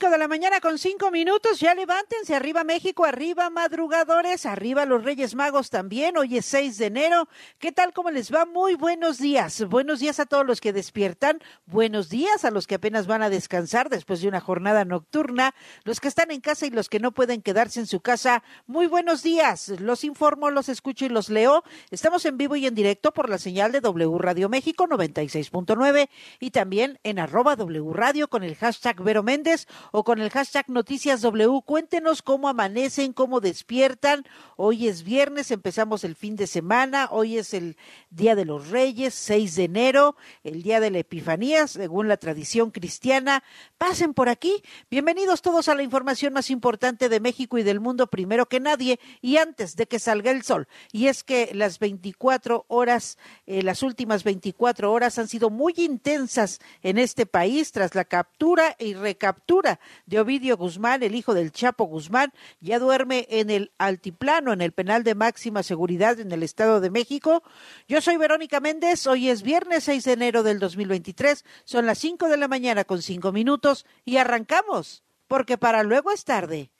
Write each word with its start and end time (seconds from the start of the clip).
5 0.00 0.12
de 0.12 0.18
la 0.18 0.28
mañana 0.28 0.60
con 0.60 0.78
5 0.78 1.10
minutos, 1.10 1.60
ya 1.60 1.74
levántense, 1.74 2.34
arriba 2.34 2.64
México, 2.64 3.04
arriba 3.04 3.50
madrugadores, 3.50 4.46
arriba 4.46 4.86
los 4.86 5.04
Reyes 5.04 5.34
Magos 5.34 5.68
también, 5.68 6.16
hoy 6.16 6.38
es 6.38 6.46
6 6.46 6.78
de 6.78 6.86
enero, 6.86 7.28
¿qué 7.58 7.70
tal, 7.70 7.92
cómo 7.92 8.10
les 8.10 8.32
va? 8.32 8.46
Muy 8.46 8.76
buenos 8.76 9.18
días, 9.18 9.62
buenos 9.68 10.00
días 10.00 10.18
a 10.18 10.24
todos 10.24 10.46
los 10.46 10.62
que 10.62 10.72
despiertan, 10.72 11.40
buenos 11.66 12.08
días 12.08 12.46
a 12.46 12.50
los 12.50 12.66
que 12.66 12.76
apenas 12.76 13.06
van 13.06 13.22
a 13.22 13.28
descansar 13.28 13.90
después 13.90 14.22
de 14.22 14.28
una 14.28 14.40
jornada 14.40 14.86
nocturna, 14.86 15.54
los 15.84 16.00
que 16.00 16.08
están 16.08 16.30
en 16.30 16.40
casa 16.40 16.64
y 16.64 16.70
los 16.70 16.88
que 16.88 16.98
no 16.98 17.12
pueden 17.12 17.42
quedarse 17.42 17.78
en 17.78 17.86
su 17.86 18.00
casa, 18.00 18.42
muy 18.66 18.86
buenos 18.86 19.22
días, 19.22 19.68
los 19.80 20.02
informo, 20.04 20.48
los 20.48 20.70
escucho 20.70 21.04
y 21.04 21.10
los 21.10 21.28
leo, 21.28 21.62
estamos 21.90 22.24
en 22.24 22.38
vivo 22.38 22.56
y 22.56 22.66
en 22.66 22.74
directo 22.74 23.12
por 23.12 23.28
la 23.28 23.36
señal 23.36 23.70
de 23.70 23.82
W 23.82 24.16
Radio 24.16 24.48
México 24.48 24.86
96.9 24.86 26.08
y 26.38 26.52
también 26.52 26.98
en 27.02 27.18
arroba 27.18 27.54
W 27.54 27.92
Radio 27.92 28.28
con 28.28 28.44
el 28.44 28.56
hashtag 28.56 29.02
Vero 29.02 29.22
Méndez 29.22 29.66
o 29.92 30.04
con 30.04 30.20
el 30.20 30.30
hashtag 30.30 30.68
Noticias 30.68 31.22
W. 31.22 31.62
Cuéntenos 31.64 32.22
cómo 32.22 32.48
amanecen, 32.48 33.12
cómo 33.12 33.40
despiertan. 33.40 34.24
Hoy 34.56 34.88
es 34.88 35.02
viernes, 35.02 35.50
empezamos 35.50 36.04
el 36.04 36.14
fin 36.14 36.36
de 36.36 36.46
semana. 36.46 37.08
Hoy 37.10 37.38
es 37.38 37.54
el 37.54 37.76
Día 38.10 38.34
de 38.34 38.44
los 38.44 38.68
Reyes, 38.68 39.14
6 39.14 39.56
de 39.56 39.64
enero, 39.64 40.16
el 40.44 40.62
Día 40.62 40.80
de 40.80 40.90
la 40.90 40.98
Epifanía, 40.98 41.66
según 41.66 42.08
la 42.08 42.16
tradición 42.16 42.70
cristiana. 42.70 43.42
Pasen 43.78 44.14
por 44.14 44.28
aquí. 44.28 44.62
Bienvenidos 44.90 45.42
todos 45.42 45.68
a 45.68 45.74
la 45.74 45.82
información 45.82 46.32
más 46.32 46.50
importante 46.50 47.08
de 47.08 47.20
México 47.20 47.58
y 47.58 47.62
del 47.62 47.80
mundo, 47.80 48.06
primero 48.06 48.46
que 48.46 48.60
nadie 48.60 49.00
y 49.20 49.38
antes 49.38 49.76
de 49.76 49.86
que 49.86 49.98
salga 49.98 50.30
el 50.30 50.42
sol. 50.42 50.68
Y 50.92 51.06
es 51.06 51.24
que 51.24 51.50
las 51.54 51.78
24 51.78 52.64
horas, 52.68 53.18
eh, 53.46 53.62
las 53.62 53.82
últimas 53.82 54.24
24 54.24 54.92
horas 54.92 55.18
han 55.18 55.28
sido 55.28 55.50
muy 55.50 55.74
intensas 55.76 56.60
en 56.82 56.98
este 56.98 57.26
país 57.26 57.72
tras 57.72 57.94
la 57.94 58.04
captura 58.04 58.76
y 58.78 58.94
recaptura 58.94 59.79
de 60.06 60.20
Ovidio 60.20 60.56
Guzmán, 60.56 61.02
el 61.02 61.14
hijo 61.14 61.34
del 61.34 61.52
Chapo 61.52 61.84
Guzmán, 61.84 62.32
ya 62.60 62.78
duerme 62.78 63.26
en 63.30 63.50
el 63.50 63.72
altiplano, 63.78 64.52
en 64.52 64.60
el 64.60 64.72
penal 64.72 65.04
de 65.04 65.14
máxima 65.14 65.62
seguridad 65.62 66.20
en 66.20 66.32
el 66.32 66.42
Estado 66.42 66.80
de 66.80 66.90
México. 66.90 67.42
Yo 67.88 68.00
soy 68.00 68.16
Verónica 68.16 68.60
Méndez, 68.60 69.06
hoy 69.06 69.28
es 69.28 69.42
viernes 69.42 69.84
6 69.84 70.04
de 70.04 70.12
enero 70.12 70.42
del 70.42 70.58
2023, 70.58 71.44
son 71.64 71.86
las 71.86 71.98
5 71.98 72.28
de 72.28 72.36
la 72.36 72.48
mañana 72.48 72.84
con 72.84 73.02
5 73.02 73.32
minutos 73.32 73.86
y 74.04 74.16
arrancamos, 74.16 75.02
porque 75.28 75.58
para 75.58 75.82
luego 75.82 76.10
es 76.10 76.24
tarde. 76.24 76.70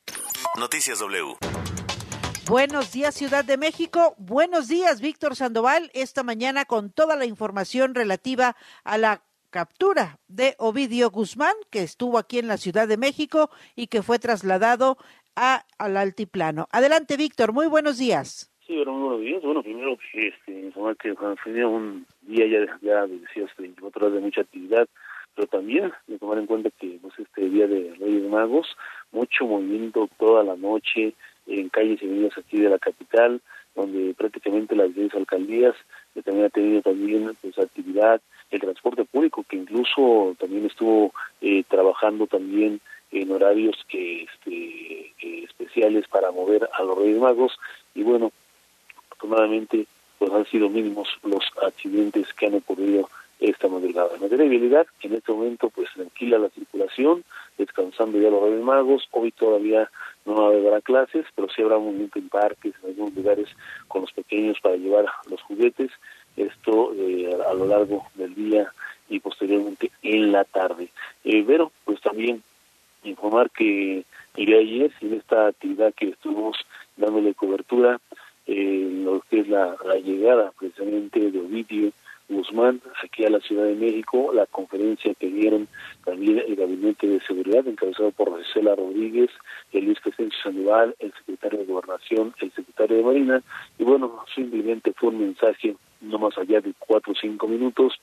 Noticias 0.57 0.99
W. 0.99 1.37
Buenos 2.51 2.91
días, 2.91 3.15
Ciudad 3.15 3.45
de 3.45 3.57
México. 3.57 4.17
Buenos 4.19 4.67
días, 4.67 5.01
Víctor 5.01 5.37
Sandoval. 5.37 5.89
Esta 5.95 6.25
mañana 6.25 6.65
con 6.65 6.91
toda 6.91 7.15
la 7.15 7.25
información 7.25 7.95
relativa 7.95 8.57
a 8.83 8.99
la 8.99 9.23
captura 9.51 10.19
de 10.29 10.55
Ovidio 10.59 11.11
Guzmán, 11.11 11.55
que 11.71 11.83
estuvo 11.83 12.19
aquí 12.19 12.39
en 12.39 12.49
la 12.49 12.57
Ciudad 12.57 12.89
de 12.89 12.97
México 12.97 13.51
y 13.77 13.89
que 13.89 14.03
fue 14.03 14.19
trasladado 14.19 14.97
a, 15.37 15.65
al 15.79 15.97
altiplano. 15.97 16.69
Adelante, 16.73 17.17
Víctor, 17.17 17.53
muy 17.53 17.67
buenos 17.67 17.99
días. 17.99 18.51
Sí, 18.67 18.77
bueno, 18.77 18.93
muy 18.93 19.03
buenos 19.03 19.21
días. 19.21 19.43
Bueno, 19.43 19.63
primero, 19.63 19.99
este, 20.15 20.53
informar 20.53 20.97
que 20.97 21.15
fue 21.15 21.65
un 21.65 22.07
día 22.23 22.47
ya, 22.47 22.79
ya 22.81 23.07
decías, 23.07 23.51
24 23.59 24.07
horas 24.07 24.15
de 24.15 24.21
mucha 24.21 24.43
actividad, 24.43 24.89
pero 25.35 25.49
también 25.49 25.93
de 26.07 26.19
tomar 26.19 26.39
en 26.39 26.47
cuenta 26.47 26.71
que 26.79 26.99
pues, 27.03 27.15
este 27.19 27.49
día 27.49 27.67
de 27.67 27.95
Reyes 27.99 28.31
Magos, 28.31 28.77
mucho 29.13 29.47
movimiento 29.47 30.09
toda 30.19 30.45
la 30.45 30.57
noche 30.57 31.15
en 31.47 31.69
calles 31.69 32.01
y 32.03 32.07
avenidas 32.07 32.39
aquí 32.39 32.61
de 32.61 32.69
la 32.69 32.79
capital, 32.79 33.41
donde 33.75 34.15
prácticamente 34.15 34.77
las 34.77 34.95
10 34.95 35.15
alcaldías 35.15 35.75
también 36.25 36.47
ha 36.47 36.51
tenido 36.51 36.83
también 36.83 37.37
pues, 37.41 37.59
actividad, 37.59 38.21
el 38.51 38.61
transporte 38.61 39.05
público 39.05 39.45
que 39.49 39.57
incluso 39.57 40.35
también 40.39 40.67
estuvo 40.67 41.13
eh, 41.41 41.63
trabajando 41.69 42.27
también 42.27 42.81
en 43.13 43.33
horarios 43.33 43.77
que 43.89 44.25
este, 44.25 45.13
especiales 45.45 46.07
para 46.09 46.31
mover 46.31 46.69
a 46.73 46.83
los 46.83 46.99
Reyes 46.99 47.21
Magos 47.21 47.59
y 47.95 48.03
bueno, 48.03 48.33
afortunadamente 49.11 49.87
pues 50.19 50.33
han 50.33 50.47
sido 50.47 50.69
mínimos 50.69 51.09
los 51.23 51.45
accidentes 51.63 52.33
que 52.35 52.47
han 52.47 52.55
ocurrido 52.55 53.09
esta 53.41 53.69
madrugada. 53.69 54.15
En 54.15 54.21
materia 54.21 54.45
de 54.45 54.51
vialidad, 54.51 54.87
en 55.01 55.15
este 55.15 55.33
momento 55.33 55.71
pues 55.71 55.89
tranquila 55.95 56.39
la 56.39 56.51
circulación, 56.51 57.25
descansando 57.57 58.21
ya 58.21 58.29
los 58.29 58.43
Reyes 58.43 58.63
Magos, 58.63 59.09
hoy 59.13 59.33
todavía 59.33 59.91
no 60.27 60.47
habrá 60.47 60.81
clases, 60.83 61.25
pero 61.35 61.49
sí 61.49 61.63
habrá 61.63 61.79
movimiento 61.79 62.19
en 62.19 62.29
parques, 62.29 62.75
en 62.83 62.91
algunos 62.91 63.15
lugares 63.15 63.49
con 63.89 64.03
los 64.03 64.10
para 64.63 64.77
llevar 64.77 65.07
los 65.29 65.41
juguetes, 65.43 65.91
esto 66.37 66.93
eh, 66.95 67.31
a 67.49 67.55
lo 67.55 67.67
largo 67.67 68.07
del 68.15 68.35
día 68.35 68.73
y 69.09 69.21
posteriormente 69.21 69.91
en 70.03 70.33
la 70.33 70.45
tarde. 70.45 70.89
Eh, 71.25 71.45
pues 71.85 72.01
también 72.01 72.43
informar 73.03 73.51
que 73.51 74.05
de 74.37 74.59
ayer, 74.59 74.93
en 75.01 75.15
esta 75.15 75.49
actividad 75.49 75.93
que 75.95 76.11
estuvimos 76.11 76.57
dándole 76.97 77.35
cobertura, 77.35 78.01
eh, 78.47 78.89
lo 79.05 79.21
que 79.29 79.41
es 79.41 79.49
la, 79.49 79.77
llegada 80.03 80.53
precisamente 80.59 81.31
de 81.31 81.41
Ovidio 81.41 81.93
Guzmán 82.29 82.81
aquí 83.03 83.25
a 83.25 83.31
la 83.31 83.41
Ciudad 83.41 83.65
de 83.65 83.75
México, 83.75 84.33
la 84.33 84.47
conferencia 84.47 85.13
que 85.15 85.29
dieron 85.29 85.69
también 86.05 86.39
el 86.39 86.55
Gabinete 86.55 87.07
de 87.09 87.21
Seguridad 87.21 87.67
encabezado 87.67 88.13
por 88.13 88.43
Gisela 88.43 88.77
Rodríguez, 88.77 89.31
el 89.73 89.87
Luis 89.87 90.01
Crescencio 90.01 90.39
Sandoval, 90.43 90.95
el 91.01 91.13
secretario 91.13 91.59
de 91.59 91.67
Gobernación, 91.67 92.33
el 92.41 92.53
secretario 92.53 92.99
de 92.99 93.03
Marina, 93.03 93.43
y 93.81 93.85
bueno, 93.85 94.23
simplemente 94.35 94.93
fue 94.93 95.09
un 95.09 95.21
mensaje 95.21 95.75
no 96.03 96.19
más 96.19 96.37
allá 96.37 96.61
de 96.61 96.75
cuatro 96.79 97.13
o 97.13 97.17
cinco 97.17 97.49
minutos, 97.49 97.95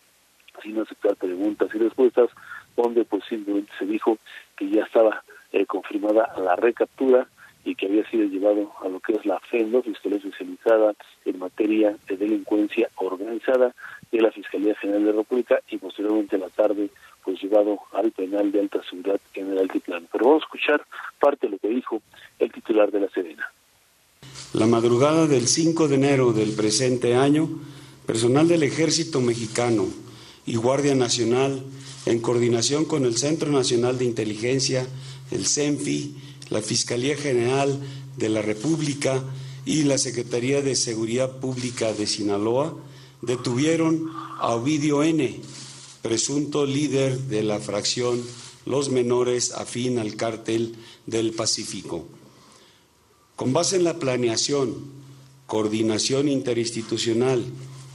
sin 0.63 0.79
aceptar 0.79 1.15
preguntas 1.17 1.69
y 1.71 1.77
respuestas, 1.77 2.31
donde 2.75 3.05
pues 3.05 3.23
simplemente 3.25 3.71
se 3.77 3.85
dijo 3.85 4.17
que 4.55 4.71
ya 4.71 4.85
estaba 4.85 5.23
eh, 5.51 5.67
confirmada 5.67 6.33
la 6.39 6.55
recaptura 6.55 7.27
y 7.63 7.75
que 7.75 7.85
había 7.85 8.09
sido 8.09 8.23
llevado 8.23 8.73
a 8.81 8.87
lo 8.87 8.99
que 8.99 9.13
es 9.13 9.25
la 9.27 9.39
FENDO, 9.39 9.83
Fiscalía 9.83 10.17
Especializada 10.17 10.95
en 11.25 11.37
Materia 11.37 11.95
de 12.07 12.17
Delincuencia 12.17 12.89
Organizada 12.95 13.75
de 14.11 14.21
la 14.21 14.31
Fiscalía 14.31 14.73
General 14.75 15.03
de 15.03 15.11
la 15.11 15.17
República 15.17 15.59
y 15.69 15.77
posteriormente 15.77 16.37
en 16.37 16.41
la 16.41 16.49
tarde 16.49 16.89
pues 17.23 17.39
llevado 17.39 17.77
al 17.93 18.11
penal 18.13 18.51
de 18.51 18.61
alta 18.61 18.81
seguridad 18.89 19.19
en 19.35 19.51
el 19.51 19.59
altiplano. 19.59 20.07
Pero 20.11 20.25
vamos 20.25 20.41
a 20.41 20.45
escuchar 20.45 20.81
parte 21.19 21.45
de 21.45 21.51
lo 21.51 21.59
que 21.59 21.67
dijo 21.67 22.01
el 22.39 22.51
titular 22.51 22.89
de 22.89 23.01
la 23.01 23.09
Serena. 23.09 23.51
La 24.53 24.65
madrugada 24.65 25.27
del 25.27 25.45
5 25.45 25.89
de 25.89 25.95
enero 25.95 26.31
del 26.31 26.53
presente 26.53 27.15
año, 27.15 27.49
personal 28.05 28.47
del 28.47 28.63
Ejército 28.63 29.19
Mexicano 29.19 29.87
y 30.45 30.55
Guardia 30.55 30.95
Nacional, 30.95 31.65
en 32.05 32.19
coordinación 32.19 32.85
con 32.85 33.03
el 33.03 33.17
Centro 33.17 33.51
Nacional 33.51 33.97
de 33.97 34.05
Inteligencia, 34.05 34.87
el 35.31 35.45
CENFI, 35.45 36.15
la 36.49 36.61
Fiscalía 36.61 37.17
General 37.17 37.77
de 38.15 38.29
la 38.29 38.41
República 38.41 39.21
y 39.65 39.83
la 39.83 39.97
Secretaría 39.97 40.61
de 40.61 40.77
Seguridad 40.77 41.39
Pública 41.41 41.91
de 41.91 42.07
Sinaloa, 42.07 42.73
detuvieron 43.21 44.09
a 44.39 44.55
Ovidio 44.55 45.03
N., 45.03 45.41
presunto 46.01 46.65
líder 46.65 47.19
de 47.23 47.43
la 47.43 47.59
fracción 47.59 48.23
Los 48.65 48.91
Menores 48.91 49.51
afín 49.51 49.99
al 49.99 50.15
cártel 50.15 50.77
del 51.05 51.33
Pacífico. 51.33 52.07
Con 53.37 53.53
base 53.53 53.75
en 53.75 53.83
la 53.83 53.99
planeación, 53.99 54.73
coordinación 55.45 56.27
interinstitucional 56.27 57.45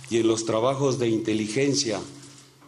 y 0.08 0.18
en 0.18 0.28
los 0.28 0.44
trabajos 0.44 1.00
de 1.00 1.08
inteligencia 1.08 2.00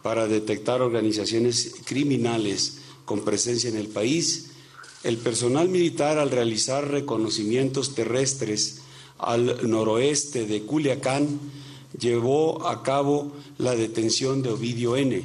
para 0.03 0.27
detectar 0.27 0.81
organizaciones 0.81 1.73
criminales 1.85 2.79
con 3.05 3.21
presencia 3.21 3.69
en 3.69 3.77
el 3.77 3.87
país, 3.87 4.47
el 5.03 5.15
personal 5.17 5.69
militar 5.69 6.19
al 6.19 6.31
realizar 6.31 6.91
reconocimientos 6.91 7.95
terrestres 7.95 8.81
al 9.19 9.69
noroeste 9.69 10.45
de 10.45 10.63
Culiacán 10.63 11.39
llevó 11.97 12.67
a 12.67 12.83
cabo 12.83 13.31
la 13.57 13.73
detención 13.73 14.41
de 14.41 14.49
Ovidio 14.49 14.97
N. 14.97 15.23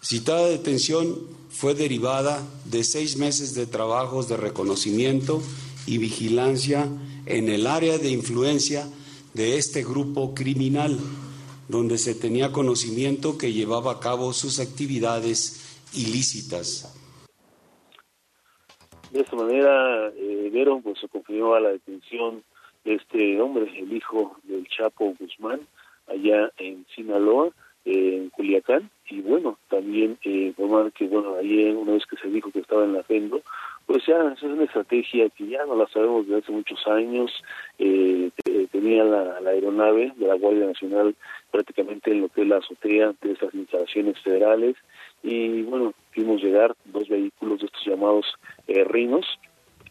Citada 0.00 0.46
detención 0.46 1.42
fue 1.50 1.74
derivada 1.74 2.40
de 2.66 2.84
seis 2.84 3.16
meses 3.16 3.54
de 3.54 3.66
trabajos 3.66 4.28
de 4.28 4.36
reconocimiento 4.36 5.42
y 5.86 5.98
vigilancia 5.98 6.88
en 7.26 7.48
el 7.48 7.66
área 7.66 7.98
de 7.98 8.10
influencia 8.10 8.84
de 9.34 9.56
este 9.56 9.82
grupo 9.82 10.34
criminal, 10.34 10.98
donde 11.68 11.98
se 11.98 12.14
tenía 12.14 12.52
conocimiento 12.52 13.38
que 13.38 13.52
llevaba 13.52 13.92
a 13.92 14.00
cabo 14.00 14.32
sus 14.32 14.60
actividades 14.60 15.80
ilícitas. 15.94 16.98
De 19.10 19.20
esta 19.20 19.36
manera, 19.36 20.08
eh, 20.16 20.50
Vero 20.52 20.80
pues, 20.82 20.98
se 20.98 21.08
confirmó 21.08 21.54
a 21.54 21.60
la 21.60 21.70
detención 21.70 22.42
de 22.84 22.94
este 22.94 23.40
hombre, 23.40 23.70
el 23.78 23.92
hijo 23.92 24.36
del 24.44 24.66
Chapo 24.68 25.14
Guzmán, 25.18 25.60
allá 26.08 26.50
en 26.58 26.86
Sinaloa, 26.94 27.50
en 27.84 28.30
Culiacán 28.30 28.90
y 29.08 29.20
bueno, 29.20 29.58
también 29.68 30.18
eh, 30.24 30.54
que 30.94 31.06
bueno, 31.08 31.34
ayer 31.36 31.74
una 31.74 31.92
vez 31.92 32.06
que 32.06 32.16
se 32.16 32.28
dijo 32.28 32.50
que 32.50 32.60
estaba 32.60 32.84
en 32.84 32.94
la 32.94 33.02
FENDO, 33.02 33.42
pues 33.86 34.04
ya 34.06 34.32
es 34.32 34.42
una 34.42 34.64
estrategia 34.64 35.28
que 35.30 35.46
ya 35.46 35.64
no 35.66 35.76
la 35.76 35.86
sabemos 35.88 36.26
desde 36.26 36.40
hace 36.40 36.52
muchos 36.52 36.86
años, 36.86 37.30
eh, 37.78 38.30
tenía 38.70 39.04
la, 39.04 39.38
aeronave 39.50 40.12
de 40.16 40.26
la 40.26 40.34
Guardia 40.34 40.66
Nacional 40.66 41.14
prácticamente 41.50 42.10
en 42.10 42.22
lo 42.22 42.28
que 42.28 42.42
es 42.42 42.48
la 42.48 42.58
azotea 42.58 43.12
de 43.20 43.32
estas 43.32 43.54
instalaciones 43.54 44.18
federales. 44.20 44.76
Y 45.22 45.62
bueno, 45.62 45.92
vimos 46.16 46.42
llegar 46.42 46.74
dos 46.84 47.08
vehículos 47.08 47.60
de 47.60 47.66
estos 47.66 47.84
llamados 47.84 48.26
eh, 48.66 48.84
rinos 48.84 49.26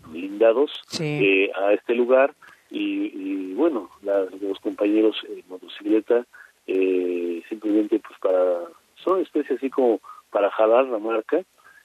blindados 0.07 0.71
eh, 0.99 1.51
a 1.55 1.73
este 1.73 1.95
lugar. 1.95 2.33
Y, 2.69 3.53
bueno, 3.53 3.89
los 4.01 4.59
compañeros 4.61 5.17
en 5.27 5.43
motocicleta 5.49 6.25
eh, 6.67 7.43
simplemente 7.49 7.99
pues 7.99 8.17
para, 8.19 8.61
son 9.03 9.21
especies 9.21 9.57
así 9.57 9.69
como 9.69 9.99
para 10.29 10.49
jalar 10.51 10.85
la 10.85 10.99
marca, 10.99 11.43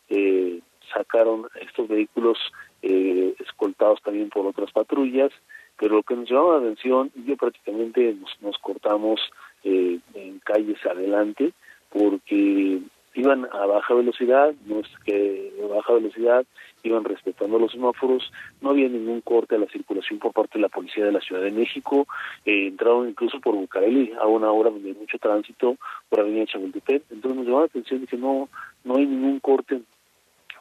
eh, 0.09 0.61
sacaron 0.93 1.47
estos 1.61 1.89
vehículos 1.89 2.39
eh, 2.83 3.35
escoltados 3.41 4.03
también 4.03 4.31
por 4.31 4.47
otras 4.47 4.71
patrullas, 4.73 5.33
pero 5.79 5.97
lo 5.97 6.03
que 6.03 6.17
nos 6.17 6.29
llamaba 6.29 6.55
la 6.55 6.65
atención, 6.65 7.11
yo 7.27 7.37
prácticamente 7.37 8.15
nos, 8.15 8.31
nos 8.41 8.59
cortamos 8.59 9.21
eh, 9.65 9.99
en 10.15 10.39
calles 10.41 10.85
adelante 10.87 11.53
porque 11.91 12.81
iban 13.17 13.49
a 13.51 13.67
baja 13.67 13.95
velocidad, 13.95 14.55
no 14.67 14.81
es 14.81 14.89
que 15.05 15.53
a 15.63 15.75
baja 15.75 15.95
velocidad, 15.95 16.45
iban 16.83 17.05
respetando 17.05 17.59
los 17.59 17.73
semáforos, 17.73 18.31
no 18.61 18.71
había 18.71 18.89
ningún 18.89 19.23
corte 19.23 19.57
a 19.57 19.59
la 19.59 19.67
circulación 19.67 20.19
por 20.19 20.33
parte 20.33 20.59
de 20.59 20.63
la 20.63 20.69
policía 20.69 21.05
de 21.05 21.13
la 21.13 21.21
Ciudad 21.21 21.43
de 21.43 21.51
México, 21.51 22.07
eh, 22.45 22.69
entraron 22.69 23.09
incluso 23.09 23.41
por 23.41 23.55
Bucareli 23.55 24.13
a 24.21 24.27
una 24.27 24.51
hora 24.53 24.71
donde 24.71 24.91
hay 24.91 24.95
mucho 24.95 25.19
tránsito 25.19 25.77
por 26.09 26.21
Avenida 26.21 26.47
Chapultepec, 26.47 27.05
entonces 27.11 27.37
nos 27.37 27.47
llamó 27.47 27.61
la 27.61 27.67
atención 27.67 28.03
de 28.03 28.07
que 28.07 28.17
no, 28.17 28.49
no 28.85 28.97
hay 28.97 29.07
ningún 29.07 29.41
corte 29.41 29.81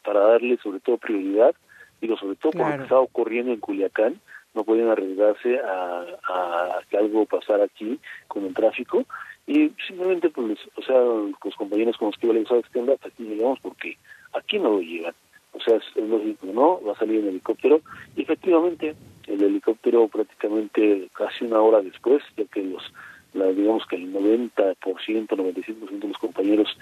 para 0.06 0.20
darle 0.20 0.56
sobre 0.62 0.80
todo 0.80 0.96
prioridad, 0.96 1.54
digo 2.00 2.16
sobre 2.16 2.36
todo 2.36 2.52
por 2.52 2.70
lo 2.70 2.76
que 2.76 2.82
estaba 2.84 3.00
ocurriendo 3.00 3.52
en 3.52 3.60
Culiacán, 3.60 4.20
no 4.54 4.64
pueden 4.64 4.88
arriesgarse 4.88 5.58
a, 5.58 6.06
a 6.28 6.80
que 6.88 6.96
algo 6.96 7.26
pasara 7.26 7.64
aquí 7.64 7.98
con 8.28 8.46
el 8.46 8.54
tráfico. 8.54 9.04
Y 9.46 9.72
simplemente 9.86 10.30
pues 10.30 10.58
o 10.76 10.82
sea 10.82 10.96
los 10.96 11.54
compañeros 11.56 11.96
con 11.98 12.06
los 12.08 12.16
que 12.16 12.26
yo 12.26 12.32
les 12.32 12.48
que 12.48 12.80
hasta 12.80 13.08
aquí 13.08 13.24
llegamos 13.24 13.60
porque 13.60 13.96
aquí 14.32 14.58
no 14.58 14.70
lo 14.70 14.80
llegan 14.80 15.14
o 15.52 15.60
sea 15.60 15.76
es, 15.76 15.96
lógico 15.96 16.46
no 16.46 16.80
va 16.82 16.92
a 16.92 16.98
salir 16.98 17.20
en 17.20 17.28
helicóptero. 17.28 17.80
Y 18.16 18.22
efectivamente 18.22 18.94
el 19.26 19.42
helicóptero 19.42 20.08
prácticamente 20.08 21.08
casi 21.12 21.44
una 21.44 21.60
hora 21.60 21.80
después 21.80 22.22
ya 22.36 22.44
que 22.44 22.62
los 22.62 22.92
la, 23.34 23.46
digamos 23.48 23.86
que 23.86 23.96
el 23.96 24.12
90% 24.14 24.76
95% 24.76 25.98
de 26.00 26.08
los 26.08 26.18
compañeros 26.18 26.78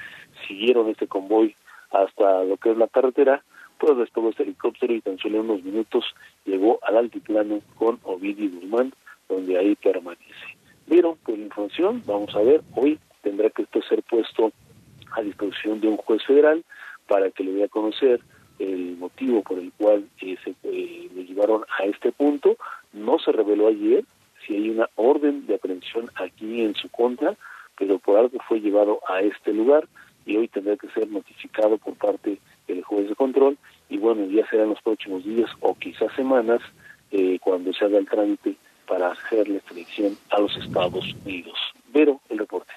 siguieron 0.47 0.89
este 0.89 1.09
convoy 1.09 1.57
hasta 1.95 2.45
lo 2.45 2.57
que 2.57 2.73
es 2.73 2.77
la 2.77 2.89
carretera 2.89 3.43
pues 3.79 3.97
despegó 3.97 4.31
este 4.31 4.45
helicóptero 4.45 4.95
y 4.95 5.01
tan 5.01 5.19
solo 5.19 5.41
unos 5.41 5.63
minutos 5.63 6.05
llegó 6.45 6.79
al 6.83 6.97
altiplano 6.97 7.61
con 7.77 7.99
Ovidio 8.05 8.51
Guzmán 8.51 8.93
donde 9.29 9.59
ahí 9.59 9.75
permanece 9.77 10.55
pero 10.89 11.17
por 11.25 11.39
información, 11.39 12.03
vamos 12.07 12.35
a 12.35 12.43
ver, 12.43 12.63
hoy 12.75 12.99
tendrá 13.23 13.51
que 13.51 13.63
esto 13.63 13.81
ser 13.83 14.03
puesto 14.03 14.53
a 15.13 15.23
disposición 15.23 15.81
de 15.81 15.89
un 15.89 15.97
juez 15.97 16.23
federal 16.25 16.65
para 17.09 17.31
que 17.31 17.45
le 17.45 17.53
dé 17.53 17.65
a 17.65 17.69
conocer 17.69 18.21
el 18.59 18.97
motivo 18.99 19.43
por 19.43 19.59
el 19.59 19.73
cual 19.73 20.05
eh, 20.21 20.37
se 20.45 20.51
eh, 20.65 21.09
le 21.15 21.25
llevaron 21.25 21.65
a 21.79 21.85
este 21.85 22.13
punto. 22.13 22.57
No 22.93 23.19
se 23.19 23.33
reveló 23.33 23.69
ayer 23.69 24.05
si 24.47 24.55
hay 24.55 24.71
una 24.71 24.89
orden 24.97 25.47
de 25.47 25.55
aprehensión 25.55 26.11
aquí 26.17 26.63
en 26.63 26.75
su 26.75 26.89
contra, 26.91 27.35
pero 27.79 27.99
por 27.99 28.19
algo 28.19 28.39
fue 28.47 28.61
llevado 28.61 29.01
a 29.09 29.21
este 29.23 29.53
lugar 29.53 29.89
y 30.27 30.37
hoy 30.37 30.49
tendrá 30.49 30.77
que 30.77 30.89
ser 30.89 31.09
notificado 31.09 31.79
por 31.79 31.95
parte 31.95 32.39
del 32.67 32.83
juez 32.83 33.09
de 33.09 33.15
control 33.15 33.59
y 33.89 33.99
bueno, 33.99 34.25
ya 34.27 34.49
serán 34.49 34.71
los 34.71 34.81
próximos 34.83 35.25
días 35.25 35.51
o 35.61 35.75
quizás 35.75 36.13
semanas 36.15 36.61
eh, 37.11 37.39
cuando 37.41 37.73
se 37.73 37.85
haga 37.85 37.99
el 37.99 38.09
trámite 38.09 38.57
para 38.87 39.13
hacer 39.13 39.49
la 39.49 39.61
a 40.31 40.41
los 40.41 40.57
Estados 40.57 41.15
Unidos. 41.25 41.59
Pero 41.93 42.21
el 42.29 42.39
reporte. 42.39 42.73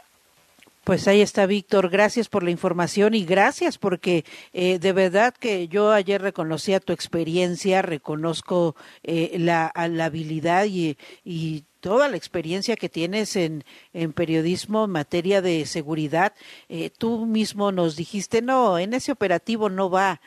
Pues 0.83 1.05
ahí 1.09 1.19
está, 1.19 1.45
Víctor. 1.45 1.89
Gracias 1.89 2.29
por 2.29 2.43
la 2.43 2.51
información 2.51 3.13
y 3.13 3.25
gracias 3.25 3.77
porque 3.77 4.23
eh, 4.53 4.79
de 4.79 4.93
verdad 4.93 5.33
que 5.33 5.67
yo 5.67 5.91
ayer 5.91 6.21
reconocía 6.21 6.79
tu 6.79 6.93
experiencia, 6.93 7.81
reconozco 7.81 8.73
eh, 9.03 9.35
la, 9.37 9.73
la, 9.89 10.05
habilidad 10.05 10.63
y, 10.63 10.95
y 11.25 11.65
toda 11.87 12.09
la 12.09 12.17
experiencia 12.17 12.75
que 12.75 12.89
tienes 12.89 13.37
en, 13.37 13.63
en 13.93 14.11
periodismo 14.11 14.83
en 14.83 14.91
materia 14.91 15.41
de 15.41 15.65
seguridad, 15.65 16.33
eh, 16.67 16.89
tú 16.89 17.25
mismo 17.25 17.71
nos 17.71 17.95
dijiste, 17.95 18.41
no, 18.41 18.77
en 18.77 18.93
ese 18.93 19.13
operativo 19.13 19.69
no 19.69 19.89
va. 19.89 20.19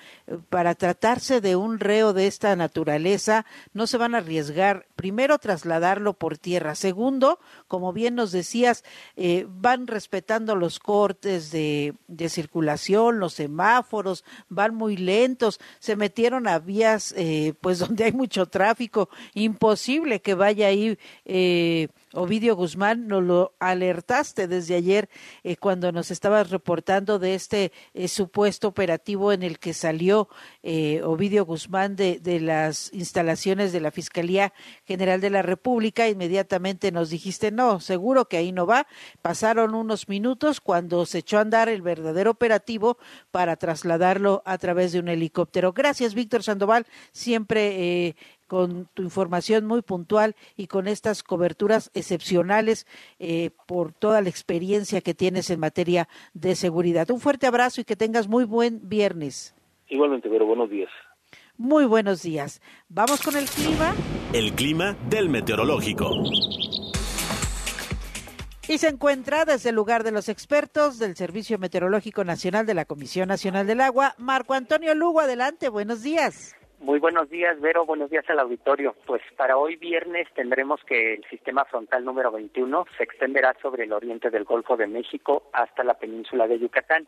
Para 0.49 0.75
tratarse 0.75 1.43
de 1.43 1.57
un 1.57 1.79
reo 1.79 2.15
de 2.15 2.29
esta 2.29 2.57
naturaleza, 2.57 3.45
no 3.75 3.87
se 3.87 3.99
van 3.99 4.15
a 4.15 4.19
arriesgar, 4.19 4.87
primero, 4.97 5.39
trasladarlo 5.39 6.15
por 6.15 6.39
tierra. 6.39 6.75
Segundo, 6.75 7.41
como 7.69 7.93
bien 7.93 8.15
nos 8.15 8.33
decías, 8.33 8.83
eh, 9.17 9.45
van 9.47 9.87
respetando 9.87 10.57
los 10.57 10.79
cortes 10.79 11.51
de, 11.51 11.93
de, 12.09 12.31
circulación, 12.31 13.19
los 13.19 13.35
semáforos, 13.35 14.25
van 14.49 14.75
muy 14.75 14.97
lentos, 14.97 15.61
se 15.79 15.95
metieron 15.95 16.49
a 16.49 16.59
vías, 16.59 17.13
eh, 17.19 17.53
pues 17.61 17.79
donde 17.81 18.05
hay 18.05 18.13
mucho 18.13 18.47
tráfico, 18.47 19.11
imposible 19.35 20.23
que 20.23 20.33
vaya 20.33 20.69
ahí. 20.69 20.99
Eh, 21.27 21.50
eh, 21.51 21.89
Ovidio 22.13 22.57
Guzmán, 22.57 23.07
nos 23.07 23.23
lo 23.23 23.55
alertaste 23.61 24.49
desde 24.49 24.75
ayer 24.75 25.09
eh, 25.45 25.55
cuando 25.57 25.93
nos 25.93 26.11
estabas 26.11 26.51
reportando 26.51 27.21
de 27.21 27.37
este 27.37 27.71
eh, 27.95 28.09
supuesto 28.09 28.67
operativo 28.67 29.33
en 29.33 29.45
el 29.45 29.61
que 29.61 29.75
salió 29.75 30.29
eh, 30.65 31.03
Ovidio 31.05 31.45
Guzmán 31.45 31.95
de, 31.95 32.19
de, 32.19 32.41
las 32.41 32.93
instalaciones 32.93 33.73
de 33.73 33.81
la 33.81 33.93
Fiscalía 33.93 34.53
General 34.87 35.21
de 35.21 35.31
la 35.31 35.43
República. 35.43 36.09
Inmediatamente 36.09 36.91
nos 36.91 37.11
dijiste, 37.11 37.53
no, 37.53 37.79
seguro 37.79 38.25
que 38.25 38.39
ahí 38.39 38.51
no 38.51 38.67
va. 38.67 38.89
Pasaron 39.23 39.77
unos 39.77 40.09
minutos 40.09 40.61
cuando 40.61 41.07
se 41.07 41.19
echó 41.19 41.39
a 41.39 41.43
andar 41.43 41.69
el 41.69 41.81
verdadero 41.81 42.33
operativo 42.33 42.99
para 43.31 43.55
trasladarlo 43.55 44.43
a 44.47 44.59
través 44.59 44.91
de 44.91 44.99
un 44.99 45.07
helicóptero. 45.07 45.73
Gracias, 45.73 46.15
Víctor 46.15 46.43
Sandoval, 46.43 46.87
siempre 47.13 48.17
con 48.51 48.89
tu 48.95 49.05
información 49.05 49.65
muy 49.65 49.81
puntual 49.81 50.35
y 50.57 50.67
con 50.67 50.89
estas 50.89 51.23
coberturas 51.23 51.89
excepcionales 51.95 52.85
eh, 53.21 53.51
por 53.69 53.93
toda 53.93 54.21
la 54.23 54.29
experiencia 54.29 55.03
que 55.03 55.15
tienes 55.15 55.51
en 55.51 55.61
materia 55.61 56.09
de 56.35 56.57
seguridad. 56.57 57.09
Un 57.13 57.21
fuerte 57.21 57.47
abrazo 57.47 57.81
y 57.81 57.85
que 57.85 57.95
tengas 57.95 58.27
muy 58.27 58.43
buen 58.43 58.89
viernes. 58.89 59.55
Igualmente, 59.89 60.29
pero 60.29 60.47
buenos 60.47 60.69
días. 60.69 60.91
Muy 61.59 61.85
buenos 61.85 62.23
días. 62.23 62.61
Vamos 62.89 63.23
con 63.23 63.37
el 63.37 63.45
clima. 63.45 63.95
El 64.33 64.53
clima 64.55 64.97
del 65.09 65.29
meteorológico. 65.29 66.11
Y 68.67 68.79
se 68.79 68.89
encuentra 68.89 69.45
desde 69.45 69.69
el 69.69 69.77
lugar 69.77 70.03
de 70.03 70.11
los 70.11 70.29
expertos 70.29 70.99
del 70.99 71.15
Servicio 71.15 71.57
Meteorológico 71.59 72.25
Nacional 72.25 72.67
de 72.67 72.75
la 72.75 72.85
Comisión 72.85 73.29
Nacional 73.29 73.69
del 73.69 73.81
Agua, 73.81 74.17
Marco 74.19 74.55
Antonio 74.55 74.93
Lugo. 74.97 75.21
Adelante, 75.21 75.69
buenos 75.69 76.03
días. 76.03 76.57
Muy 76.81 76.99
buenos 76.99 77.29
días, 77.29 77.61
Vero. 77.61 77.85
Buenos 77.85 78.09
días 78.09 78.25
al 78.31 78.39
auditorio. 78.39 78.97
Pues 79.05 79.21
para 79.37 79.59
hoy 79.59 79.77
viernes 79.77 80.27
tendremos 80.35 80.83
que 80.85 81.13
el 81.13 81.25
sistema 81.29 81.67
frontal 81.67 82.07
número 82.07 82.33
21 82.33 82.87
se 82.97 83.05
extenderá 83.05 83.55
sobre 83.61 83.85
el 83.85 83.93
oriente 83.93 84.31
del 84.31 84.45
Golfo 84.45 84.79
de 84.79 84.87
México 84.87 85.43
hasta 85.53 85.85
la 85.85 85.93
península 85.93 86.49
de 86.49 86.59
Yucatán, 86.59 87.07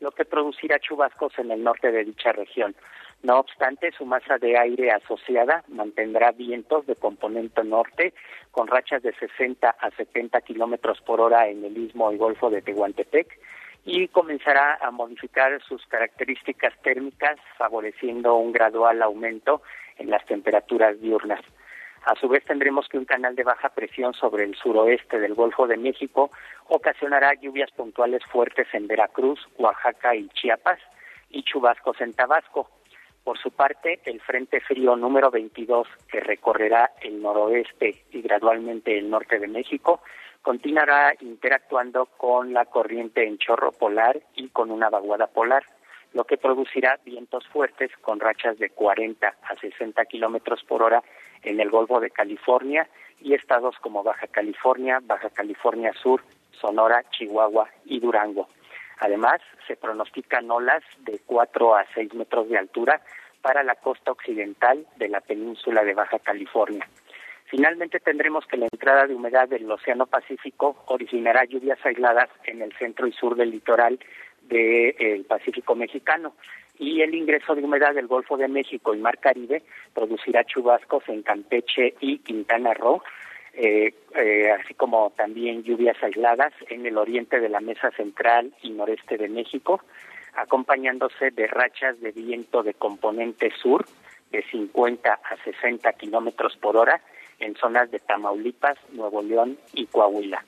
lo 0.00 0.10
que 0.10 0.26
producirá 0.26 0.78
chubascos 0.78 1.38
en 1.38 1.50
el 1.50 1.64
norte 1.64 1.90
de 1.90 2.04
dicha 2.04 2.32
región. 2.32 2.76
No 3.22 3.38
obstante, 3.38 3.92
su 3.92 4.04
masa 4.04 4.36
de 4.36 4.58
aire 4.58 4.90
asociada 4.90 5.64
mantendrá 5.68 6.32
vientos 6.32 6.86
de 6.86 6.94
componente 6.94 7.64
norte 7.64 8.12
con 8.50 8.66
rachas 8.66 9.02
de 9.02 9.14
60 9.14 9.70
a 9.70 9.90
70 9.92 10.38
kilómetros 10.42 11.00
por 11.00 11.22
hora 11.22 11.48
en 11.48 11.64
el 11.64 11.78
istmo 11.78 12.12
y 12.12 12.18
golfo 12.18 12.50
de 12.50 12.60
Tehuantepec 12.60 13.38
y 13.84 14.08
comenzará 14.08 14.78
a 14.80 14.90
modificar 14.90 15.62
sus 15.62 15.84
características 15.86 16.72
térmicas, 16.82 17.36
favoreciendo 17.58 18.34
un 18.36 18.52
gradual 18.52 19.02
aumento 19.02 19.62
en 19.98 20.10
las 20.10 20.24
temperaturas 20.26 21.00
diurnas. 21.00 21.40
A 22.06 22.14
su 22.16 22.28
vez 22.28 22.44
tendremos 22.44 22.86
que 22.88 22.98
un 22.98 23.06
canal 23.06 23.34
de 23.34 23.44
baja 23.44 23.70
presión 23.70 24.12
sobre 24.12 24.44
el 24.44 24.54
suroeste 24.56 25.18
del 25.18 25.34
Golfo 25.34 25.66
de 25.66 25.78
México 25.78 26.30
ocasionará 26.68 27.32
lluvias 27.34 27.70
puntuales 27.70 28.22
fuertes 28.26 28.68
en 28.74 28.86
Veracruz, 28.86 29.40
Oaxaca 29.56 30.14
y 30.14 30.28
Chiapas 30.28 30.78
y 31.30 31.42
chubascos 31.42 32.00
en 32.02 32.12
Tabasco. 32.12 32.68
Por 33.24 33.38
su 33.38 33.50
parte, 33.50 34.00
el 34.04 34.20
Frente 34.20 34.60
Frío 34.60 34.96
número 34.96 35.30
22, 35.30 35.88
que 36.10 36.20
recorrerá 36.20 36.90
el 37.00 37.22
noroeste 37.22 38.04
y 38.10 38.20
gradualmente 38.20 38.98
el 38.98 39.08
norte 39.08 39.38
de 39.38 39.48
México, 39.48 40.02
continuará 40.44 41.14
interactuando 41.20 42.04
con 42.04 42.52
la 42.52 42.66
corriente 42.66 43.26
en 43.26 43.38
chorro 43.38 43.72
polar 43.72 44.20
y 44.36 44.50
con 44.50 44.70
una 44.70 44.90
vaguada 44.90 45.26
polar, 45.26 45.64
lo 46.12 46.24
que 46.24 46.36
producirá 46.36 47.00
vientos 47.02 47.48
fuertes 47.48 47.90
con 48.02 48.20
rachas 48.20 48.58
de 48.58 48.68
40 48.68 49.26
a 49.26 49.56
60 49.56 50.04
kilómetros 50.04 50.62
por 50.64 50.82
hora 50.82 51.02
en 51.42 51.60
el 51.60 51.70
Golfo 51.70 51.98
de 51.98 52.10
California 52.10 52.86
y 53.22 53.32
estados 53.32 53.76
como 53.80 54.02
Baja 54.02 54.26
California, 54.26 55.00
Baja 55.02 55.30
California 55.30 55.94
Sur, 55.94 56.20
Sonora, 56.60 57.02
Chihuahua 57.10 57.70
y 57.86 58.00
Durango. 58.00 58.48
Además, 58.98 59.40
se 59.66 59.76
pronostican 59.76 60.50
olas 60.50 60.82
de 60.98 61.20
4 61.24 61.74
a 61.74 61.86
6 61.94 62.12
metros 62.12 62.50
de 62.50 62.58
altura 62.58 63.00
para 63.40 63.62
la 63.62 63.76
costa 63.76 64.12
occidental 64.12 64.86
de 64.96 65.08
la 65.08 65.22
península 65.22 65.84
de 65.84 65.94
Baja 65.94 66.18
California. 66.18 66.86
Finalmente 67.46 68.00
tendremos 68.00 68.46
que 68.46 68.56
la 68.56 68.66
entrada 68.72 69.06
de 69.06 69.14
humedad 69.14 69.48
del 69.48 69.70
Océano 69.70 70.06
Pacífico 70.06 70.82
originará 70.86 71.44
lluvias 71.44 71.78
aisladas 71.84 72.30
en 72.44 72.62
el 72.62 72.72
centro 72.78 73.06
y 73.06 73.12
sur 73.12 73.36
del 73.36 73.50
litoral 73.50 73.98
del 74.42 75.24
Pacífico 75.24 75.74
mexicano. 75.74 76.34
Y 76.78 77.02
el 77.02 77.14
ingreso 77.14 77.54
de 77.54 77.62
humedad 77.62 77.94
del 77.94 78.08
Golfo 78.08 78.36
de 78.36 78.48
México 78.48 78.94
y 78.94 78.98
Mar 78.98 79.18
Caribe 79.18 79.62
producirá 79.92 80.44
chubascos 80.44 81.08
en 81.08 81.22
Campeche 81.22 81.94
y 82.00 82.18
Quintana 82.18 82.74
Roo, 82.74 83.02
eh, 83.52 83.94
eh, 84.16 84.50
así 84.50 84.74
como 84.74 85.10
también 85.10 85.62
lluvias 85.62 86.02
aisladas 86.02 86.52
en 86.68 86.84
el 86.86 86.98
oriente 86.98 87.38
de 87.38 87.48
la 87.48 87.60
mesa 87.60 87.90
central 87.92 88.52
y 88.62 88.70
noreste 88.70 89.16
de 89.16 89.28
México, 89.28 89.80
acompañándose 90.34 91.30
de 91.30 91.46
rachas 91.46 92.00
de 92.00 92.10
viento 92.10 92.64
de 92.64 92.74
componente 92.74 93.52
sur 93.62 93.84
de 94.32 94.42
50 94.50 95.12
a 95.12 95.36
60 95.44 95.92
kilómetros 95.92 96.56
por 96.56 96.76
hora 96.76 97.00
en 97.38 97.54
zonas 97.56 97.90
de 97.90 97.98
Tamaulipas, 97.98 98.78
Nuevo 98.92 99.22
León 99.22 99.58
y 99.72 99.86
Coahuila. 99.86 100.44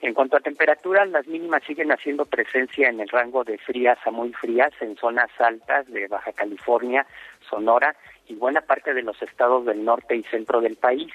En 0.00 0.14
cuanto 0.14 0.36
a 0.36 0.40
temperaturas, 0.40 1.08
las 1.08 1.26
mínimas 1.26 1.64
siguen 1.64 1.90
haciendo 1.90 2.24
presencia 2.24 2.88
en 2.88 3.00
el 3.00 3.08
rango 3.08 3.42
de 3.42 3.58
frías 3.58 3.98
a 4.04 4.12
muy 4.12 4.32
frías 4.32 4.72
en 4.80 4.96
zonas 4.96 5.28
altas 5.38 5.88
de 5.88 6.06
Baja 6.06 6.32
California, 6.32 7.04
Sonora 7.50 7.96
y 8.28 8.34
buena 8.34 8.60
parte 8.60 8.94
de 8.94 9.02
los 9.02 9.20
estados 9.22 9.66
del 9.66 9.84
norte 9.84 10.14
y 10.14 10.22
centro 10.24 10.60
del 10.60 10.76
país, 10.76 11.12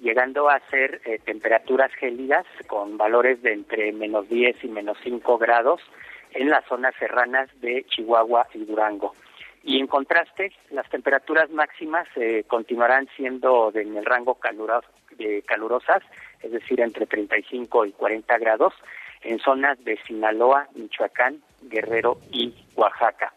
llegando 0.00 0.50
a 0.50 0.58
ser 0.70 1.00
eh, 1.04 1.20
temperaturas 1.24 1.92
gélidas 1.94 2.44
con 2.66 2.98
valores 2.98 3.42
de 3.42 3.52
entre 3.52 3.92
menos 3.92 4.28
10 4.28 4.64
y 4.64 4.68
menos 4.68 4.98
5 5.04 5.38
grados 5.38 5.80
en 6.32 6.50
las 6.50 6.64
zonas 6.64 6.94
serranas 6.98 7.48
de 7.60 7.84
Chihuahua 7.84 8.48
y 8.54 8.64
Durango. 8.64 9.14
Y 9.66 9.80
en 9.80 9.88
contraste, 9.88 10.52
las 10.70 10.88
temperaturas 10.90 11.50
máximas 11.50 12.06
eh, 12.14 12.44
continuarán 12.46 13.08
siendo 13.16 13.72
en 13.74 13.96
el 13.96 14.04
rango 14.04 14.38
de 15.18 15.42
calurosas, 15.42 16.04
es 16.40 16.52
decir, 16.52 16.80
entre 16.80 17.06
35 17.06 17.84
y 17.86 17.90
40 17.90 18.38
grados, 18.38 18.74
en 19.22 19.40
zonas 19.40 19.82
de 19.84 19.98
Sinaloa, 20.06 20.68
Michoacán, 20.76 21.42
Guerrero 21.62 22.18
y 22.30 22.54
Oaxaca. 22.76 23.34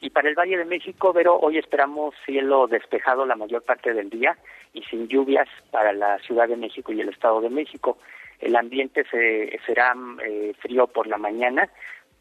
Y 0.00 0.08
para 0.08 0.30
el 0.30 0.34
Valle 0.34 0.56
de 0.56 0.64
México, 0.64 1.12
Vero, 1.12 1.38
hoy 1.38 1.58
esperamos 1.58 2.14
cielo 2.24 2.66
despejado 2.68 3.26
la 3.26 3.36
mayor 3.36 3.62
parte 3.62 3.92
del 3.92 4.08
día 4.08 4.34
y 4.72 4.82
sin 4.84 5.08
lluvias 5.08 5.48
para 5.70 5.92
la 5.92 6.18
Ciudad 6.20 6.48
de 6.48 6.56
México 6.56 6.90
y 6.90 7.02
el 7.02 7.10
Estado 7.10 7.42
de 7.42 7.50
México. 7.50 7.98
El 8.40 8.56
ambiente 8.56 9.04
se, 9.10 9.60
será 9.66 9.94
eh, 10.24 10.54
frío 10.58 10.86
por 10.86 11.06
la 11.06 11.18
mañana 11.18 11.68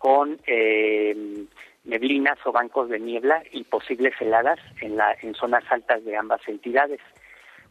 con 0.05 0.37
eh, 0.45 1.17
neblinas 1.83 2.37
o 2.45 2.51
bancos 2.51 2.89
de 2.89 2.99
niebla 2.99 3.41
y 3.51 3.63
posibles 3.63 4.13
heladas 4.21 4.59
en, 4.79 4.97
la, 4.97 5.17
en 5.19 5.33
zonas 5.33 5.63
altas 5.71 6.05
de 6.05 6.15
ambas 6.15 6.47
entidades. 6.47 6.99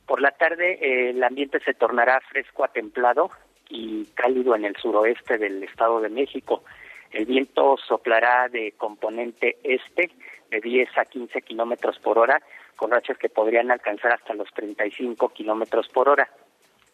Por 0.05 0.21
la 0.21 0.33
tarde 0.33 0.73
eh, 0.83 1.11
el 1.11 1.23
ambiente 1.23 1.61
se 1.61 1.75
tornará 1.75 2.21
fresco 2.29 2.65
a 2.65 2.73
templado 2.73 3.31
y 3.69 4.07
cálido 4.17 4.57
en 4.57 4.65
el 4.65 4.75
suroeste 4.75 5.39
del 5.39 5.63
Estado 5.63 6.01
de 6.01 6.09
México. 6.09 6.65
El 7.13 7.27
viento 7.27 7.77
soplará 7.77 8.49
de 8.49 8.73
componente 8.73 9.59
este 9.63 10.11
de 10.51 10.61
10 10.61 10.89
a 10.99 11.05
15 11.05 11.41
kilómetros 11.43 12.01
por 12.01 12.19
hora, 12.19 12.43
con 12.75 12.91
rachas 12.91 13.17
que 13.17 13.29
podrían 13.29 13.71
alcanzar 13.71 14.13
hasta 14.13 14.35
los 14.35 14.53
35 14.55 15.29
kilómetros 15.29 15.89
por 15.89 16.09
hora. 16.09 16.29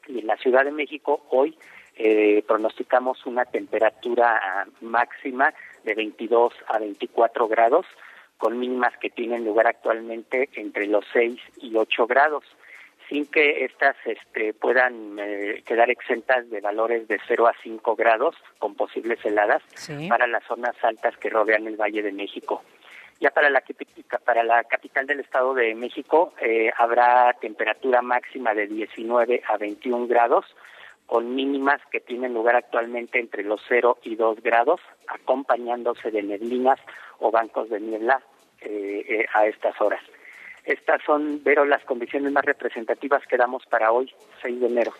Y 0.06 0.18
en 0.18 0.26
la 0.26 0.37
Ciudad 0.37 0.66
de 0.66 0.73
México 0.73 1.25
hoy 1.30 1.56
eh, 2.02 2.42
pronosticamos 2.49 3.26
una 3.26 3.45
temperatura 3.45 4.66
máxima 4.80 5.52
de 5.85 5.95
22 5.95 6.54
a 6.69 6.78
24 6.78 7.47
grados, 7.47 7.85
con 8.38 8.59
mínimas 8.59 8.97
que 8.99 9.11
tienen 9.11 9.45
lugar 9.45 9.66
actualmente 9.66 10.49
entre 10.54 10.87
los 10.87 11.04
6 11.12 11.38
y 11.59 11.76
8 11.76 12.07
grados, 12.07 12.45
sin 13.11 13.26
que 13.26 13.66
éstas 13.66 13.97
este, 14.07 14.54
puedan 14.54 15.19
eh, 15.19 15.62
quedar 15.66 15.90
exentas 15.90 16.49
de 16.49 16.62
valores 16.62 17.07
de 17.07 17.21
0 17.28 17.49
a 17.49 17.54
5 17.62 17.97
grados, 17.97 18.35
con 18.59 18.76
posibles 18.76 19.22
heladas, 19.22 19.62
para 20.09 20.27
las 20.27 20.44
zonas 20.44 20.77
altas 20.83 21.14
que 21.18 21.29
rodean 21.29 21.66
el 21.66 21.77
Valle 21.77 22.03
de 22.03 22.12
México. 22.12 22.62
Ya 23.20 23.31
para 23.31 23.51
la, 23.51 23.62
para 24.24 24.42
la 24.42 24.64
capital 24.64 25.07
del 25.07 25.20
Estado 25.20 25.53
de 25.53 25.74
México 25.74 26.33
eh, 26.40 26.70
habrá 26.79 27.35
temperatura 27.42 28.01
máxima 28.01 28.55
de 28.55 28.68
19 28.68 29.42
a 29.46 29.59
21 29.59 30.07
grados, 30.07 30.46
con 31.11 31.35
mínimas 31.35 31.81
que 31.90 31.99
tienen 31.99 32.35
lugar 32.35 32.55
actualmente 32.55 33.18
entre 33.18 33.42
los 33.42 33.61
0 33.68 33.99
y 34.05 34.14
2 34.14 34.40
grados, 34.44 34.81
acompañándose 35.09 36.12
de 36.12 36.23
neblinas 36.23 36.79
o 37.18 37.33
bancos 37.33 37.68
de 37.68 37.81
niebla 37.81 38.23
eh, 38.61 39.05
eh, 39.09 39.27
a 39.35 39.44
estas 39.46 39.81
horas. 39.81 40.01
Estas 40.64 41.03
son, 41.05 41.42
Vero, 41.42 41.64
las 41.64 41.85
condiciones 41.85 42.31
más 42.31 42.44
representativas 42.44 43.27
que 43.27 43.37
damos 43.37 43.66
para 43.66 43.90
hoy, 43.90 44.14
6 44.40 44.61
de 44.61 44.66
enero. 44.68 44.92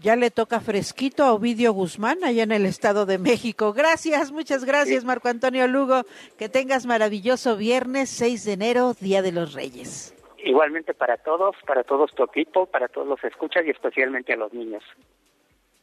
Ya 0.00 0.16
le 0.16 0.32
toca 0.32 0.58
fresquito 0.58 1.22
a 1.22 1.34
Ovidio 1.34 1.72
Guzmán 1.72 2.24
allá 2.24 2.42
en 2.42 2.50
el 2.50 2.66
Estado 2.66 3.06
de 3.06 3.18
México. 3.18 3.72
Gracias, 3.72 4.32
muchas 4.32 4.64
gracias, 4.64 5.04
Marco 5.04 5.28
Antonio 5.28 5.68
Lugo. 5.68 6.02
Que 6.36 6.48
tengas 6.48 6.84
maravilloso 6.84 7.56
viernes 7.56 8.10
6 8.10 8.44
de 8.44 8.52
enero, 8.54 8.94
Día 8.94 9.22
de 9.22 9.30
los 9.30 9.54
Reyes. 9.54 10.16
Igualmente 10.44 10.94
para 10.94 11.16
todos, 11.18 11.56
para 11.66 11.84
todos 11.84 12.12
tu 12.14 12.24
equipo, 12.24 12.66
para 12.66 12.88
todos 12.88 13.06
los 13.06 13.22
escuchas 13.24 13.64
y 13.66 13.70
especialmente 13.70 14.32
a 14.32 14.36
los 14.36 14.52
niños. 14.52 14.82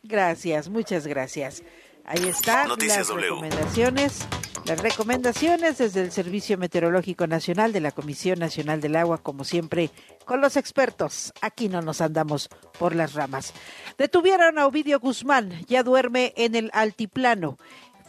Gracias, 0.04 0.70
muchas 0.70 1.08
gracias. 1.08 1.64
Ahí 2.06 2.28
están 2.28 2.70
las 2.70 3.08
recomendaciones. 3.08 4.28
Las 4.66 4.82
recomendaciones 4.82 5.78
desde 5.78 6.02
el 6.02 6.12
Servicio 6.12 6.58
Meteorológico 6.58 7.26
Nacional 7.26 7.72
de 7.72 7.80
la 7.80 7.92
Comisión 7.92 8.40
Nacional 8.40 8.82
del 8.82 8.98
Agua, 8.98 9.18
como 9.18 9.44
siempre, 9.44 9.90
con 10.26 10.42
los 10.42 10.58
expertos. 10.58 11.34
Aquí 11.42 11.70
no 11.70 11.82
nos 11.82 12.02
andamos 12.02 12.50
por 12.78 12.94
las 12.94 13.14
ramas. 13.14 13.54
Detuvieron 13.98 14.60
a 14.60 14.68
Ovidio 14.68 15.00
Guzmán, 15.00 15.52
ya 15.68 15.82
duerme 15.82 16.34
en 16.36 16.56
el 16.56 16.70
altiplano. 16.74 17.58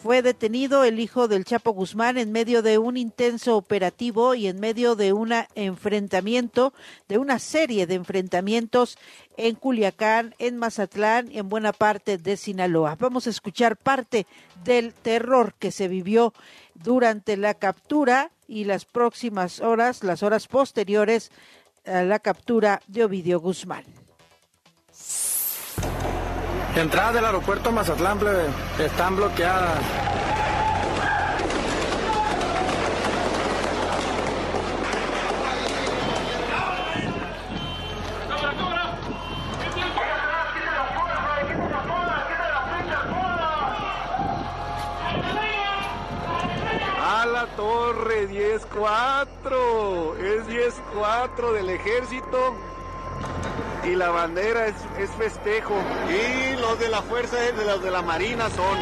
Fue 0.02 0.22
detenido 0.22 0.84
el 0.84 0.98
hijo 0.98 1.28
del 1.28 1.44
Chapo 1.44 1.72
Guzmán 1.72 2.16
en 2.16 2.32
medio 2.32 2.62
de 2.62 2.78
un 2.78 2.96
intenso 2.96 3.58
operativo 3.58 4.34
y 4.34 4.46
en 4.46 4.58
medio 4.58 4.96
de 4.96 5.12
un 5.12 5.30
enfrentamiento, 5.54 6.72
de 7.06 7.18
una 7.18 7.38
serie 7.38 7.86
de 7.86 7.96
enfrentamientos 7.96 8.96
en 9.36 9.56
Culiacán, 9.56 10.34
en 10.38 10.56
Mazatlán 10.56 11.30
y 11.30 11.36
en 11.36 11.50
buena 11.50 11.74
parte 11.74 12.16
de 12.16 12.38
Sinaloa. 12.38 12.96
Vamos 12.98 13.26
a 13.26 13.30
escuchar 13.30 13.76
parte 13.76 14.26
del 14.64 14.94
terror 14.94 15.52
que 15.58 15.70
se 15.70 15.86
vivió 15.86 16.32
durante 16.72 17.36
la 17.36 17.52
captura 17.52 18.30
y 18.48 18.64
las 18.64 18.86
próximas 18.86 19.60
horas, 19.60 20.02
las 20.02 20.22
horas 20.22 20.48
posteriores 20.48 21.30
a 21.84 22.04
la 22.04 22.20
captura 22.20 22.80
de 22.86 23.04
Ovidio 23.04 23.38
Guzmán. 23.38 23.84
Entrada 26.80 27.12
del 27.12 27.26
aeropuerto 27.26 27.72
Mazatlán, 27.72 28.18
plebe, 28.18 28.46
están 28.78 29.14
bloqueadas. 29.14 29.82
A 47.06 47.26
la 47.26 47.44
torre 47.56 48.26
10-4, 48.26 50.16
es 50.16 50.48
10-4 50.48 51.52
del 51.52 51.68
ejército 51.68 52.69
y 53.90 53.96
la 53.96 54.10
bandera 54.10 54.66
es, 54.66 54.74
es, 54.98 55.10
festejo. 55.10 55.74
Y 56.08 56.60
los 56.60 56.78
de 56.78 56.88
la 56.88 57.02
fuerza 57.02 57.36
de 57.36 57.64
los 57.64 57.82
de 57.82 57.90
la 57.90 58.02
marina 58.02 58.48
son. 58.50 58.78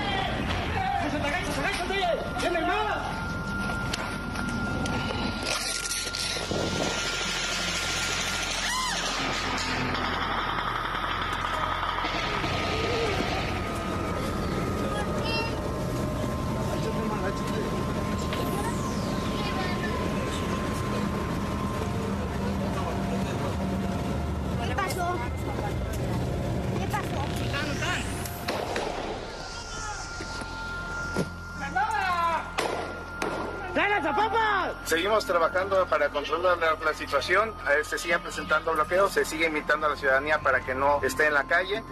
seguimos 35.09 35.25
trabajando 35.25 35.87
para 35.87 36.11
controlar 36.11 36.59
la, 36.59 36.77
la 36.85 36.93
situación. 36.93 37.55
Eh, 37.71 37.83
se 37.83 37.97
siguen 37.97 38.21
presentando 38.21 38.75
bloqueos, 38.75 39.11
se 39.11 39.25
sigue 39.25 39.47
invitando 39.47 39.87
a 39.87 39.91
la 39.91 39.97
ciudadanía 39.97 40.39
para 40.41 40.61
que 40.61 40.75
no 40.75 41.01
esté 41.03 41.29
en 41.29 41.33
la 41.35 41.45
calle. 41.45 41.83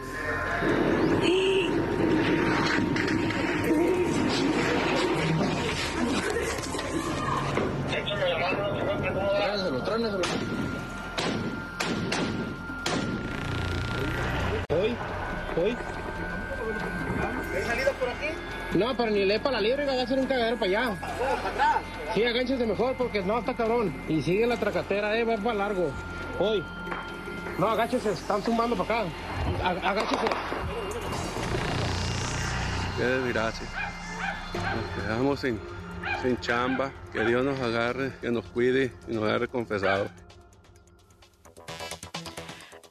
Tráneselo, 9.38 9.83
tráneselo. 9.83 10.22
Hoy, 14.68 14.96
hoy. 15.57 15.76
¿Hay 17.55 17.62
salida 17.62 17.92
por 17.92 18.09
aquí? 18.11 18.26
No, 18.74 18.94
pero 18.94 19.11
ni 19.11 19.24
le 19.24 19.40
para 19.40 19.52
la 19.52 19.61
libre, 19.62 19.87
va 19.87 19.92
a 19.92 20.02
hacer 20.02 20.18
un 20.18 20.26
cagadero 20.26 20.59
para 20.59 20.66
allá. 20.68 20.98
Ah, 21.00 21.37
¿Para 21.42 21.48
atrás? 21.48 21.76
Sí, 22.16 22.24
agánchese 22.24 22.64
mejor 22.64 22.94
porque 22.96 23.20
no 23.20 23.38
está 23.38 23.52
cabrón. 23.52 23.94
Y 24.09 24.22
sigue 24.22 24.46
la 24.46 24.57
tracatera, 24.57 25.18
eh, 25.18 25.24
va 25.24 25.37
para 25.37 25.55
largo. 25.55 25.92
Hoy. 26.38 26.64
No, 27.59 27.68
agáchese, 27.68 28.11
están 28.11 28.40
tumbando 28.40 28.74
para 28.74 29.02
acá. 29.02 29.11
Agáchese. 29.62 30.26
Qué 32.96 33.05
desgracia. 33.05 33.66
Nos 34.55 35.05
quedamos 35.05 35.40
sin, 35.40 35.61
sin 36.22 36.40
chamba. 36.40 36.90
Que 37.12 37.22
Dios 37.22 37.44
nos 37.44 37.61
agarre, 37.61 38.14
que 38.22 38.31
nos 38.31 38.46
cuide 38.46 38.94
y 39.07 39.12
nos 39.12 39.24
agarre 39.24 39.48
confesados. 39.48 40.09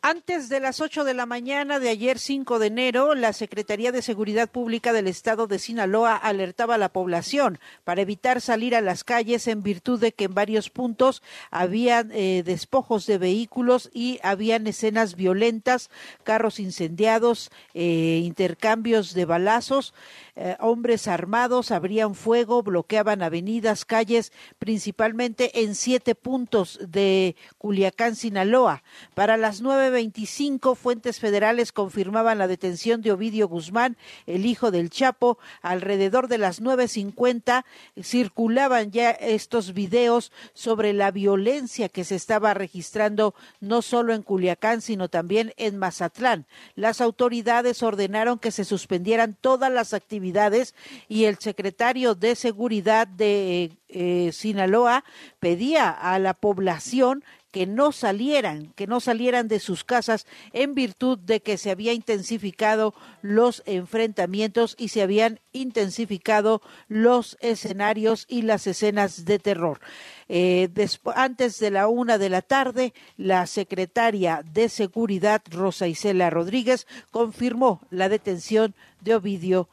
Antes 0.08 0.50
de 0.50 0.60
las 0.60 0.82
8 0.82 1.04
de 1.04 1.16
la 1.16 1.26
mañana 1.26 1.80
de 1.80 1.90
ayer 1.90 2.20
5 2.20 2.60
de 2.60 2.68
enero, 2.68 3.16
la 3.16 3.34
Secretaría 3.34 3.92
de 3.92 4.04
Seguridad 4.04 4.48
Pública 4.48 4.94
del 4.94 5.08
Estado 5.08 5.48
de 5.48 5.58
Sinaloa 5.58 6.16
alertaba 6.16 6.76
a 6.76 6.78
la 6.78 6.90
población 6.90 7.58
para 7.84 8.04
evitar 8.04 8.40
salir 8.40 8.76
a 8.76 8.82
las 8.82 9.04
calles 9.04 9.48
en 9.48 9.64
virtud 9.64 10.00
de 10.00 10.12
que 10.12 10.26
en 10.26 10.36
varios 10.36 10.70
puntos 10.70 11.24
había 11.50 12.06
eh, 12.12 12.44
despojos 12.46 13.08
de 13.08 13.18
vehículos 13.18 13.90
y 13.96 14.20
habían 14.22 14.68
escenas 14.68 15.16
violentas, 15.16 15.90
carros 16.24 16.60
incendiados, 16.60 17.50
eh, 17.74 18.22
intercambios 18.24 19.16
de 19.16 19.26
balazos. 19.26 19.96
Eh, 20.36 20.56
hombres 20.60 21.08
armados 21.08 21.72
abrían 21.72 22.14
fuego, 22.14 22.62
bloqueaban 22.62 23.24
avenidas, 23.24 23.86
calles, 23.86 24.32
principalmente 24.60 25.64
en 25.64 25.74
siete 25.74 26.14
puntos 26.14 26.78
de 26.86 27.36
Culiacán, 27.58 28.16
Sinaloa. 28.16 28.84
Para 29.16 29.36
las 29.38 29.62
9.25, 29.96 30.76
fuentes 30.76 31.20
federales 31.20 31.72
confirmaban 31.72 32.38
la 32.38 32.48
detención 32.48 33.02
de 33.02 33.12
Ovidio 33.12 33.48
Guzmán, 33.48 33.98
el 34.26 34.46
hijo 34.46 34.72
del 34.72 34.90
Chapo. 34.90 35.38
Alrededor 35.62 36.28
de 36.28 36.38
las 36.38 36.62
9.50 36.62 37.64
circulaban 38.02 38.92
ya 38.92 39.12
estos 39.12 39.74
videos 39.74 40.32
sobre 40.54 40.94
la 40.94 41.12
violencia 41.12 41.90
que 41.90 42.04
se 42.04 42.16
estaba 42.16 42.54
registrando 42.54 43.36
no 43.60 43.82
solo 43.82 44.14
en 44.14 44.24
Culiacán, 44.24 44.82
sino 44.82 45.10
también 45.10 45.54
en 45.58 45.78
Mazatlán. 45.78 46.46
Las 46.76 47.02
autoridades 47.02 47.82
ordenaron 47.84 48.40
que 48.40 48.52
se 48.52 48.66
suspendieran 48.66 49.38
todas 49.40 49.72
las 49.72 49.94
actividades 49.94 50.76
y 51.08 51.26
el 51.26 51.38
secretario 51.38 52.16
de 52.16 52.36
Seguridad 52.36 53.08
de 53.08 53.72
eh, 53.88 54.32
Sinaloa 54.34 55.06
pedía 55.40 55.90
a 55.90 56.20
la 56.20 56.34
población 56.34 57.24
que 57.56 57.66
no 57.66 57.94
salieran, 57.94 58.74
que 58.76 58.86
no 58.86 59.00
salieran 59.00 59.48
de 59.48 59.62
sus 59.62 59.86
casas 59.86 60.28
en 60.52 60.76
virtud 60.76 61.18
de 61.18 61.42
que 61.42 61.58
se 61.58 61.72
había 61.72 61.94
intensificado 61.94 62.94
los 63.22 63.64
enfrentamientos 63.66 64.76
y 64.78 64.90
se 64.90 65.02
habían 65.02 65.40
intensificado 65.54 66.62
los 66.90 67.38
escenarios 67.40 68.26
y 68.28 68.42
las 68.42 68.68
escenas 68.68 69.24
de 69.24 69.40
terror. 69.40 69.80
Eh, 70.28 70.68
antes 71.16 71.58
de 71.60 71.72
la 71.72 71.88
una 71.88 72.18
de 72.18 72.28
la 72.28 72.42
tarde, 72.42 72.94
la 73.16 73.48
secretaria 73.48 74.42
de 74.44 74.68
Seguridad, 74.68 75.42
Rosa 75.50 75.88
Isela 75.88 76.30
Rodríguez, 76.30 76.88
confirmó 77.10 77.80
la 77.90 78.10
detención 78.10 78.76
de 79.00 79.16
Ovidio 79.16 79.70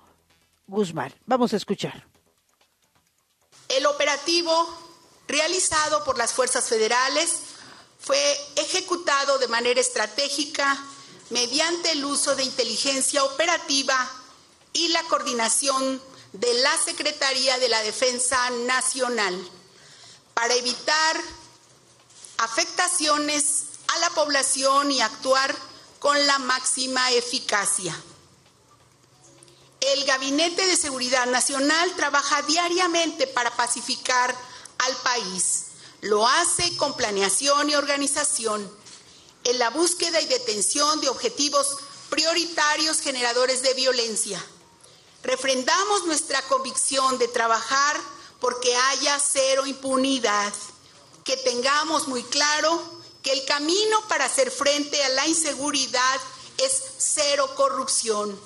Guzmán. 0.68 1.12
Vamos 1.26 1.52
a 1.52 1.56
escuchar. 1.56 2.06
El 3.68 3.86
operativo 3.86 4.52
realizado 5.26 6.04
por 6.04 6.16
las 6.16 6.32
fuerzas 6.32 6.68
federales 6.68 7.51
fue 8.02 8.40
ejecutado 8.56 9.38
de 9.38 9.48
manera 9.48 9.80
estratégica 9.80 10.84
mediante 11.30 11.92
el 11.92 12.04
uso 12.04 12.34
de 12.34 12.42
inteligencia 12.42 13.24
operativa 13.24 14.10
y 14.72 14.88
la 14.88 15.02
coordinación 15.04 16.02
de 16.32 16.54
la 16.54 16.76
Secretaría 16.78 17.58
de 17.58 17.68
la 17.68 17.82
Defensa 17.82 18.50
Nacional 18.50 19.38
para 20.34 20.54
evitar 20.54 21.20
afectaciones 22.38 23.64
a 23.94 23.98
la 23.98 24.10
población 24.10 24.90
y 24.90 25.00
actuar 25.00 25.54
con 25.98 26.26
la 26.26 26.38
máxima 26.38 27.10
eficacia. 27.12 27.94
El 29.80 30.04
Gabinete 30.04 30.66
de 30.66 30.76
Seguridad 30.76 31.26
Nacional 31.26 31.92
trabaja 31.96 32.42
diariamente 32.42 33.26
para 33.26 33.54
pacificar 33.56 34.34
al 34.78 34.96
país. 34.96 35.71
Lo 36.02 36.26
hace 36.26 36.76
con 36.76 36.94
planeación 36.96 37.70
y 37.70 37.74
organización 37.74 38.70
en 39.44 39.58
la 39.58 39.70
búsqueda 39.70 40.20
y 40.20 40.26
detención 40.26 41.00
de 41.00 41.08
objetivos 41.08 41.78
prioritarios 42.10 43.00
generadores 43.00 43.62
de 43.62 43.74
violencia. 43.74 44.44
Refrendamos 45.22 46.04
nuestra 46.04 46.42
convicción 46.42 47.18
de 47.18 47.28
trabajar 47.28 47.96
porque 48.38 48.76
haya 48.76 49.18
cero 49.18 49.66
impunidad, 49.66 50.52
que 51.24 51.36
tengamos 51.38 52.06
muy 52.06 52.22
claro 52.24 52.82
que 53.22 53.32
el 53.32 53.44
camino 53.46 54.06
para 54.08 54.26
hacer 54.26 54.50
frente 54.50 55.02
a 55.02 55.08
la 55.08 55.26
inseguridad 55.26 56.20
es 56.58 56.82
cero 56.98 57.50
corrupción 57.56 58.38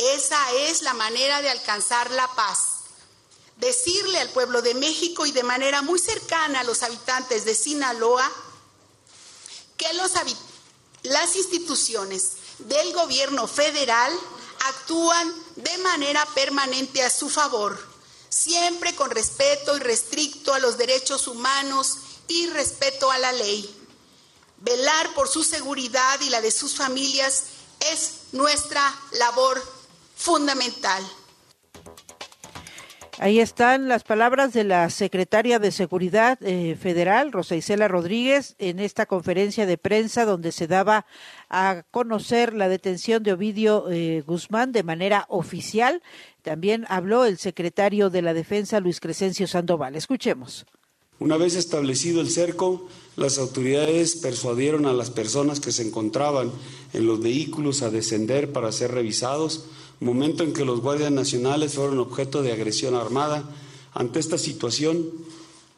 esa 0.00 0.50
es 0.52 0.80
la 0.80 0.94
manera 0.94 1.42
de 1.42 1.50
alcanzar 1.50 2.10
la 2.10 2.26
paz. 2.28 2.69
Decirle 3.60 4.18
al 4.18 4.30
pueblo 4.30 4.62
de 4.62 4.74
México 4.74 5.26
y 5.26 5.32
de 5.32 5.42
manera 5.42 5.82
muy 5.82 5.98
cercana 5.98 6.60
a 6.60 6.64
los 6.64 6.82
habitantes 6.82 7.44
de 7.44 7.54
Sinaloa 7.54 8.30
que 9.76 9.86
las 11.02 11.36
instituciones 11.36 12.32
del 12.58 12.92
gobierno 12.92 13.46
federal 13.46 14.12
actúan 14.66 15.34
de 15.56 15.78
manera 15.78 16.24
permanente 16.34 17.02
a 17.02 17.10
su 17.10 17.30
favor, 17.30 17.78
siempre 18.28 18.94
con 18.94 19.10
respeto 19.10 19.76
y 19.76 19.80
restricto 19.80 20.52
a 20.52 20.58
los 20.58 20.76
derechos 20.76 21.26
humanos 21.26 21.98
y 22.28 22.46
respeto 22.48 23.10
a 23.10 23.18
la 23.18 23.32
ley. 23.32 23.76
Velar 24.58 25.14
por 25.14 25.28
su 25.28 25.42
seguridad 25.42 26.20
y 26.20 26.28
la 26.28 26.42
de 26.42 26.50
sus 26.50 26.76
familias 26.76 27.44
es 27.80 28.10
nuestra 28.32 28.94
labor 29.12 29.62
fundamental. 30.16 31.02
Ahí 33.22 33.38
están 33.38 33.86
las 33.86 34.02
palabras 34.02 34.54
de 34.54 34.64
la 34.64 34.88
secretaria 34.88 35.58
de 35.58 35.72
Seguridad 35.72 36.38
eh, 36.42 36.74
Federal, 36.80 37.32
Rosa 37.32 37.54
Isela 37.54 37.86
Rodríguez, 37.86 38.54
en 38.58 38.78
esta 38.78 39.04
conferencia 39.04 39.66
de 39.66 39.76
prensa 39.76 40.24
donde 40.24 40.52
se 40.52 40.66
daba 40.66 41.04
a 41.50 41.82
conocer 41.90 42.54
la 42.54 42.70
detención 42.70 43.22
de 43.22 43.34
Ovidio 43.34 43.90
eh, 43.90 44.24
Guzmán 44.26 44.72
de 44.72 44.84
manera 44.84 45.26
oficial. 45.28 46.02
También 46.40 46.86
habló 46.88 47.26
el 47.26 47.36
secretario 47.36 48.08
de 48.08 48.22
la 48.22 48.32
Defensa, 48.32 48.80
Luis 48.80 49.00
Crescencio 49.00 49.46
Sandoval. 49.46 49.96
Escuchemos. 49.96 50.64
Una 51.18 51.36
vez 51.36 51.56
establecido 51.56 52.22
el 52.22 52.30
cerco, 52.30 52.88
las 53.16 53.36
autoridades 53.36 54.16
persuadieron 54.16 54.86
a 54.86 54.94
las 54.94 55.10
personas 55.10 55.60
que 55.60 55.72
se 55.72 55.86
encontraban 55.86 56.50
en 56.94 57.06
los 57.06 57.20
vehículos 57.20 57.82
a 57.82 57.90
descender 57.90 58.50
para 58.50 58.72
ser 58.72 58.92
revisados 58.92 59.66
momento 60.00 60.42
en 60.42 60.52
que 60.52 60.64
los 60.64 60.80
guardias 60.80 61.12
nacionales 61.12 61.74
fueron 61.74 61.98
objeto 61.98 62.42
de 62.42 62.52
agresión 62.52 62.94
armada. 62.94 63.48
Ante 63.92 64.18
esta 64.18 64.38
situación, 64.38 65.10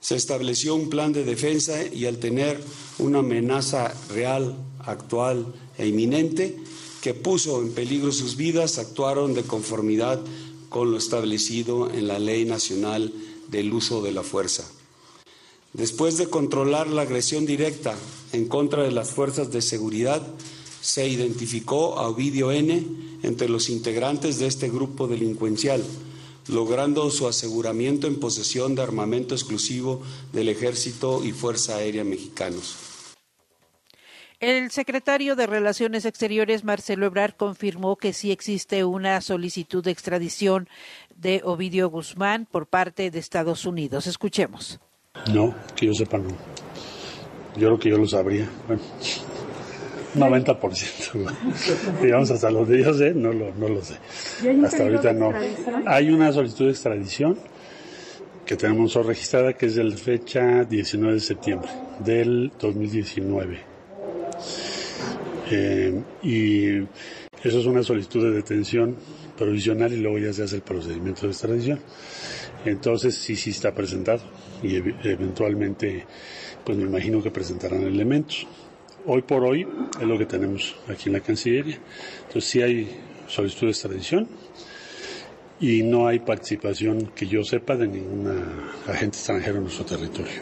se 0.01 0.17
estableció 0.17 0.75
un 0.75 0.91
plan 0.91 1.13
de 1.13 1.25
defensa 1.25 1.85
y 1.87 2.07
al 2.07 2.19
tener 2.19 2.61
una 2.99 3.21
amenaza 3.21 3.95
real, 4.11 4.57
actual 4.81 5.47
e 5.79 5.87
inminente 5.87 6.57
que 7.01 7.15
puso 7.15 7.61
en 7.61 7.73
peligro 7.73 8.13
sus 8.13 8.37
vidas, 8.37 8.79
actuaron 8.79 9.35
de 9.35 9.43
conformidad 9.43 10.21
con 10.69 10.91
lo 10.91 10.99
establecido 10.99 11.91
en 11.91 12.07
la 12.07 12.19
Ley 12.19 12.45
Nacional 12.45 13.13
del 13.49 13.73
Uso 13.73 14.03
de 14.03 14.13
la 14.13 14.23
Fuerza. 14.23 14.65
Después 15.73 16.17
de 16.17 16.29
controlar 16.29 16.89
la 16.89 17.03
agresión 17.03 17.47
directa 17.47 17.95
en 18.33 18.47
contra 18.47 18.83
de 18.83 18.93
las 18.93 19.11
fuerzas 19.11 19.51
de 19.51 19.63
seguridad, 19.63 20.23
se 20.83 21.07
identificó 21.09 21.99
a 21.99 22.09
Ovidio 22.09 22.51
N 22.51 22.85
entre 23.23 23.49
los 23.49 23.71
integrantes 23.71 24.41
de 24.41 24.49
este 24.49 24.69
grupo 24.69 25.07
delincuencial, 25.07 25.83
logrando 26.49 27.09
su 27.11 27.29
aseguramiento 27.29 28.09
en 28.09 28.19
posesión 28.19 28.75
de 28.75 28.83
armamento 28.83 29.35
exclusivo 29.35 30.03
del 30.33 30.49
Ejército 30.49 31.25
y 31.25 31.31
Fuerza 31.31 31.77
Aérea 31.77 32.03
Mexicanos. 32.03 32.75
El 34.41 34.73
secretario 34.73 35.37
de 35.37 35.47
Relaciones 35.47 36.05
Exteriores, 36.05 36.65
Marcelo 36.65 37.07
Ebrard, 37.07 37.37
confirmó 37.37 37.95
que 37.95 38.13
sí 38.13 38.33
existe 38.33 38.85
una 38.85 39.21
solicitud 39.21 39.85
de 39.85 39.93
extradición 39.93 40.69
de 41.15 41.43
Ovidio 41.45 41.89
Guzmán 41.91 42.49
por 42.51 42.67
parte 42.67 43.13
de 43.13 43.21
Estados 43.21 43.67
Unidos. 43.67 44.09
Escuchemos. 44.09 44.81
No, 45.33 45.55
que 45.77 45.87
yo 45.87 45.95
sepa 45.95 46.19
no. 46.19 46.31
Yo 47.55 47.69
creo 47.69 47.79
que 47.79 47.91
yo 47.91 47.99
lo 47.99 48.09
sabría. 48.09 48.51
90%. 50.15 52.01
Digamos, 52.03 52.31
hasta 52.31 52.51
los 52.51 52.69
de 52.69 53.15
no 53.15 53.33
lo, 53.33 53.55
no 53.55 53.69
lo 53.69 53.83
sé. 53.83 53.95
Hasta 54.65 54.83
ahorita 54.83 55.13
no. 55.13 55.33
Hay 55.87 56.11
una 56.11 56.33
solicitud 56.33 56.67
de 56.67 56.73
extradición 56.73 57.39
que 58.45 58.57
tenemos 58.57 58.95
registrada 58.95 59.53
que 59.53 59.67
es 59.67 59.77
de 59.77 59.85
la 59.85 59.97
fecha 59.97 60.65
19 60.65 61.15
de 61.15 61.21
septiembre 61.21 61.71
del 62.01 62.53
2019. 62.59 63.59
Eh, 65.51 66.01
y 66.23 66.77
eso 67.43 67.61
es 67.61 67.67
una 67.67 67.83
solicitud 67.83 68.23
de 68.23 68.31
detención 68.31 68.97
provisional 69.37 69.93
y 69.93 69.97
luego 69.97 70.19
ya 70.19 70.33
se 70.33 70.45
hace 70.45 70.57
el 70.57 70.63
procedimiento 70.63 71.23
de 71.23 71.29
extradición. 71.29 71.81
Entonces 72.65 73.17
sí, 73.17 73.37
sí 73.37 73.51
está 73.51 73.75
presentado 73.75 74.23
y 74.63 74.77
eventualmente, 74.77 76.07
pues 76.65 76.79
me 76.79 76.85
imagino 76.85 77.23
que 77.23 77.31
presentarán 77.31 77.83
elementos. 77.83 78.47
Hoy 79.05 79.23
por 79.23 79.45
hoy 79.45 79.67
es 80.01 80.07
lo 80.07 80.17
que 80.17 80.27
tenemos 80.27 80.77
aquí 80.89 81.09
en 81.09 81.15
la 81.15 81.21
Cancillería. 81.21 81.79
Entonces 82.27 82.45
sí 82.45 82.63
hay 82.63 82.89
solicitud 83.27 83.67
de 83.67 83.73
extradición 83.73 84.29
y 85.61 85.83
no 85.83 86.07
hay 86.07 86.21
participación 86.21 87.11
que 87.15 87.27
yo 87.27 87.45
sepa 87.45 87.77
de 87.77 87.89
ningún 87.89 88.29
agente 88.87 89.17
extranjero 89.17 89.59
en 89.59 89.65
nuestro 89.65 89.85
territorio. 89.85 90.33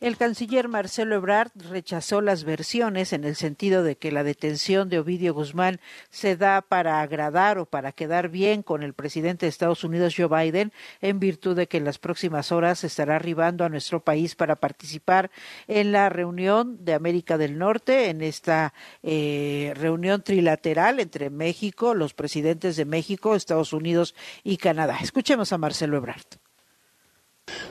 El 0.00 0.16
canciller 0.16 0.68
Marcelo 0.68 1.14
Ebrard 1.14 1.50
rechazó 1.54 2.22
las 2.22 2.44
versiones 2.44 3.12
en 3.12 3.24
el 3.24 3.36
sentido 3.36 3.82
de 3.82 3.96
que 3.96 4.10
la 4.10 4.24
detención 4.24 4.88
de 4.88 4.98
Ovidio 4.98 5.34
Guzmán 5.34 5.78
se 6.08 6.36
da 6.38 6.62
para 6.62 7.02
agradar 7.02 7.58
o 7.58 7.66
para 7.66 7.92
quedar 7.92 8.30
bien 8.30 8.62
con 8.62 8.82
el 8.82 8.94
presidente 8.94 9.44
de 9.44 9.50
Estados 9.50 9.84
Unidos, 9.84 10.14
Joe 10.16 10.28
Biden, 10.28 10.72
en 11.02 11.20
virtud 11.20 11.54
de 11.54 11.68
que 11.68 11.76
en 11.76 11.84
las 11.84 11.98
próximas 11.98 12.50
horas 12.50 12.82
estará 12.82 13.16
arribando 13.16 13.64
a 13.64 13.68
nuestro 13.68 14.00
país 14.00 14.34
para 14.34 14.56
participar 14.56 15.30
en 15.68 15.92
la 15.92 16.08
reunión 16.08 16.82
de 16.82 16.94
América 16.94 17.36
del 17.36 17.58
Norte, 17.58 18.08
en 18.08 18.22
esta 18.22 18.72
eh, 19.02 19.74
reunión 19.76 20.22
trilateral 20.22 20.98
entre 20.98 21.28
México, 21.28 21.94
los 21.94 22.14
presidentes 22.14 22.76
de 22.76 22.86
México, 22.86 23.34
Estados 23.34 23.74
Unidos 23.74 24.14
y 24.44 24.56
Canadá. 24.56 24.98
Escuchemos 25.02 25.52
a 25.52 25.58
Marcelo 25.58 25.98
Ebrard. 25.98 26.24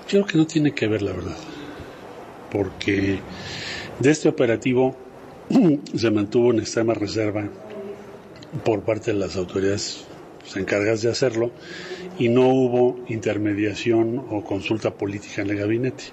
Yo 0.07 0.21
creo 0.21 0.25
que 0.25 0.37
no 0.37 0.45
tiene 0.45 0.73
que 0.73 0.87
ver, 0.87 1.01
la 1.01 1.13
verdad 1.13 1.37
porque 2.51 3.19
de 3.99 4.11
este 4.11 4.29
operativo 4.29 4.95
se 5.95 6.11
mantuvo 6.11 6.51
en 6.51 6.59
extrema 6.59 6.93
reserva 6.93 7.47
por 8.63 8.81
parte 8.81 9.13
de 9.13 9.19
las 9.19 9.35
autoridades 9.35 10.05
encargadas 10.55 11.01
de 11.01 11.09
hacerlo 11.09 11.51
y 12.17 12.29
no 12.29 12.47
hubo 12.47 12.99
intermediación 13.07 14.25
o 14.29 14.43
consulta 14.43 14.91
política 14.91 15.41
en 15.41 15.51
el 15.51 15.57
gabinete. 15.57 16.05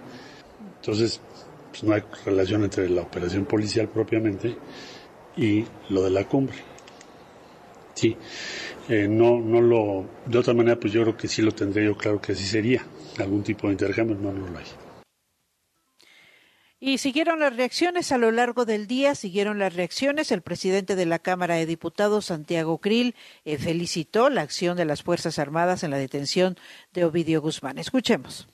Entonces, 0.80 1.20
pues, 1.70 1.84
no 1.84 1.94
hay 1.94 2.02
relación 2.24 2.64
entre 2.64 2.88
la 2.88 3.02
operación 3.02 3.44
policial 3.44 3.88
propiamente 3.88 4.56
y 5.36 5.64
lo 5.88 6.02
de 6.02 6.10
la 6.10 6.24
cumbre. 6.24 6.56
Sí, 7.94 8.16
eh, 8.88 9.08
no, 9.08 9.40
no 9.40 9.60
lo, 9.60 10.04
de 10.26 10.38
otra 10.38 10.52
manera, 10.52 10.78
pues 10.78 10.92
yo 10.92 11.02
creo 11.02 11.16
que 11.16 11.28
sí 11.28 11.40
lo 11.40 11.52
tendría 11.52 11.86
yo 11.86 11.96
claro 11.96 12.20
que 12.20 12.32
así 12.32 12.44
sería. 12.44 12.84
Algún 13.18 13.42
tipo 13.42 13.66
de 13.66 13.72
intercambio, 13.72 14.16
no 14.16 14.32
lo 14.32 14.58
hay. 14.58 14.85
Y 16.78 16.98
siguieron 16.98 17.40
las 17.40 17.56
reacciones 17.56 18.12
a 18.12 18.18
lo 18.18 18.30
largo 18.30 18.66
del 18.66 18.86
día, 18.86 19.14
siguieron 19.14 19.58
las 19.58 19.74
reacciones. 19.74 20.30
El 20.30 20.42
presidente 20.42 20.94
de 20.94 21.06
la 21.06 21.18
Cámara 21.18 21.54
de 21.54 21.64
Diputados, 21.64 22.26
Santiago 22.26 22.78
Krill, 22.78 23.14
eh, 23.46 23.56
felicitó 23.56 24.28
la 24.28 24.42
acción 24.42 24.76
de 24.76 24.84
las 24.84 25.02
Fuerzas 25.02 25.38
Armadas 25.38 25.84
en 25.84 25.90
la 25.90 25.96
detención 25.96 26.58
de 26.92 27.04
Ovidio 27.04 27.40
Guzmán. 27.40 27.78
Escuchemos. 27.78 28.46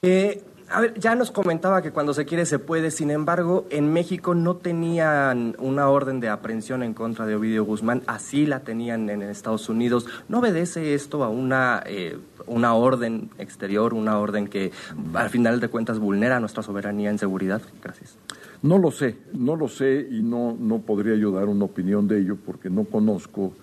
Eh, 0.00 0.42
a 0.70 0.80
ver, 0.80 0.94
ya 0.98 1.16
nos 1.16 1.32
comentaba 1.32 1.82
que 1.82 1.90
cuando 1.90 2.14
se 2.14 2.24
quiere 2.24 2.46
se 2.46 2.60
puede, 2.60 2.92
sin 2.92 3.10
embargo, 3.10 3.66
en 3.70 3.92
México 3.92 4.34
no 4.34 4.56
tenían 4.56 5.56
una 5.58 5.88
orden 5.88 6.20
de 6.20 6.28
aprehensión 6.28 6.84
en 6.84 6.94
contra 6.94 7.26
de 7.26 7.34
Ovidio 7.34 7.64
Guzmán, 7.64 8.02
así 8.06 8.46
la 8.46 8.60
tenían 8.60 9.10
en 9.10 9.22
Estados 9.22 9.68
Unidos. 9.68 10.06
¿No 10.28 10.38
obedece 10.38 10.94
esto 10.94 11.24
a 11.24 11.28
una, 11.28 11.82
eh, 11.86 12.18
una 12.46 12.74
orden 12.74 13.30
exterior, 13.38 13.94
una 13.94 14.18
orden 14.18 14.46
que 14.46 14.70
al 15.14 15.28
final 15.28 15.58
de 15.58 15.68
cuentas 15.68 15.98
vulnera 15.98 16.38
nuestra 16.38 16.62
soberanía 16.62 17.10
en 17.10 17.18
seguridad? 17.18 17.60
Gracias. 17.82 18.16
No 18.62 18.78
lo 18.78 18.92
sé, 18.92 19.16
no 19.32 19.56
lo 19.56 19.68
sé 19.68 20.06
y 20.08 20.22
no, 20.22 20.56
no 20.58 20.80
podría 20.80 21.16
yo 21.16 21.32
dar 21.32 21.48
una 21.48 21.64
opinión 21.64 22.06
de 22.06 22.20
ello 22.20 22.36
porque 22.36 22.70
no 22.70 22.84
conozco 22.84 23.54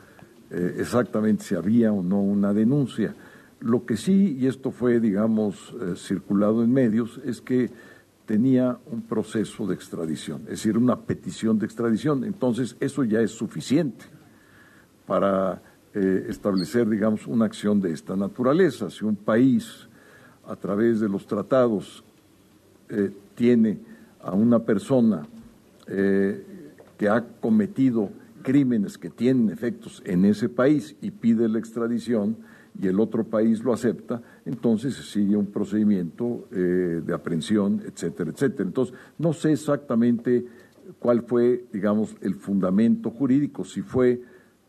eh, 0.52 0.76
exactamente 0.80 1.44
si 1.44 1.56
había 1.56 1.94
o 1.94 2.04
no 2.04 2.20
una 2.20 2.54
denuncia. 2.54 3.14
Lo 3.60 3.86
que 3.86 3.98
sí, 3.98 4.38
y 4.40 4.48
esto 4.48 4.72
fue, 4.72 5.00
digamos, 5.00 5.76
eh, 5.82 5.94
circulado 5.96 6.64
en 6.64 6.72
medios, 6.72 7.20
es 7.26 7.42
que 7.42 7.72
tenía 8.26 8.78
un 8.92 9.02
proceso 9.02 9.66
de 9.66 9.74
extradición, 9.74 10.42
es 10.44 10.50
decir, 10.50 10.78
una 10.78 11.00
petición 11.00 11.58
de 11.58 11.66
extradición. 11.66 12.24
Entonces, 12.24 12.76
eso 12.80 13.04
ya 13.04 13.22
es 13.22 13.32
suficiente 13.32 14.06
para 15.08 15.62
eh, 15.94 16.26
establecer, 16.30 16.88
digamos, 16.88 17.26
una 17.26 17.46
acción 17.46 17.82
de 17.82 17.94
esta 17.94 18.16
naturaleza. 18.16 18.90
Si 18.92 19.06
un 19.06 19.16
país, 19.16 19.88
a 20.46 20.56
través 20.56 21.00
de 21.00 21.10
los 21.10 21.26
tratados, 21.26 22.04
eh, 22.90 23.12
tiene 23.36 23.80
a 24.22 24.34
una 24.34 24.60
persona 24.60 25.28
que 26.98 27.08
ha 27.08 27.26
cometido 27.40 28.10
crímenes 28.42 28.98
que 28.98 29.10
tienen 29.10 29.50
efectos 29.50 30.02
en 30.06 30.26
ese 30.26 30.50
país 30.50 30.98
y 31.02 31.12
pide 31.12 31.48
la 31.48 31.60
extradición, 31.60 32.36
y 32.80 32.88
el 32.88 33.00
otro 33.00 33.24
país 33.24 33.64
lo 33.64 33.74
acepta, 33.74 34.22
entonces 34.46 34.96
se 34.96 35.04
sigue 35.04 35.36
un 35.36 35.48
procedimiento 35.48 36.48
eh, 36.52 37.02
de 37.06 37.14
aprehensión, 37.14 37.82
etcétera, 37.86 38.32
etcétera. 38.32 38.68
Entonces, 38.68 38.96
no 39.18 39.34
sé 39.34 39.54
exactamente 39.54 40.46
cuál 41.00 41.24
fue, 41.24 41.66
digamos, 41.74 42.16
el 42.22 42.36
fundamento 42.36 43.10
jurídico, 43.10 43.64
si 43.64 43.82
fue 43.82 44.22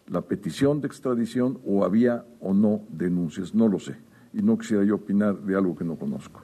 la 0.07 0.23
petición 0.23 0.81
de 0.81 0.87
extradición 0.87 1.59
o 1.67 1.85
había 1.85 2.25
o 2.41 2.55
no 2.55 2.81
denuncias, 2.89 3.55
no 3.55 3.69
lo 3.69 3.79
sé. 3.79 3.97
Y 4.33 4.43
no 4.43 4.57
quisiera 4.57 4.85
yo 4.85 4.97
opinar 4.97 5.39
de 5.39 5.55
algo 5.55 5.77
que 5.77 5.85
no 5.85 5.97
conozco. 5.97 6.41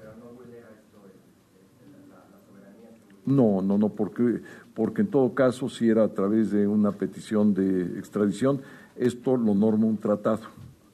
No, 3.27 3.63
no, 3.63 3.79
no, 3.79 3.89
porque, 3.89 4.43
porque 4.75 5.01
en 5.01 5.09
todo 5.09 5.35
caso, 5.35 5.71
si 5.71 5.89
era 5.89 6.05
a 6.05 6.09
través 6.09 6.51
de 6.51 6.67
una 6.67 6.93
petición 6.93 7.55
de 7.55 7.99
extradición, 7.99 8.61
esto 8.97 9.39
lo 9.39 9.55
norma 9.55 9.87
un 9.87 9.97
tratado 9.97 10.43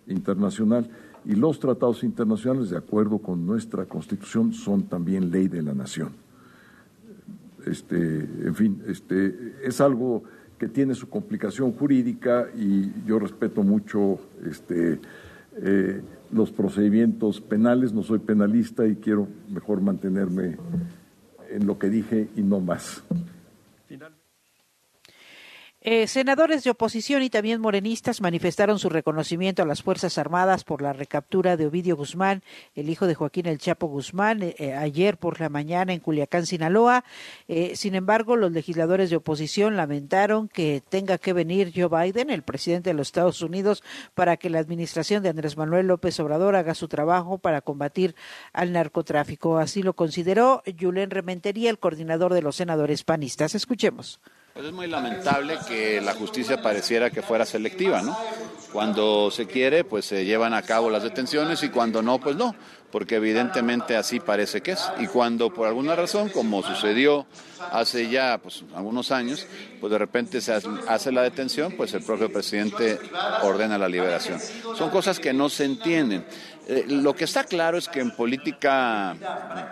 internacional 0.06 0.88
y 1.24 1.34
los 1.34 1.60
tratados 1.60 2.02
internacionales, 2.02 2.70
de 2.70 2.78
acuerdo 2.78 3.18
con 3.18 3.44
nuestra 3.46 3.84
Constitución, 3.86 4.52
son 4.52 4.84
también 4.84 5.30
ley 5.30 5.48
de 5.48 5.62
la 5.62 5.74
nación. 5.74 6.12
Este, 7.66 7.96
en 7.96 8.54
fin, 8.54 8.82
este, 8.86 9.54
es 9.62 9.80
algo 9.80 10.24
que 10.58 10.68
tiene 10.68 10.94
su 10.94 11.08
complicación 11.08 11.72
jurídica 11.72 12.48
y 12.56 12.90
yo 13.06 13.18
respeto 13.18 13.62
mucho 13.62 14.18
este, 14.46 15.00
eh, 15.56 16.02
los 16.32 16.50
procedimientos 16.50 17.40
penales, 17.40 17.92
no 17.92 18.02
soy 18.02 18.18
penalista 18.18 18.86
y 18.86 18.96
quiero 18.96 19.26
mejor 19.48 19.80
mantenerme 19.80 20.56
en 21.50 21.66
lo 21.66 21.78
que 21.78 21.88
dije 21.88 22.28
y 22.36 22.42
no 22.42 22.60
más. 22.60 23.02
Eh, 25.82 26.06
senadores 26.08 26.62
de 26.62 26.68
oposición 26.68 27.22
y 27.22 27.30
también 27.30 27.58
morenistas 27.58 28.20
manifestaron 28.20 28.78
su 28.78 28.90
reconocimiento 28.90 29.62
a 29.62 29.66
las 29.66 29.82
Fuerzas 29.82 30.18
Armadas 30.18 30.62
por 30.62 30.82
la 30.82 30.92
recaptura 30.92 31.56
de 31.56 31.66
Ovidio 31.66 31.96
Guzmán, 31.96 32.42
el 32.74 32.90
hijo 32.90 33.06
de 33.06 33.14
Joaquín 33.14 33.46
El 33.46 33.56
Chapo 33.56 33.86
Guzmán, 33.86 34.42
eh, 34.42 34.54
eh, 34.58 34.74
ayer 34.74 35.16
por 35.16 35.40
la 35.40 35.48
mañana 35.48 35.94
en 35.94 36.00
Culiacán, 36.00 36.44
Sinaloa. 36.44 37.02
sin 37.72 37.94
embargo, 37.94 38.36
los 38.36 38.52
legisladores 38.52 39.08
de 39.08 39.16
oposición 39.16 39.76
lamentaron 39.78 40.48
que 40.48 40.82
tenga 40.86 41.16
que 41.16 41.32
venir 41.32 41.72
Joe 41.74 41.88
Biden, 41.88 42.28
el 42.28 42.42
presidente 42.42 42.90
de 42.90 42.94
los 42.94 43.08
Estados 43.08 43.40
Unidos, 43.40 43.82
para 44.14 44.36
que 44.36 44.50
la 44.50 44.58
administración 44.58 45.22
de 45.22 45.30
Andrés 45.30 45.56
Manuel 45.56 45.86
López 45.86 46.20
Obrador 46.20 46.56
haga 46.56 46.74
su 46.74 46.88
trabajo 46.88 47.38
para 47.38 47.62
combatir 47.62 48.14
al 48.52 48.72
narcotráfico. 48.72 49.56
Así 49.56 49.82
lo 49.82 49.94
consideró 49.94 50.62
Julen 50.78 51.10
Rementería, 51.10 51.70
el 51.70 51.78
coordinador 51.78 52.34
de 52.34 52.42
los 52.42 52.56
senadores 52.56 53.02
panistas. 53.02 53.54
Escuchemos. 53.54 54.20
Pues 54.52 54.66
es 54.66 54.72
muy 54.72 54.88
lamentable 54.88 55.58
que 55.68 56.00
la 56.00 56.12
justicia 56.12 56.60
pareciera 56.60 57.10
que 57.10 57.22
fuera 57.22 57.46
selectiva, 57.46 58.02
¿no? 58.02 58.18
Cuando 58.72 59.30
se 59.30 59.46
quiere, 59.46 59.84
pues 59.84 60.04
se 60.04 60.24
llevan 60.24 60.54
a 60.54 60.62
cabo 60.62 60.90
las 60.90 61.04
detenciones 61.04 61.62
y 61.62 61.68
cuando 61.68 62.02
no, 62.02 62.18
pues 62.18 62.34
no, 62.34 62.56
porque 62.90 63.16
evidentemente 63.16 63.96
así 63.96 64.18
parece 64.18 64.60
que 64.60 64.72
es. 64.72 64.90
Y 64.98 65.06
cuando 65.06 65.54
por 65.54 65.68
alguna 65.68 65.94
razón, 65.94 66.30
como 66.30 66.64
sucedió 66.64 67.26
hace 67.70 68.08
ya 68.08 68.38
pues, 68.38 68.64
algunos 68.74 69.12
años, 69.12 69.46
pues 69.80 69.92
de 69.92 69.98
repente 69.98 70.40
se 70.40 70.52
hace 70.52 71.12
la 71.12 71.22
detención, 71.22 71.72
pues 71.76 71.94
el 71.94 72.02
propio 72.02 72.32
presidente 72.32 72.98
ordena 73.42 73.78
la 73.78 73.88
liberación. 73.88 74.40
Son 74.76 74.90
cosas 74.90 75.20
que 75.20 75.32
no 75.32 75.48
se 75.48 75.64
entienden. 75.64 76.24
Eh, 76.66 76.86
lo 76.88 77.14
que 77.14 77.24
está 77.24 77.44
claro 77.44 77.78
es 77.78 77.88
que 77.88 78.00
en 78.00 78.10
política 78.10 79.16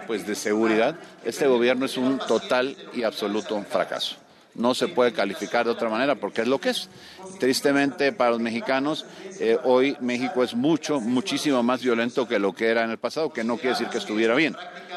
pues, 0.06 0.24
de 0.24 0.36
seguridad, 0.36 0.96
este 1.24 1.48
gobierno 1.48 1.86
es 1.86 1.96
un 1.96 2.18
total 2.18 2.76
y 2.94 3.02
absoluto 3.02 3.60
fracaso 3.68 4.16
no 4.58 4.74
se 4.74 4.88
puede 4.88 5.12
calificar 5.12 5.64
de 5.64 5.70
otra 5.70 5.88
manera 5.88 6.16
porque 6.16 6.42
es 6.42 6.48
lo 6.48 6.60
que 6.60 6.70
es. 6.70 6.90
Tristemente 7.38 8.12
para 8.12 8.32
los 8.32 8.40
mexicanos, 8.40 9.06
eh, 9.40 9.56
hoy 9.64 9.96
México 10.00 10.42
es 10.42 10.54
mucho, 10.54 11.00
muchísimo 11.00 11.62
más 11.62 11.82
violento 11.82 12.28
que 12.28 12.38
lo 12.38 12.52
que 12.52 12.66
era 12.66 12.84
en 12.84 12.90
el 12.90 12.98
pasado, 12.98 13.32
que 13.32 13.44
no 13.44 13.56
quiere 13.56 13.70
decir 13.70 13.88
que 13.88 13.98
estuviera 13.98 14.34
bien. 14.34 14.56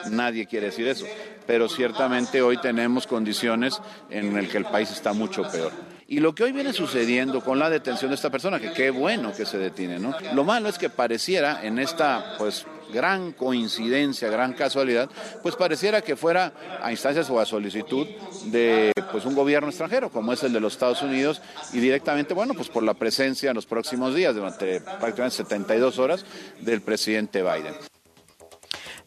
Nadie 0.10 0.48
quiere 0.48 0.68
decir 0.68 0.88
eso. 0.88 1.06
Pero 1.48 1.70
ciertamente 1.70 2.42
hoy 2.42 2.58
tenemos 2.58 3.08
condiciones 3.08 3.80
en 4.10 4.34
las 4.34 4.48
que 4.48 4.58
el 4.58 4.66
país 4.66 4.92
está 4.92 5.14
mucho 5.14 5.44
peor. 5.52 5.72
Y 6.08 6.20
lo 6.20 6.36
que 6.36 6.44
hoy 6.44 6.52
viene 6.52 6.74
sucediendo 6.74 7.42
con 7.42 7.58
la 7.58 7.70
detención 7.70 8.12
de 8.12 8.16
esta 8.16 8.30
persona, 8.30 8.60
que 8.60 8.74
qué 8.74 8.90
bueno 8.90 9.32
que 9.32 9.46
se 9.46 9.58
detiene, 9.58 9.98
¿no? 9.98 10.14
Lo 10.34 10.44
malo 10.44 10.68
es 10.68 10.78
que 10.78 10.90
pareciera 10.90 11.64
en 11.64 11.80
esta, 11.80 12.36
pues, 12.38 12.66
gran 12.92 13.32
coincidencia, 13.32 14.30
gran 14.30 14.54
casualidad, 14.54 15.10
pues 15.42 15.56
pareciera 15.56 16.02
que 16.02 16.16
fuera 16.16 16.54
a 16.82 16.92
instancias 16.92 17.30
o 17.30 17.40
a 17.40 17.46
solicitud 17.46 18.08
de 18.46 18.92
pues 19.12 19.26
un 19.26 19.36
gobierno 19.36 19.70
extranjero, 19.70 20.10
como 20.10 20.34
es 20.34 20.44
el 20.44 20.54
de 20.54 20.60
los 20.60 20.74
Estados 20.74 21.02
Unidos, 21.02 21.42
y 21.74 21.80
directamente, 21.80 22.34
bueno, 22.34 22.54
pues 22.54 22.70
por 22.70 22.84
la 22.84 22.94
presencia 22.94 23.50
en 23.50 23.56
los 23.56 23.66
próximos 23.66 24.16
días, 24.16 24.36
durante 24.36 24.82
prácticamente 24.82 25.38
72 25.38 26.00
horas, 26.00 26.26
del 26.62 26.82
presidente 26.82 27.42
Biden. 27.42 27.91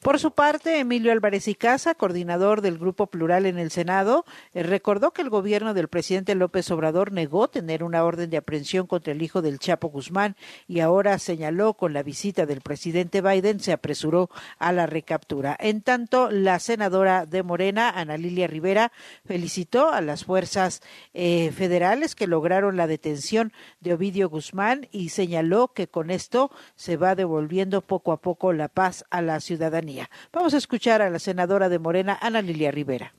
Por 0.04 0.18
su 0.18 0.32
parte, 0.32 0.80
Emilio 0.80 1.12
Álvarez 1.12 1.48
y 1.48 1.54
Casa, 1.54 1.94
coordinador 1.94 2.60
del 2.60 2.76
Grupo 2.76 3.06
Plural 3.06 3.46
en 3.46 3.58
el 3.58 3.70
Senado, 3.70 4.26
eh, 4.52 4.62
recordó 4.62 5.12
que 5.12 5.22
el 5.22 5.30
gobierno 5.30 5.72
del 5.72 5.88
presidente 5.88 6.34
López 6.34 6.70
Obrador 6.70 7.10
negó 7.10 7.48
tener 7.48 7.82
una 7.82 8.04
orden 8.04 8.28
de 8.28 8.36
aprehensión 8.36 8.86
contra 8.86 9.14
el 9.14 9.22
hijo 9.22 9.40
del 9.40 9.58
Chapo 9.58 9.88
Guzmán 9.88 10.36
y 10.68 10.80
ahora 10.80 11.18
señaló 11.18 11.72
con 11.72 11.94
la 11.94 12.02
visita 12.02 12.44
del 12.44 12.60
presidente 12.60 13.22
Biden 13.22 13.60
se 13.60 13.72
apresuró 13.72 14.28
a 14.58 14.72
la 14.72 14.84
recaptura. 14.84 15.56
En 15.58 15.80
tanto, 15.80 16.30
la 16.30 16.58
senadora 16.58 17.24
de 17.24 17.42
Morena, 17.42 17.88
Ana 17.88 18.18
Lilia 18.18 18.46
Rivera, 18.46 18.92
felicitó 19.24 19.88
a 19.88 20.02
las 20.02 20.26
fuerzas 20.26 20.82
eh, 21.14 21.50
federales 21.52 22.14
que 22.14 22.26
lograron 22.26 22.76
la 22.76 22.86
detención 22.86 23.54
de 23.80 23.94
Ovidio 23.94 24.28
Guzmán 24.28 24.86
y 24.92 25.08
señaló 25.08 25.68
que 25.68 25.88
con 25.88 26.10
esto 26.10 26.50
se 26.76 26.98
va 26.98 27.14
devolviendo 27.14 27.80
poco 27.80 28.12
a 28.12 28.20
poco 28.20 28.52
la 28.52 28.68
paz 28.68 29.06
a 29.08 29.22
la 29.22 29.40
ciudadanía. 29.40 29.93
Vamos 30.33 30.54
a 30.54 30.59
escuchar 30.59 31.02
a 31.02 31.11
la 31.11 31.18
senadora 31.18 31.68
de 31.68 31.78
Morena, 31.78 32.18
Ana 32.20 32.42
Lilia 32.42 32.70
Rivera 32.70 33.14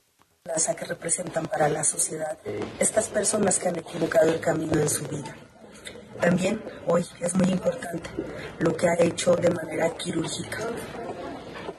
que 0.78 0.84
representan 0.84 1.46
para 1.46 1.68
la 1.68 1.82
sociedad 1.84 2.38
estas 2.78 3.08
personas 3.08 3.58
que 3.58 3.68
han 3.68 3.76
equivocado 3.76 4.32
el 4.32 4.40
camino 4.40 4.74
en 4.74 4.88
su 4.88 5.04
vida. 5.06 5.34
También 6.20 6.62
hoy 6.86 7.04
es 7.20 7.34
muy 7.34 7.48
importante 7.48 8.10
lo 8.58 8.76
que 8.76 8.88
ha 8.88 8.94
hecho 8.94 9.34
de 9.36 9.50
manera 9.50 9.90
quirúrgica 9.96 10.58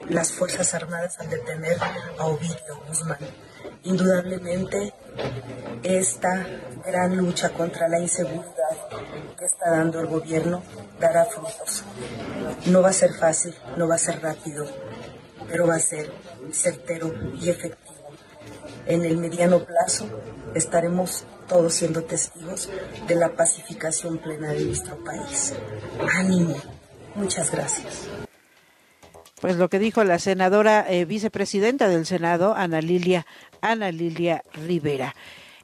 las 0.08 0.32
Fuerzas 0.32 0.72
Armadas 0.74 1.18
al 1.18 1.28
detener 1.28 1.76
a 2.18 2.26
Ovidio 2.26 2.80
Guzmán. 2.86 3.18
Indudablemente 3.84 4.92
esta 5.82 6.46
gran 6.84 7.16
lucha 7.16 7.50
contra 7.50 7.88
la 7.88 8.00
inseguridad 8.00 8.54
que 9.38 9.44
está 9.44 9.70
dando 9.70 10.00
el 10.00 10.06
gobierno 10.06 10.62
dará 10.98 11.24
frutos. 11.24 11.84
No 12.66 12.82
va 12.82 12.90
a 12.90 12.92
ser 12.92 13.12
fácil, 13.14 13.54
no 13.76 13.88
va 13.88 13.94
a 13.94 13.98
ser 13.98 14.20
rápido, 14.20 14.66
pero 15.48 15.66
va 15.66 15.76
a 15.76 15.80
ser 15.80 16.12
certero 16.52 17.12
y 17.40 17.50
efectivo. 17.50 17.94
En 18.86 19.04
el 19.04 19.18
mediano 19.18 19.64
plazo 19.64 20.08
estaremos 20.54 21.24
todos 21.46 21.74
siendo 21.74 22.04
testigos 22.04 22.68
de 23.06 23.14
la 23.14 23.30
pacificación 23.30 24.18
plena 24.18 24.52
de 24.52 24.64
nuestro 24.64 25.02
país. 25.04 25.54
Ánimo. 26.14 26.56
Muchas 27.14 27.50
gracias. 27.50 28.08
Pues 29.40 29.56
lo 29.56 29.68
que 29.68 29.78
dijo 29.78 30.02
la 30.02 30.18
senadora 30.18 30.84
eh, 30.88 31.04
vicepresidenta 31.04 31.88
del 31.88 32.06
Senado, 32.06 32.54
Ana 32.56 32.80
Lilia, 32.80 33.24
Ana 33.60 33.90
Lilia 33.90 34.42
Rivera. 34.52 35.14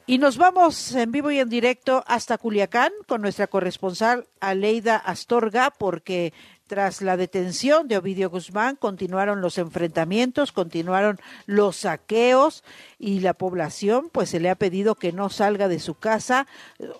Y 0.07 0.19
nos 0.19 0.37
vamos 0.37 0.93
en 0.93 1.11
vivo 1.11 1.31
y 1.31 1.39
en 1.39 1.49
directo 1.49 2.03
hasta 2.05 2.37
Culiacán 2.37 2.91
con 3.07 3.23
nuestra 3.23 3.47
corresponsal 3.47 4.27
Aleida 4.39 4.97
Astorga, 4.97 5.71
porque 5.71 6.31
tras 6.67 7.01
la 7.01 7.17
detención 7.17 7.87
de 7.87 7.97
Ovidio 7.97 8.29
Guzmán, 8.29 8.75
continuaron 8.75 9.41
los 9.41 9.57
enfrentamientos, 9.57 10.51
continuaron 10.51 11.19
los 11.47 11.77
saqueos 11.77 12.63
y 12.99 13.19
la 13.19 13.33
población 13.33 14.09
pues 14.11 14.29
se 14.29 14.39
le 14.39 14.49
ha 14.49 14.55
pedido 14.55 14.95
que 14.95 15.11
no 15.11 15.29
salga 15.29 15.67
de 15.67 15.79
su 15.79 15.95
casa. 15.95 16.45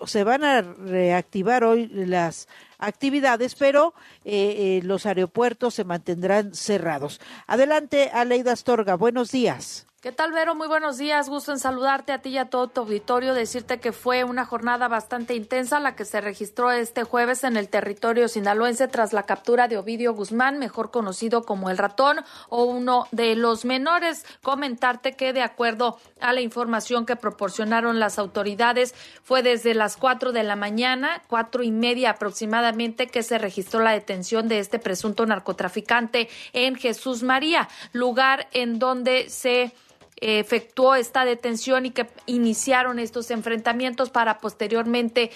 Se 0.04 0.24
van 0.24 0.42
a 0.42 0.62
reactivar 0.62 1.62
hoy 1.62 1.86
las 1.88 2.48
actividades, 2.78 3.54
pero 3.54 3.94
eh, 4.24 4.78
eh, 4.78 4.80
los 4.84 5.06
aeropuertos 5.06 5.74
se 5.74 5.84
mantendrán 5.84 6.54
cerrados. 6.54 7.20
Adelante, 7.46 8.10
Aleida 8.12 8.52
Astorga, 8.52 8.96
buenos 8.96 9.30
días. 9.30 9.86
¿Qué 10.06 10.12
tal, 10.12 10.30
Vero? 10.30 10.54
Muy 10.54 10.68
buenos 10.68 10.98
días. 10.98 11.28
Gusto 11.28 11.50
en 11.50 11.58
saludarte 11.58 12.12
a 12.12 12.20
ti 12.20 12.28
y 12.28 12.38
a 12.38 12.48
todo 12.48 12.68
tu 12.68 12.82
auditorio. 12.82 13.34
Decirte 13.34 13.80
que 13.80 13.90
fue 13.90 14.22
una 14.22 14.44
jornada 14.44 14.86
bastante 14.86 15.34
intensa 15.34 15.80
la 15.80 15.96
que 15.96 16.04
se 16.04 16.20
registró 16.20 16.70
este 16.70 17.02
jueves 17.02 17.42
en 17.42 17.56
el 17.56 17.68
territorio 17.68 18.28
sinaloense 18.28 18.86
tras 18.86 19.12
la 19.12 19.24
captura 19.24 19.66
de 19.66 19.78
Ovidio 19.78 20.14
Guzmán, 20.14 20.60
mejor 20.60 20.92
conocido 20.92 21.42
como 21.42 21.70
el 21.70 21.78
ratón 21.78 22.18
o 22.50 22.62
uno 22.62 23.08
de 23.10 23.34
los 23.34 23.64
menores. 23.64 24.24
Comentarte 24.42 25.14
que, 25.14 25.32
de 25.32 25.42
acuerdo 25.42 25.98
a 26.20 26.32
la 26.32 26.40
información 26.40 27.04
que 27.04 27.16
proporcionaron 27.16 27.98
las 27.98 28.20
autoridades, 28.20 28.94
fue 29.24 29.42
desde 29.42 29.74
las 29.74 29.96
cuatro 29.96 30.30
de 30.30 30.44
la 30.44 30.54
mañana, 30.54 31.20
cuatro 31.26 31.64
y 31.64 31.72
media 31.72 32.10
aproximadamente, 32.10 32.65
que 33.10 33.22
se 33.22 33.38
registró 33.38 33.80
la 33.80 33.92
detención 33.92 34.48
de 34.48 34.58
este 34.58 34.78
presunto 34.78 35.24
narcotraficante 35.26 36.28
en 36.52 36.74
Jesús 36.76 37.22
María, 37.22 37.68
lugar 37.92 38.48
en 38.52 38.78
donde 38.78 39.28
se 39.28 39.72
efectuó 40.16 40.94
esta 40.94 41.24
detención 41.24 41.86
y 41.86 41.90
que 41.90 42.06
iniciaron 42.26 42.98
estos 42.98 43.30
enfrentamientos 43.30 44.10
para 44.10 44.38
posteriormente 44.38 45.30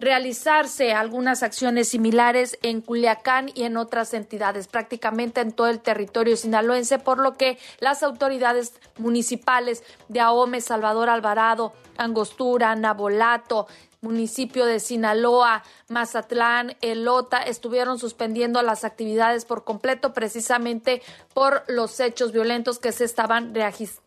realizarse 0.00 0.92
algunas 0.92 1.42
acciones 1.42 1.88
similares 1.88 2.58
en 2.62 2.80
Culiacán 2.80 3.50
y 3.54 3.62
en 3.62 3.76
otras 3.76 4.12
entidades, 4.12 4.66
prácticamente 4.66 5.40
en 5.40 5.52
todo 5.52 5.68
el 5.68 5.80
territorio 5.80 6.36
sinaloense, 6.36 6.98
por 6.98 7.18
lo 7.18 7.34
que 7.34 7.58
las 7.78 8.02
autoridades 8.02 8.74
municipales 8.98 9.84
de 10.08 10.20
Ahome, 10.20 10.60
Salvador 10.60 11.08
Alvarado, 11.08 11.72
Angostura, 11.96 12.74
Nabolato, 12.74 13.68
municipio 14.04 14.66
de 14.66 14.78
Sinaloa, 14.78 15.64
Mazatlán, 15.88 16.76
Elota, 16.80 17.38
estuvieron 17.38 17.98
suspendiendo 17.98 18.62
las 18.62 18.84
actividades 18.84 19.44
por 19.44 19.64
completo 19.64 20.12
precisamente 20.12 21.02
por 21.32 21.64
los 21.66 21.98
hechos 21.98 22.30
violentos 22.30 22.78
que 22.78 22.92
se 22.92 23.04
estaban 23.04 23.52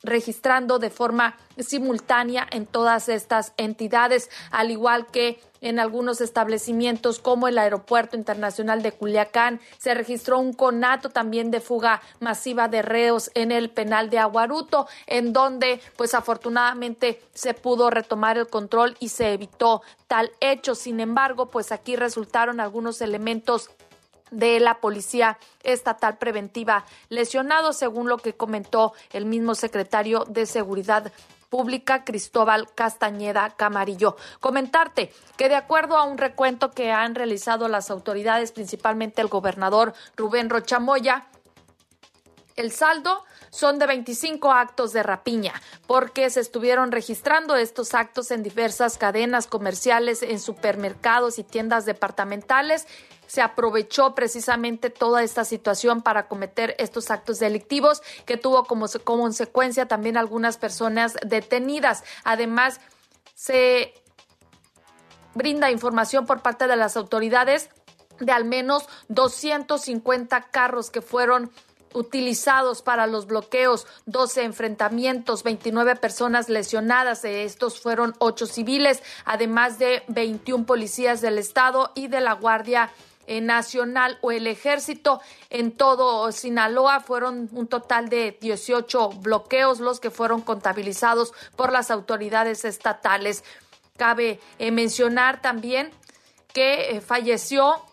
registrando 0.03 0.79
de 0.79 0.89
forma 0.89 1.35
simultánea 1.57 2.47
en 2.51 2.65
todas 2.65 3.09
estas 3.09 3.53
entidades, 3.57 4.29
al 4.51 4.71
igual 4.71 5.07
que 5.07 5.41
en 5.67 5.79
algunos 5.79 6.21
establecimientos 6.21 7.19
como 7.19 7.47
el 7.47 7.57
Aeropuerto 7.57 8.15
Internacional 8.15 8.81
de 8.81 8.93
Culiacán. 8.93 9.59
Se 9.77 9.93
registró 9.93 10.39
un 10.39 10.53
conato 10.53 11.09
también 11.09 11.51
de 11.51 11.59
fuga 11.59 12.01
masiva 12.21 12.69
de 12.69 12.81
reos 12.81 13.29
en 13.33 13.51
el 13.51 13.69
penal 13.69 14.09
de 14.09 14.19
Aguaruto, 14.19 14.87
en 15.07 15.33
donde 15.33 15.81
pues 15.97 16.13
afortunadamente 16.13 17.21
se 17.33 17.53
pudo 17.53 17.89
retomar 17.89 18.37
el 18.37 18.47
control 18.47 18.95
y 18.99 19.09
se 19.09 19.33
evitó 19.33 19.81
tal 20.07 20.31
hecho. 20.39 20.73
Sin 20.73 21.01
embargo, 21.01 21.47
pues 21.47 21.73
aquí 21.73 21.97
resultaron 21.97 22.61
algunos 22.61 23.01
elementos 23.01 23.69
de 24.31 24.59
la 24.59 24.79
Policía 24.79 25.37
Estatal 25.63 26.17
Preventiva 26.17 26.85
lesionados, 27.09 27.77
según 27.77 28.07
lo 28.07 28.17
que 28.17 28.33
comentó 28.33 28.93
el 29.11 29.25
mismo 29.25 29.55
secretario 29.55 30.25
de 30.27 30.45
Seguridad 30.45 31.11
Pública 31.49 32.03
Cristóbal 32.03 32.67
Castañeda 32.73 33.49
Camarillo. 33.55 34.17
Comentarte 34.39 35.13
que 35.37 35.49
de 35.49 35.55
acuerdo 35.55 35.97
a 35.97 36.03
un 36.03 36.17
recuento 36.17 36.71
que 36.71 36.91
han 36.91 37.15
realizado 37.15 37.67
las 37.67 37.89
autoridades, 37.89 38.51
principalmente 38.51 39.21
el 39.21 39.27
gobernador 39.27 39.93
Rubén 40.15 40.49
Rochamoya, 40.49 41.27
el 42.57 42.71
saldo 42.71 43.23
son 43.49 43.79
de 43.79 43.87
25 43.87 44.51
actos 44.51 44.91
de 44.91 45.03
rapiña, 45.03 45.53
porque 45.87 46.29
se 46.29 46.41
estuvieron 46.41 46.91
registrando 46.91 47.55
estos 47.55 47.93
actos 47.93 48.31
en 48.31 48.43
diversas 48.43 48.97
cadenas 48.97 49.47
comerciales, 49.47 50.21
en 50.21 50.39
supermercados 50.39 51.39
y 51.39 51.43
tiendas 51.43 51.85
departamentales 51.85 52.85
se 53.27 53.41
aprovechó 53.41 54.15
precisamente 54.15 54.89
toda 54.89 55.21
esta 55.21 55.43
situación 55.43 56.01
para 56.01 56.27
cometer 56.27 56.75
estos 56.79 57.11
actos 57.11 57.39
delictivos 57.39 58.01
que 58.25 58.37
tuvo 58.37 58.63
como, 58.63 58.87
consecuencia 59.03 59.85
también 59.85 60.17
algunas 60.17 60.57
personas 60.57 61.15
detenidas. 61.25 62.03
Además, 62.23 62.79
se 63.35 63.93
brinda 65.35 65.71
información 65.71 66.25
por 66.25 66.41
parte 66.41 66.67
de 66.67 66.77
las 66.77 66.97
autoridades 66.97 67.69
de 68.19 68.31
al 68.31 68.45
menos 68.45 68.87
250 69.09 70.41
carros 70.49 70.89
que 70.89 71.01
fueron 71.01 71.51
utilizados 71.97 72.81
para 72.81 73.07
los 73.07 73.27
bloqueos, 73.27 73.87
12 74.05 74.43
enfrentamientos, 74.43 75.43
29 75.43 75.95
personas 75.95 76.47
lesionadas, 76.49 77.21
de 77.21 77.43
estos 77.43 77.79
fueron 77.79 78.15
8 78.19 78.45
civiles, 78.45 79.01
además 79.25 79.79
de 79.79 80.03
21 80.07 80.65
policías 80.65 81.21
del 81.21 81.37
Estado 81.37 81.91
y 81.95 82.07
de 82.07 82.21
la 82.21 82.33
Guardia 82.33 82.91
eh, 83.25 83.41
Nacional 83.41 84.17
o 84.21 84.31
el 84.31 84.47
Ejército. 84.47 85.19
En 85.49 85.71
todo 85.73 86.31
Sinaloa 86.31 87.01
fueron 87.01 87.49
un 87.51 87.67
total 87.67 88.07
de 88.07 88.37
18 88.39 89.09
bloqueos 89.09 89.79
los 89.79 89.99
que 89.99 90.11
fueron 90.11 90.41
contabilizados 90.41 91.33
por 91.55 91.73
las 91.73 91.91
autoridades 91.91 92.63
estatales. 92.63 93.43
Cabe 93.97 94.39
eh, 94.59 94.71
mencionar 94.71 95.41
también 95.41 95.91
que 96.53 96.91
eh, 96.91 97.01
falleció 97.01 97.83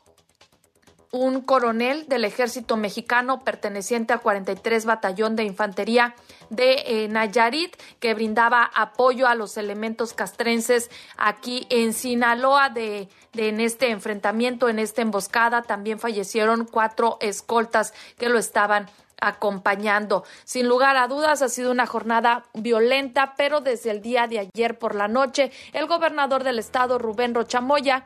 un 1.15 1.43
coronel 1.43 2.09
del 2.09 2.25
ejército 2.25 2.77
mexicano 2.77 3.39
perteneciente 3.45 4.13
al 4.13 4.21
43 4.21 4.85
Batallón 4.85 5.37
de 5.37 5.45
Infantería 5.45 6.17
de 6.51 6.83
eh, 6.87 7.09
Nayarit, 7.09 7.77
que 8.01 8.15
brindaba 8.15 8.69
apoyo 8.75 9.29
a 9.29 9.37
los 9.37 9.57
elementos 9.57 10.13
castrenses 10.13 10.91
aquí 11.17 11.69
en 11.71 11.93
Sinaloa 11.93 12.69
de, 12.69 13.09
de, 13.33 13.49
en 13.49 13.61
este 13.61 13.91
enfrentamiento, 13.91 14.69
en 14.69 14.81
esta 14.81 15.03
emboscada. 15.03 15.63
También 15.63 16.01
fallecieron 16.01 16.67
cuatro 16.67 17.19
escoltas 17.21 17.95
que 18.19 18.29
lo 18.29 18.37
estaban 18.37 18.91
acompañando. 19.21 20.25
Sin 20.43 20.67
lugar 20.67 20.97
a 20.97 21.07
dudas, 21.07 21.43
ha 21.43 21.49
sido 21.49 21.71
una 21.71 21.87
jornada 21.87 22.43
violenta, 22.55 23.35
pero 23.37 23.61
desde 23.61 23.93
el 23.93 24.03
día 24.03 24.27
de 24.27 24.41
ayer 24.41 24.81
por 24.81 24.97
la 24.97 25.07
noche, 25.07 25.53
el 25.75 25.87
gobernador 25.87 26.43
del 26.43 26.59
estado, 26.59 26.99
Rubén 26.99 27.37
Rochamoya, 27.37 28.03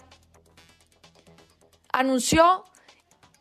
anunció 1.90 2.64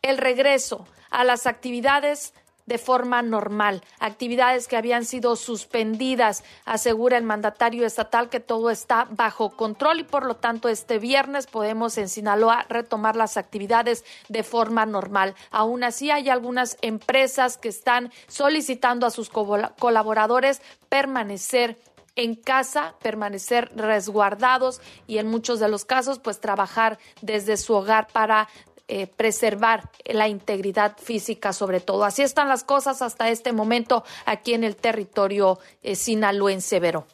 el 0.09 0.17
regreso 0.17 0.87
a 1.09 1.23
las 1.23 1.47
actividades 1.47 2.33
de 2.67 2.77
forma 2.77 3.21
normal, 3.21 3.81
actividades 3.99 4.67
que 4.67 4.75
habían 4.77 5.05
sido 5.05 5.35
suspendidas. 5.35 6.43
Asegura 6.65 7.17
el 7.17 7.23
mandatario 7.23 7.85
estatal 7.85 8.29
que 8.29 8.41
todo 8.41 8.69
está 8.69 9.07
bajo 9.09 9.51
control 9.51 10.01
y 10.01 10.03
por 10.03 10.25
lo 10.25 10.35
tanto 10.35 10.69
este 10.69 10.99
viernes 10.99 11.47
podemos 11.47 11.97
en 11.97 12.09
Sinaloa 12.09 12.65
retomar 12.69 13.15
las 13.15 13.37
actividades 13.37 14.03
de 14.27 14.43
forma 14.43 14.85
normal. 14.85 15.33
Aún 15.49 15.83
así 15.83 16.11
hay 16.11 16.29
algunas 16.29 16.77
empresas 16.81 17.57
que 17.57 17.69
están 17.69 18.11
solicitando 18.27 19.07
a 19.07 19.11
sus 19.11 19.29
colaboradores 19.29 20.61
permanecer 20.89 21.77
en 22.17 22.35
casa, 22.35 22.95
permanecer 23.01 23.71
resguardados 23.75 24.81
y 25.05 25.19
en 25.19 25.27
muchos 25.27 25.59
de 25.59 25.69
los 25.69 25.85
casos 25.85 26.19
pues 26.19 26.41
trabajar 26.41 26.97
desde 27.21 27.55
su 27.55 27.73
hogar 27.75 28.07
para 28.07 28.49
eh, 28.87 29.07
preservar 29.07 29.89
la 30.05 30.27
integridad 30.27 30.97
física 30.97 31.53
sobre 31.53 31.79
todo. 31.79 32.05
Así 32.05 32.21
están 32.21 32.47
las 32.47 32.63
cosas 32.63 33.01
hasta 33.01 33.29
este 33.29 33.51
momento 33.51 34.03
aquí 34.25 34.53
en 34.53 34.63
el 34.63 34.75
territorio 34.75 35.59
eh, 35.83 35.95
sinaloense, 35.95 36.79
Vero. 36.79 37.05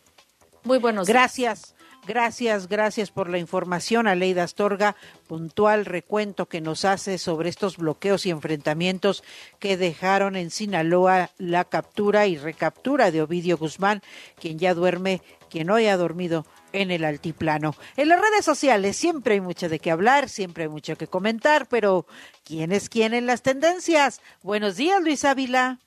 Muy 0.63 0.77
buenos 0.77 1.07
días. 1.07 1.15
Gracias. 1.15 1.75
Gracias, 2.05 2.67
gracias 2.67 3.11
por 3.11 3.29
la 3.29 3.37
información, 3.37 4.07
Aleida 4.07 4.43
Astorga, 4.43 4.97
puntual 5.27 5.85
recuento 5.85 6.47
que 6.47 6.59
nos 6.59 6.83
hace 6.83 7.17
sobre 7.17 7.47
estos 7.47 7.77
bloqueos 7.77 8.25
y 8.25 8.29
enfrentamientos 8.29 9.23
que 9.57 9.77
dejaron 9.77 10.35
en 10.35 10.51
Sinaloa 10.51 11.29
la 11.37 11.63
captura 11.63 12.27
y 12.27 12.35
recaptura 12.35 13.09
de 13.09 13.21
Ovidio 13.21 13.57
Guzmán, 13.57 14.01
quien 14.37 14.59
ya 14.59 14.73
duerme, 14.73 15.21
quien 15.53 15.69
hoy 15.69 15.85
ha 15.85 15.97
dormido 15.97 16.47
en 16.71 16.89
el 16.89 17.05
altiplano. 17.05 17.75
En 17.95 18.09
las 18.09 18.19
redes 18.19 18.43
sociales 18.43 18.97
siempre 18.97 19.35
hay 19.35 19.39
mucho 19.39 19.69
de 19.69 19.77
qué 19.77 19.91
hablar, 19.91 20.27
siempre 20.27 20.63
hay 20.63 20.69
mucho 20.69 20.95
que 20.95 21.05
comentar, 21.05 21.67
pero 21.69 22.07
¿quién 22.43 22.71
es 22.71 22.89
quién 22.89 23.13
en 23.13 23.27
las 23.27 23.43
tendencias? 23.43 24.19
Buenos 24.41 24.77
días, 24.77 24.99
Luis 25.03 25.23
Ávila. 25.23 25.77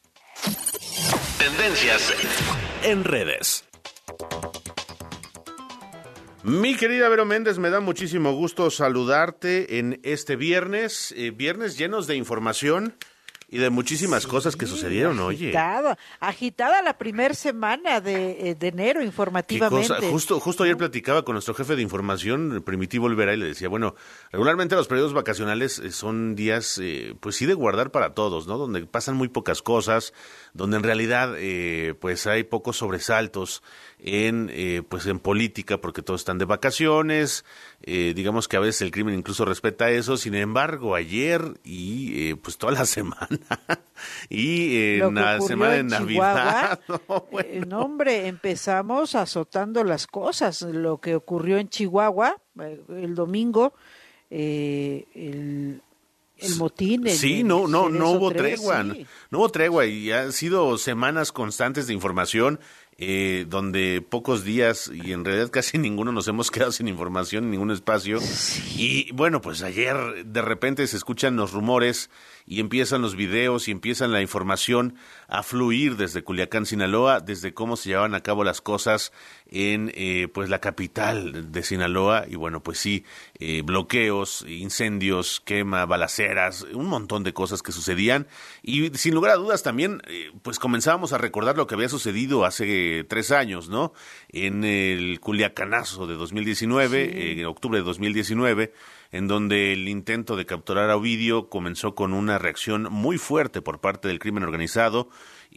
Tendencias 1.40 2.14
en 2.84 3.02
redes. 3.02 3.64
Mi 6.44 6.76
querida 6.76 7.08
Vero 7.08 7.24
Méndez, 7.24 7.58
me 7.58 7.70
da 7.70 7.80
muchísimo 7.80 8.34
gusto 8.34 8.70
saludarte 8.70 9.80
en 9.80 9.98
este 10.04 10.36
viernes, 10.36 11.12
eh, 11.16 11.32
viernes 11.32 11.76
llenos 11.76 12.06
de 12.06 12.14
información 12.14 12.94
y 13.48 13.58
de 13.58 13.70
muchísimas 13.70 14.26
cosas 14.26 14.56
que 14.56 14.66
sucedieron, 14.66 15.18
oye. 15.20 15.48
Agitada, 15.48 15.98
agitada 16.18 16.82
la 16.82 16.98
primera 16.98 17.32
semana 17.32 18.00
de, 18.00 18.50
eh, 18.50 18.54
de 18.56 18.68
enero 18.68 19.02
informativamente. 19.02 20.10
Justo, 20.10 20.40
justo 20.40 20.64
ayer 20.64 20.76
platicaba 20.76 21.24
con 21.24 21.34
nuestro 21.34 21.54
jefe 21.54 21.76
de 21.76 21.82
información, 21.82 22.62
Primitivo 22.64 23.06
Olvera, 23.06 23.34
y 23.34 23.36
le 23.36 23.46
decía, 23.46 23.68
bueno, 23.68 23.94
regularmente 24.32 24.74
los 24.74 24.88
periodos 24.88 25.12
vacacionales 25.12 25.78
eh, 25.78 25.92
son 25.92 26.34
días, 26.34 26.80
eh, 26.82 27.14
pues 27.20 27.36
sí, 27.36 27.46
de 27.46 27.54
guardar 27.54 27.92
para 27.92 28.14
todos, 28.14 28.48
¿no? 28.48 28.58
Donde 28.58 28.84
pasan 28.86 29.16
muy 29.16 29.28
pocas 29.28 29.62
cosas, 29.62 30.12
donde 30.52 30.78
en 30.78 30.82
realidad, 30.82 31.34
pues 32.00 32.26
hay 32.26 32.44
pocos 32.44 32.78
sobresaltos 32.78 33.62
en 33.98 34.50
eh, 34.52 34.82
pues 34.88 35.06
en 35.06 35.18
política 35.18 35.78
porque 35.80 36.02
todos 36.02 36.20
están 36.20 36.38
de 36.38 36.44
vacaciones 36.44 37.44
eh, 37.88 38.14
digamos 38.16 38.48
que 38.48 38.56
a 38.56 38.60
veces 38.60 38.82
el 38.82 38.90
crimen 38.90 39.14
incluso 39.14 39.44
respeta 39.44 39.90
eso 39.90 40.16
sin 40.16 40.34
embargo 40.34 40.96
ayer 40.96 41.60
y 41.62 42.30
eh, 42.30 42.36
pues 42.36 42.58
toda 42.58 42.72
la 42.72 42.84
semana 42.86 43.38
y 44.28 44.98
en 44.98 45.14
la 45.14 45.40
semana 45.40 45.74
de 45.74 45.84
navidad 45.84 46.80
no, 47.68 47.80
hombre 47.80 48.26
empezamos 48.26 49.14
azotando 49.14 49.84
las 49.84 50.08
cosas 50.08 50.62
lo 50.62 50.98
que 50.98 51.14
ocurrió 51.14 51.58
en 51.58 51.68
Chihuahua 51.68 52.36
el 52.88 53.14
domingo 53.14 53.72
el 54.30 55.80
el 56.38 56.56
motín. 56.56 57.08
sí, 57.08 57.42
no, 57.42 57.66
no, 57.66 57.88
no 57.88 58.10
hubo 58.10 58.30
tregua, 58.30 58.82
no 58.82 59.38
hubo 59.38 59.48
tregua 59.48 59.86
y 59.86 60.12
han 60.12 60.32
sido 60.32 60.76
semanas 60.76 61.32
constantes 61.32 61.86
de 61.86 61.94
información 61.94 62.60
eh, 62.98 63.44
donde 63.48 64.00
pocos 64.00 64.42
días 64.42 64.90
y 64.92 65.12
en 65.12 65.24
realidad 65.24 65.50
casi 65.50 65.76
ninguno 65.78 66.12
nos 66.12 66.28
hemos 66.28 66.50
quedado 66.50 66.72
sin 66.72 66.88
información 66.88 67.44
en 67.44 67.50
ningún 67.50 67.70
espacio. 67.70 68.18
Y 68.76 69.12
bueno, 69.12 69.40
pues 69.40 69.62
ayer 69.62 70.24
de 70.24 70.42
repente 70.42 70.86
se 70.86 70.96
escuchan 70.96 71.36
los 71.36 71.52
rumores 71.52 72.10
y 72.46 72.60
empiezan 72.60 73.02
los 73.02 73.16
videos 73.16 73.66
y 73.66 73.72
empiezan 73.72 74.12
la 74.12 74.22
información 74.22 74.94
a 75.28 75.42
fluir 75.42 75.96
desde 75.96 76.22
Culiacán, 76.22 76.64
Sinaloa, 76.64 77.20
desde 77.20 77.52
cómo 77.52 77.76
se 77.76 77.88
llevaban 77.88 78.14
a 78.14 78.22
cabo 78.22 78.44
las 78.44 78.60
cosas 78.60 79.12
en 79.48 79.92
eh, 79.94 80.28
pues 80.32 80.48
la 80.48 80.60
capital 80.60 81.50
de 81.50 81.62
Sinaloa. 81.64 82.26
Y 82.28 82.36
bueno 82.36 82.62
pues 82.62 82.78
sí 82.78 83.04
eh, 83.40 83.62
bloqueos, 83.64 84.44
incendios, 84.48 85.40
quema, 85.44 85.84
balaceras, 85.86 86.62
un 86.72 86.86
montón 86.86 87.24
de 87.24 87.32
cosas 87.32 87.62
que 87.62 87.72
sucedían. 87.72 88.28
Y 88.62 88.90
sin 88.96 89.14
lugar 89.14 89.32
a 89.32 89.36
dudas 89.36 89.64
también 89.64 90.00
eh, 90.06 90.30
pues 90.42 90.60
comenzábamos 90.60 91.12
a 91.12 91.18
recordar 91.18 91.56
lo 91.56 91.66
que 91.66 91.74
había 91.74 91.88
sucedido 91.88 92.44
hace 92.44 93.04
tres 93.08 93.32
años, 93.32 93.68
¿no? 93.68 93.92
En 94.28 94.62
el 94.62 95.18
Culiacanazo 95.18 96.06
de 96.06 96.14
2019, 96.14 97.32
en 97.32 97.46
octubre 97.46 97.78
de 97.78 97.84
2019 97.84 98.72
en 99.12 99.28
donde 99.28 99.72
el 99.72 99.88
intento 99.88 100.36
de 100.36 100.46
capturar 100.46 100.90
a 100.90 100.96
Ovidio 100.96 101.48
comenzó 101.48 101.94
con 101.94 102.12
una 102.12 102.38
reacción 102.38 102.88
muy 102.90 103.18
fuerte 103.18 103.62
por 103.62 103.80
parte 103.80 104.08
del 104.08 104.18
crimen 104.18 104.42
organizado 104.42 105.08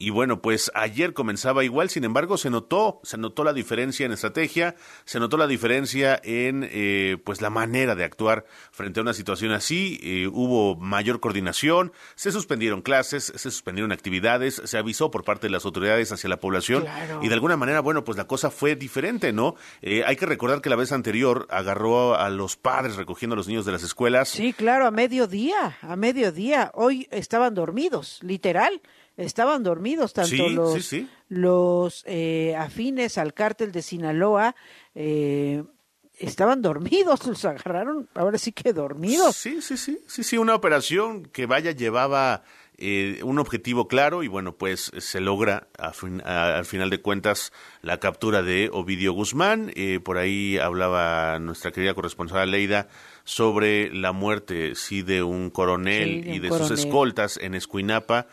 y 0.02 0.12
bueno, 0.12 0.42
pues 0.42 0.72
ayer 0.76 1.14
comenzaba 1.14 1.66
igual, 1.66 1.90
sin 1.90 2.06
embargo, 2.06 2.38
se 2.38 2.50
notó, 2.50 3.02
se 3.04 3.18
notó 3.18 3.44
la 3.44 3.52
diferencia 3.52 4.06
en 4.06 4.14
estrategia, 4.14 4.76
se 5.04 5.20
notó 5.20 5.36
la 5.36 5.46
diferencia 5.46 6.18
en 6.24 6.66
eh, 6.72 7.18
pues 7.26 7.42
la 7.42 7.50
manera 7.50 7.96
de 7.96 8.06
actuar 8.06 8.46
frente 8.72 9.02
a 9.02 9.04
una 9.04 9.14
situación 9.14 9.52
así. 9.52 10.00
Eh, 10.02 10.28
hubo 10.32 10.78
mayor 10.78 11.20
coordinación, 11.20 11.92
se 12.16 12.32
suspendieron 12.32 12.82
clases, 12.82 13.26
se 13.26 13.52
suspendieron 13.52 13.92
actividades, 13.92 14.62
se 14.64 14.78
avisó 14.78 15.12
por 15.12 15.26
parte 15.26 15.48
de 15.48 15.52
las 15.52 15.66
autoridades 15.66 16.14
hacia 16.14 16.30
la 16.30 16.40
población 16.40 16.86
y 17.22 17.28
de 17.28 17.34
alguna 17.34 17.58
manera, 17.58 17.82
bueno, 17.82 18.06
pues 18.06 18.18
la 18.18 18.26
cosa 18.26 18.52
fue 18.52 18.78
diferente, 18.78 19.34
¿no? 19.34 19.56
Eh, 19.82 20.04
hay 20.06 20.16
que 20.16 20.26
recordar 20.26 20.62
que 20.62 20.70
la 20.70 20.78
vez 20.78 20.94
anterior 20.94 21.46
agarró 21.50 22.16
a 22.16 22.30
los 22.30 22.56
padres 22.56 22.96
recogiendo 22.96 23.34
a 23.34 23.38
los 23.38 23.50
niños 23.50 23.66
de 23.66 23.74
las 23.74 23.84
escuelas. 23.84 24.30
Sí, 24.30 24.54
claro, 24.54 24.86
a 24.86 24.92
mediodía, 24.92 25.78
a 25.82 25.98
mediodía. 25.98 26.72
Hoy 26.74 27.10
estaban 27.12 27.54
dormidos, 27.54 28.20
literal 28.22 28.82
estaban 29.20 29.64
dormidos 29.64 30.14
tanto 30.14 30.50
los, 30.50 30.96
los 31.28 32.04
eh, 32.08 32.56
afines 32.58 33.18
al 33.18 33.34
cártel 33.34 33.72
de 33.72 33.82
Sinaloa. 33.82 34.56
Eh, 34.96 35.64
estaban 36.18 36.62
dormidos, 36.62 37.26
los 37.28 37.44
agarraron, 37.46 38.10
ahora 38.16 38.38
sí 38.38 38.52
que 38.52 38.74
dormidos. 38.74 39.36
Sí, 39.36 39.62
sí, 39.62 39.78
sí, 39.78 40.00
sí, 40.08 40.24
sí, 40.24 40.38
una 40.38 40.56
operación 40.56 41.24
que 41.24 41.46
vaya 41.46 41.72
llevaba 41.72 42.44
eh, 42.78 43.20
un 43.24 43.40
objetivo 43.40 43.90
claro 43.90 44.24
y 44.24 44.30
bueno, 44.30 44.56
pues 44.56 44.90
se 44.98 45.20
logra 45.20 45.68
al 45.78 46.66
final 46.66 46.90
de 46.90 47.02
cuentas 47.02 47.52
la 47.82 48.00
captura 48.00 48.42
de 48.42 48.70
Ovidio 48.72 49.12
Guzmán. 49.12 49.74
por 50.04 50.18
ahí 50.18 50.58
hablaba 50.58 51.40
nuestra 51.40 51.72
querida 51.72 51.94
corresponsal 51.94 52.52
Leida 52.52 52.88
sobre 53.26 53.94
la 53.94 54.14
muerte, 54.14 54.76
sí, 54.76 55.02
de 55.02 55.24
un 55.24 55.50
coronel 55.50 56.26
y 56.26 56.40
de 56.40 56.50
sus 56.50 56.72
escoltas 56.72 57.38
en 57.38 57.54
Escuinapa 57.54 58.28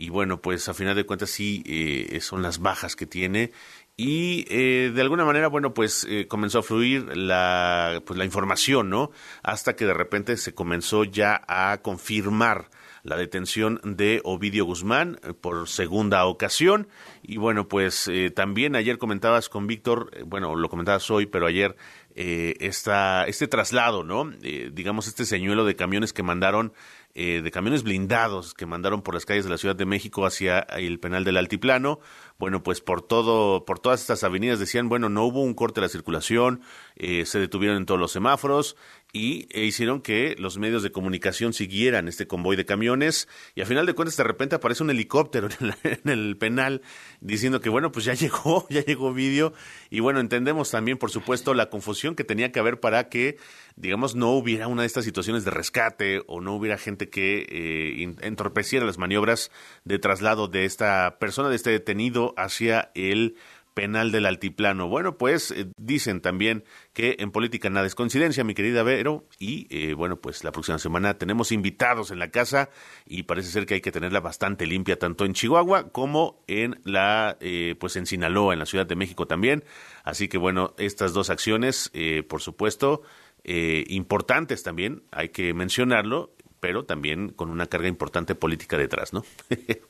y 0.00 0.08
bueno, 0.08 0.40
pues 0.40 0.66
a 0.70 0.72
final 0.72 0.96
de 0.96 1.04
cuentas 1.04 1.28
sí 1.28 1.62
eh, 1.66 2.20
son 2.22 2.40
las 2.40 2.60
bajas 2.60 2.96
que 2.96 3.04
tiene 3.04 3.52
y 3.98 4.46
eh, 4.48 4.90
de 4.94 5.02
alguna 5.02 5.26
manera, 5.26 5.48
bueno, 5.48 5.74
pues 5.74 6.06
eh, 6.08 6.26
comenzó 6.26 6.60
a 6.60 6.62
fluir 6.62 7.14
la, 7.14 8.02
pues, 8.06 8.18
la 8.18 8.24
información, 8.24 8.88
¿no? 8.88 9.10
Hasta 9.42 9.76
que 9.76 9.84
de 9.84 9.92
repente 9.92 10.38
se 10.38 10.54
comenzó 10.54 11.04
ya 11.04 11.42
a 11.46 11.82
confirmar 11.82 12.70
la 13.02 13.18
detención 13.18 13.78
de 13.84 14.22
Ovidio 14.24 14.64
Guzmán 14.64 15.20
por 15.42 15.68
segunda 15.68 16.24
ocasión. 16.24 16.88
Y 17.22 17.36
bueno, 17.36 17.68
pues 17.68 18.10
también 18.34 18.76
ayer 18.76 18.96
comentabas 18.96 19.50
con 19.50 19.66
Víctor, 19.66 20.10
bueno, 20.26 20.54
lo 20.54 20.68
comentabas 20.70 21.10
hoy, 21.10 21.26
pero 21.26 21.46
ayer 21.46 21.76
esta, 22.14 23.24
este 23.24 23.48
traslado, 23.48 24.04
¿no? 24.04 24.30
digamos, 24.72 25.08
este 25.08 25.24
señuelo 25.24 25.64
de 25.64 25.76
camiones 25.76 26.12
que 26.12 26.22
mandaron 26.22 26.74
eh, 27.22 27.42
de 27.42 27.50
camiones 27.50 27.82
blindados 27.82 28.54
que 28.54 28.64
mandaron 28.64 29.02
por 29.02 29.12
las 29.12 29.26
calles 29.26 29.44
de 29.44 29.50
la 29.50 29.58
Ciudad 29.58 29.76
de 29.76 29.84
México 29.84 30.24
hacia 30.24 30.60
el 30.60 30.98
penal 30.98 31.22
del 31.22 31.36
Altiplano. 31.36 32.00
Bueno, 32.38 32.62
pues 32.62 32.80
por 32.80 33.02
todo, 33.02 33.66
por 33.66 33.78
todas 33.78 34.00
estas 34.00 34.24
avenidas 34.24 34.58
decían, 34.58 34.88
bueno, 34.88 35.10
no 35.10 35.24
hubo 35.24 35.42
un 35.42 35.52
corte 35.52 35.82
de 35.82 35.86
la 35.86 35.90
circulación, 35.90 36.62
eh, 36.96 37.26
se 37.26 37.38
detuvieron 37.38 37.76
en 37.76 37.84
todos 37.84 38.00
los 38.00 38.10
semáforos 38.10 38.74
y 39.12 39.46
e 39.50 39.64
hicieron 39.64 40.00
que 40.00 40.36
los 40.38 40.58
medios 40.58 40.82
de 40.82 40.92
comunicación 40.92 41.52
siguieran 41.52 42.08
este 42.08 42.26
convoy 42.26 42.56
de 42.56 42.64
camiones. 42.64 43.28
Y 43.54 43.60
a 43.60 43.66
final 43.66 43.86
de 43.86 43.94
cuentas 43.94 44.16
de 44.16 44.24
repente 44.24 44.56
aparece 44.56 44.82
un 44.82 44.90
helicóptero 44.90 45.48
en, 45.84 46.08
el 46.08 46.36
penal 46.36 46.82
diciendo 47.20 47.60
que 47.60 47.68
bueno 47.68 47.92
pues 47.92 48.04
ya 48.04 48.14
llegó 48.20 48.66
ya 48.70 48.84
llegó 48.84 49.08
Ovidio. 49.08 49.52
Y 49.90 50.00
bueno 50.00 50.20
entendemos 50.20 50.70
también 50.70 50.98
por 50.98 51.10
supuesto 51.10 51.54
la 51.54 51.70
confusión 51.70 52.14
que 52.14 52.24
tenía 52.24 52.52
que 52.52 52.60
haber 52.60 52.80
para 52.80 53.08
que 53.08 53.38
digamos 53.76 54.14
no 54.14 54.30
hubiera 54.30 54.68
una 54.68 54.82
de 54.82 54.86
estas 54.86 55.04
situaciones 55.04 55.44
de 55.44 55.50
rescate 55.50 56.22
o 56.26 56.40
no 56.40 56.54
hubiera 56.54 56.78
gente 56.78 57.08
que 57.08 57.46
eh, 57.48 58.14
entorpeciera 58.20 58.86
las 58.86 58.98
maniobras 58.98 59.50
de 59.84 59.98
traslado 59.98 60.48
de 60.48 60.64
esta 60.64 61.18
persona 61.18 61.48
de 61.48 61.56
este 61.56 61.70
detenido 61.70 62.34
hacia 62.36 62.90
el 62.94 63.36
penal 63.80 64.12
del 64.12 64.26
altiplano. 64.26 64.88
Bueno, 64.88 65.16
pues 65.16 65.52
eh, 65.52 65.72
dicen 65.78 66.20
también 66.20 66.64
que 66.92 67.16
en 67.18 67.30
política 67.30 67.70
nada 67.70 67.86
es 67.86 67.94
coincidencia, 67.94 68.44
mi 68.44 68.52
querida 68.52 68.82
Vero, 68.82 69.24
y 69.38 69.68
eh, 69.70 69.94
bueno, 69.94 70.20
pues 70.20 70.44
la 70.44 70.52
próxima 70.52 70.78
semana 70.78 71.16
tenemos 71.16 71.50
invitados 71.50 72.10
en 72.10 72.18
la 72.18 72.30
casa 72.30 72.68
y 73.06 73.22
parece 73.22 73.48
ser 73.48 73.64
que 73.64 73.72
hay 73.72 73.80
que 73.80 73.90
tenerla 73.90 74.20
bastante 74.20 74.66
limpia 74.66 74.98
tanto 74.98 75.24
en 75.24 75.32
Chihuahua 75.32 75.92
como 75.92 76.44
en 76.46 76.78
la, 76.84 77.38
eh, 77.40 77.74
pues 77.80 77.96
en 77.96 78.04
Sinaloa, 78.04 78.52
en 78.52 78.58
la 78.58 78.66
Ciudad 78.66 78.84
de 78.84 78.96
México 78.96 79.26
también. 79.26 79.64
Así 80.04 80.28
que 80.28 80.36
bueno, 80.36 80.74
estas 80.76 81.14
dos 81.14 81.30
acciones, 81.30 81.90
por 82.28 82.42
supuesto, 82.42 83.00
importantes 83.44 84.62
también, 84.62 85.04
hay 85.10 85.30
que 85.30 85.54
mencionarlo, 85.54 86.34
pero 86.60 86.84
también 86.84 87.30
con 87.30 87.48
una 87.48 87.66
carga 87.66 87.88
importante 87.88 88.34
política 88.34 88.76
detrás, 88.76 89.14
¿no? 89.14 89.24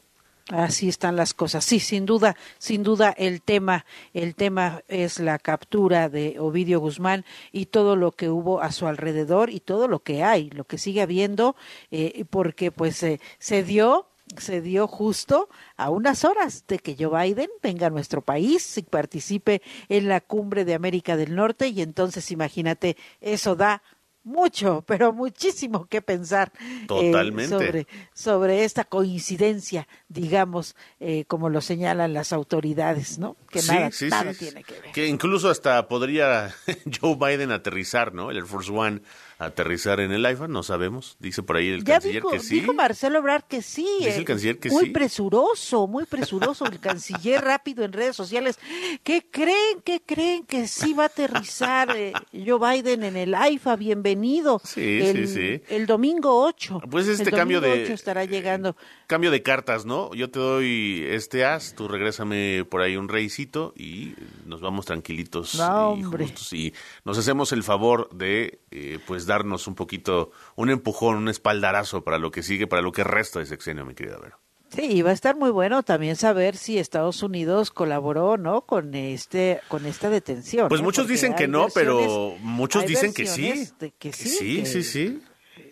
Así 0.50 0.88
están 0.88 1.14
las 1.14 1.32
cosas. 1.32 1.64
Sí, 1.64 1.78
sin 1.78 2.06
duda, 2.06 2.36
sin 2.58 2.82
duda 2.82 3.14
el 3.16 3.40
tema, 3.40 3.84
el 4.12 4.34
tema 4.34 4.82
es 4.88 5.20
la 5.20 5.38
captura 5.38 6.08
de 6.08 6.40
Ovidio 6.40 6.80
Guzmán 6.80 7.24
y 7.52 7.66
todo 7.66 7.94
lo 7.94 8.10
que 8.10 8.30
hubo 8.30 8.60
a 8.60 8.72
su 8.72 8.88
alrededor 8.88 9.50
y 9.50 9.60
todo 9.60 9.86
lo 9.86 10.00
que 10.00 10.24
hay, 10.24 10.50
lo 10.50 10.64
que 10.64 10.78
sigue 10.78 11.02
habiendo, 11.02 11.54
eh, 11.92 12.24
porque 12.30 12.72
pues 12.72 13.00
eh, 13.04 13.20
se 13.38 13.62
dio 13.62 14.06
se 14.36 14.60
dio 14.60 14.86
justo 14.86 15.48
a 15.76 15.90
unas 15.90 16.24
horas 16.24 16.64
de 16.68 16.78
que 16.78 16.94
Joe 16.96 17.20
Biden 17.20 17.50
venga 17.62 17.88
a 17.88 17.90
nuestro 17.90 18.22
país 18.22 18.78
y 18.78 18.82
participe 18.82 19.60
en 19.88 20.08
la 20.08 20.20
cumbre 20.20 20.64
de 20.64 20.74
América 20.74 21.16
del 21.16 21.34
Norte 21.34 21.66
y 21.66 21.82
entonces 21.82 22.30
imagínate, 22.30 22.96
eso 23.20 23.56
da 23.56 23.82
mucho, 24.24 24.82
pero 24.86 25.12
muchísimo 25.12 25.86
que 25.86 26.02
pensar 26.02 26.52
eh, 26.88 27.46
sobre, 27.48 27.86
sobre 28.12 28.64
esta 28.64 28.84
coincidencia, 28.84 29.88
digamos, 30.08 30.76
eh, 30.98 31.24
como 31.26 31.48
lo 31.48 31.60
señalan 31.60 32.12
las 32.12 32.32
autoridades, 32.32 33.18
¿no? 33.18 33.36
Que 33.50 33.62
nada, 33.62 33.90
nada 34.08 34.34
tiene 34.34 34.64
que 34.64 34.80
ver. 34.80 34.92
Que 34.92 35.06
incluso 35.06 35.50
hasta 35.50 35.88
podría 35.88 36.54
Joe 37.00 37.16
Biden 37.16 37.52
aterrizar, 37.52 38.14
¿no? 38.14 38.30
El 38.30 38.38
Air 38.38 38.46
Force 38.46 38.70
One 38.70 39.02
aterrizar 39.40 40.00
en 40.00 40.12
el 40.12 40.24
iPhone, 40.26 40.52
no 40.52 40.62
sabemos. 40.62 41.16
Dice 41.18 41.42
por 41.42 41.56
ahí 41.56 41.70
el 41.70 41.82
canciller 41.82 42.22
que 42.30 42.40
sí. 42.40 42.60
Dijo 42.60 42.74
Marcelo 42.74 43.18
Ebrard 43.18 43.44
que 43.44 43.62
sí. 43.62 43.88
Dice 44.00 44.16
el 44.16 44.22
eh, 44.22 44.24
canciller 44.26 44.58
que 44.58 44.68
muy 44.68 44.90
presuroso, 44.90 45.86
muy 45.86 46.04
presuroso 46.04 46.66
el 46.66 46.78
canciller 46.78 47.40
rápido 47.44 47.82
en 47.82 47.92
redes 47.94 48.14
sociales. 48.14 48.58
¿Qué 49.02 49.26
creen? 49.30 49.80
¿Qué 49.82 50.02
creen 50.04 50.44
que 50.44 50.68
sí 50.68 50.92
va 50.92 51.04
a 51.04 51.06
aterrizar 51.06 51.96
eh, 51.96 52.12
Joe 52.32 52.58
Biden 52.58 53.02
en 53.02 53.16
el 53.16 53.34
IFA? 53.34 53.76
Bienvenido. 53.76 54.60
Sí, 54.62 55.00
el, 55.00 55.26
sí, 55.26 55.34
sí. 55.34 55.62
El 55.74 55.86
domingo 55.86 56.44
8. 56.44 56.82
Pues 56.90 57.08
este 57.08 57.30
el 57.30 57.34
cambio 57.34 57.62
de 57.62 57.84
8 57.84 57.94
estará 57.94 58.26
llegando. 58.26 58.76
Cambio 59.06 59.30
de 59.30 59.42
cartas, 59.42 59.86
¿no? 59.86 60.12
Yo 60.14 60.30
te 60.30 60.38
doy 60.38 61.06
este 61.08 61.46
as, 61.46 61.74
tú 61.74 61.88
regrésame 61.88 62.66
por 62.68 62.82
ahí 62.82 62.96
un 62.96 63.08
reycito 63.08 63.72
y 63.74 64.12
nos 64.44 64.60
vamos 64.60 64.84
tranquilitos 64.84 65.54
y 65.54 66.02
justos 66.02 66.52
y 66.52 66.74
nos 67.06 67.16
hacemos 67.16 67.52
el 67.52 67.62
favor 67.62 68.10
de 68.10 68.60
eh, 68.70 68.98
pues 69.06 69.29
darnos 69.30 69.66
un 69.66 69.74
poquito, 69.74 70.30
un 70.56 70.70
empujón, 70.70 71.16
un 71.16 71.28
espaldarazo 71.28 72.04
para 72.04 72.18
lo 72.18 72.30
que 72.30 72.42
sigue, 72.42 72.66
para 72.66 72.82
lo 72.82 72.92
que 72.92 73.04
resta 73.04 73.38
de 73.38 73.46
sexenio, 73.46 73.86
mi 73.86 73.94
querida 73.94 74.18
Vero. 74.18 74.38
Sí, 74.68 75.02
va 75.02 75.10
a 75.10 75.14
estar 75.14 75.36
muy 75.36 75.50
bueno 75.50 75.82
también 75.82 76.14
saber 76.14 76.56
si 76.56 76.78
Estados 76.78 77.24
Unidos 77.24 77.72
colaboró 77.72 78.36
no 78.36 78.62
con 78.62 78.94
este 78.94 79.60
con 79.66 79.84
esta 79.84 80.10
detención. 80.10 80.68
Pues 80.68 80.80
muchos 80.80 81.08
dicen 81.08 81.34
que 81.34 81.48
no, 81.48 81.66
pero 81.74 82.36
muchos 82.40 82.86
dicen 82.86 83.12
que 83.12 83.26
sí. 83.26 83.68
que 83.98 84.12
sí. 84.12 84.28
Sí, 84.28 84.66
sí, 84.66 84.82
sí. 84.84 85.22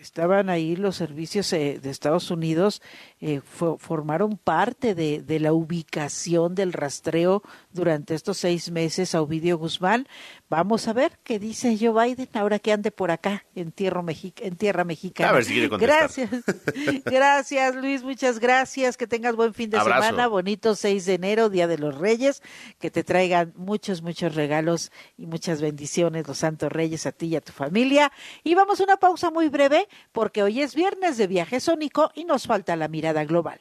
Estaban 0.01 0.49
ahí 0.49 0.75
los 0.75 0.95
servicios 0.95 1.51
eh, 1.53 1.79
de 1.81 1.89
Estados 1.89 2.31
Unidos 2.31 2.81
eh, 3.21 3.41
formaron 3.41 4.37
parte 4.37 4.95
de, 4.95 5.21
de, 5.21 5.41
la 5.41 5.51
ubicación 5.51 6.55
del 6.55 6.71
rastreo 6.71 7.43
durante 7.73 8.15
estos 8.15 8.37
seis 8.37 8.71
meses 8.71 9.13
a 9.13 9.21
Ovidio 9.21 9.57
Guzmán. 9.57 10.07
Vamos 10.49 10.87
a 10.87 10.93
ver 10.93 11.19
qué 11.25 11.37
dice 11.37 11.77
Joe 11.77 12.07
Biden 12.07 12.29
ahora 12.33 12.59
que 12.59 12.71
ande 12.71 12.91
por 12.91 13.11
acá 13.11 13.43
en 13.55 13.73
tierra, 13.73 14.01
en 14.37 14.55
tierra 14.55 14.85
mexicana. 14.85 15.31
A 15.31 15.33
ver 15.33 15.43
si 15.43 15.51
quiere 15.51 15.67
contestar. 15.67 15.99
Gracias, 15.99 16.29
gracias 17.05 17.75
Luis, 17.75 18.03
muchas 18.03 18.39
gracias. 18.39 18.95
Que 18.95 19.05
tengas 19.05 19.35
buen 19.35 19.53
fin 19.53 19.69
de 19.69 19.79
semana, 19.79 20.27
bonito 20.27 20.73
6 20.73 21.05
de 21.05 21.13
enero, 21.15 21.49
Día 21.49 21.67
de 21.67 21.77
los 21.77 21.97
Reyes. 21.97 22.41
Que 22.79 22.89
te 22.89 23.03
traigan 23.03 23.51
muchos, 23.57 24.01
muchos 24.01 24.33
regalos 24.33 24.93
y 25.17 25.25
muchas 25.25 25.59
bendiciones 25.59 26.25
los 26.25 26.37
Santos 26.37 26.71
Reyes 26.71 27.05
a 27.05 27.11
ti 27.11 27.27
y 27.27 27.35
a 27.35 27.41
tu 27.41 27.51
familia. 27.51 28.13
Y 28.45 28.55
vamos 28.55 28.79
a 28.79 28.85
una 28.85 28.95
pausa 28.95 29.29
muy 29.29 29.49
breve 29.49 29.89
porque 30.13 30.41
hoy 30.41 30.61
es 30.61 30.73
viernes 30.73 31.17
de 31.17 31.27
viaje 31.27 31.59
sónico 31.59 32.11
y 32.15 32.23
nos 32.23 32.47
falta 32.47 32.77
la 32.77 32.87
mirada 32.87 33.08
global. 33.13 33.59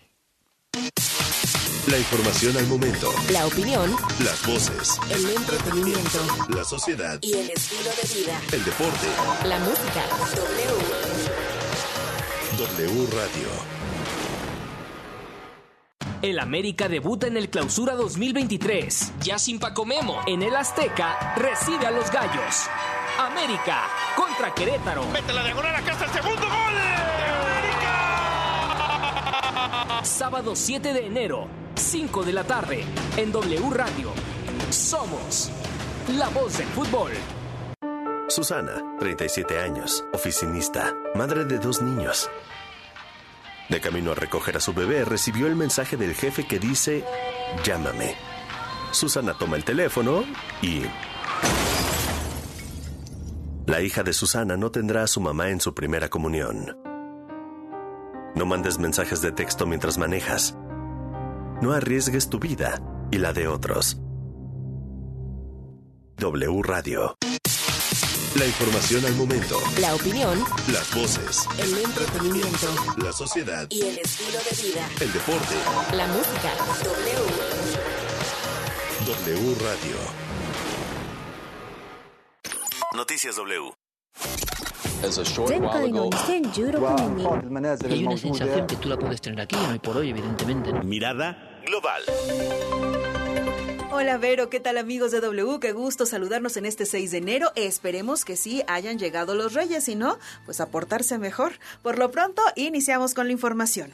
La 1.90 1.98
información 1.98 2.56
al 2.58 2.66
momento. 2.66 3.10
La 3.32 3.46
opinión. 3.46 3.90
Las 4.22 4.46
voces. 4.46 5.00
El 5.10 5.24
entretenimiento. 5.30 6.18
La 6.50 6.62
sociedad. 6.62 7.18
Y 7.22 7.32
el 7.32 7.50
estilo 7.50 7.90
de 7.90 8.20
vida. 8.20 8.40
El 8.52 8.64
deporte. 8.64 9.06
La 9.44 9.58
música. 9.60 10.02
W. 12.58 12.88
W 12.88 13.06
Radio. 13.16 13.48
El 16.20 16.38
América 16.40 16.88
debuta 16.88 17.26
en 17.26 17.38
el 17.38 17.48
Clausura 17.48 17.94
2023. 17.94 19.14
Ya 19.22 19.38
sin 19.38 19.58
Paco 19.58 19.86
Memo. 19.86 20.20
En 20.26 20.42
el 20.42 20.54
Azteca 20.56 21.34
recibe 21.36 21.86
a 21.86 21.90
los 21.90 22.10
Gallos. 22.10 22.68
América 23.18 23.84
contra 24.14 24.52
Querétaro. 24.52 25.06
Mete 25.06 25.32
la 25.32 25.42
diagonal 25.42 25.74
acá 25.74 25.92
hasta 25.92 26.04
el 26.04 26.12
segundo 26.12 26.46
gol. 26.48 27.17
Sábado 30.08 30.56
7 30.56 30.94
de 30.94 31.06
enero, 31.06 31.48
5 31.74 32.24
de 32.24 32.32
la 32.32 32.42
tarde, 32.42 32.82
en 33.18 33.30
W 33.30 33.70
Radio. 33.70 34.10
Somos 34.70 35.50
la 36.16 36.30
voz 36.30 36.56
del 36.56 36.66
fútbol. 36.68 37.12
Susana, 38.26 38.96
37 38.98 39.60
años, 39.60 40.02
oficinista, 40.14 40.96
madre 41.14 41.44
de 41.44 41.58
dos 41.58 41.82
niños. 41.82 42.30
De 43.68 43.82
camino 43.82 44.12
a 44.12 44.14
recoger 44.14 44.56
a 44.56 44.60
su 44.60 44.72
bebé, 44.72 45.04
recibió 45.04 45.46
el 45.46 45.56
mensaje 45.56 45.98
del 45.98 46.14
jefe 46.14 46.46
que 46.46 46.58
dice, 46.58 47.04
llámame. 47.62 48.16
Susana 48.92 49.34
toma 49.34 49.56
el 49.56 49.64
teléfono 49.64 50.24
y... 50.62 50.84
La 53.66 53.82
hija 53.82 54.02
de 54.02 54.14
Susana 54.14 54.56
no 54.56 54.70
tendrá 54.70 55.02
a 55.02 55.06
su 55.06 55.20
mamá 55.20 55.50
en 55.50 55.60
su 55.60 55.74
primera 55.74 56.08
comunión. 56.08 56.87
No 58.34 58.46
mandes 58.46 58.78
mensajes 58.78 59.20
de 59.22 59.32
texto 59.32 59.66
mientras 59.66 59.98
manejas. 59.98 60.56
No 61.60 61.72
arriesgues 61.72 62.28
tu 62.28 62.38
vida 62.38 62.80
y 63.10 63.18
la 63.18 63.32
de 63.32 63.48
otros. 63.48 64.00
W 66.18 66.62
Radio. 66.62 67.16
La 68.38 68.46
información 68.46 69.04
al 69.06 69.14
momento. 69.16 69.58
La 69.80 69.94
opinión. 69.94 70.38
Las 70.72 70.94
voces. 70.94 71.48
El 71.58 71.78
entretenimiento. 71.78 72.66
La 72.98 73.12
sociedad. 73.12 73.66
Y 73.70 73.82
el 73.82 73.98
estilo 73.98 74.38
de 74.38 74.68
vida. 74.68 74.88
El 75.00 75.12
deporte. 75.12 75.54
La 75.92 76.06
música. 76.08 76.54
W. 76.84 77.16
W 79.06 79.54
Radio. 79.60 79.96
Noticias 82.94 83.36
W. 83.36 83.72
Hay 87.88 88.04
una 88.04 88.16
sensación 88.16 88.66
que 88.66 88.76
tú 88.76 88.88
la 88.88 88.98
puedes 88.98 89.20
tener 89.20 89.40
aquí, 89.40 89.56
hoy 89.70 89.78
por 89.78 89.96
hoy, 89.96 90.10
evidentemente. 90.10 90.72
Mirada 90.84 91.60
global. 91.64 92.02
Hola 93.90 94.18
Vero, 94.18 94.50
¿qué 94.50 94.60
tal 94.60 94.76
amigos 94.76 95.10
de 95.12 95.20
W? 95.20 95.60
Qué 95.60 95.72
gusto 95.72 96.04
saludarnos 96.04 96.56
en 96.56 96.66
este 96.66 96.84
6 96.84 97.10
de 97.10 97.18
enero. 97.18 97.52
Esperemos 97.54 98.24
que 98.24 98.36
sí 98.36 98.62
hayan 98.66 98.98
llegado 98.98 99.34
los 99.34 99.54
reyes 99.54 99.88
y 99.88 99.94
no, 99.94 100.18
pues 100.44 100.60
aportarse 100.60 101.18
mejor. 101.18 101.52
Por 101.82 101.98
lo 101.98 102.10
pronto, 102.10 102.42
iniciamos 102.54 103.14
con 103.14 103.26
la 103.26 103.32
información. 103.32 103.92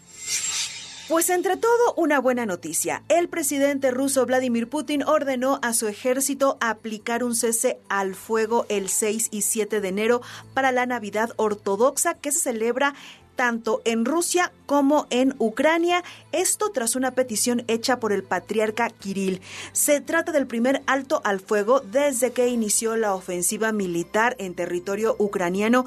Pues 1.07 1.29
entre 1.29 1.59
todo, 1.59 1.93
una 1.97 2.19
buena 2.19 2.47
noticia. 2.47 3.03
El 3.11 3.29
presidente 3.29 3.91
ruso 3.91 4.25
Vladimir 4.25 4.71
Putin 4.71 5.03
ordenó 5.03 5.59
a 5.61 5.75
su 5.75 5.87
ejército 5.87 6.57
aplicar 6.63 7.23
un 7.25 7.37
cese 7.37 7.79
al 7.91 8.15
fuego 8.15 8.65
el 8.71 8.89
6 8.89 9.29
y 9.31 9.43
7 9.43 9.83
de 9.83 9.89
enero 9.89 10.23
para 10.55 10.73
la 10.73 10.87
Navidad 10.87 11.33
ortodoxa 11.37 12.15
que 12.15 12.33
se 12.33 12.39
celebra 12.39 12.95
tanto 13.37 13.83
en 13.85 14.07
Rusia 14.07 14.51
como 14.65 15.07
en 15.11 15.35
Ucrania. 15.39 16.03
Esto 16.33 16.71
tras 16.71 16.97
una 16.97 17.11
petición 17.11 17.65
hecha 17.69 18.01
por 18.01 18.11
el 18.15 18.23
patriarca 18.23 18.89
Kirill. 18.89 19.43
Se 19.73 20.01
trata 20.01 20.33
del 20.33 20.47
primer 20.47 20.83
alto 20.87 21.21
al 21.25 21.41
fuego 21.41 21.81
desde 21.81 22.33
que 22.33 22.49
inició 22.49 22.97
la 22.97 23.15
ofensiva 23.15 23.73
militar 23.73 24.37
en 24.39 24.55
territorio 24.55 25.17
ucraniano 25.19 25.85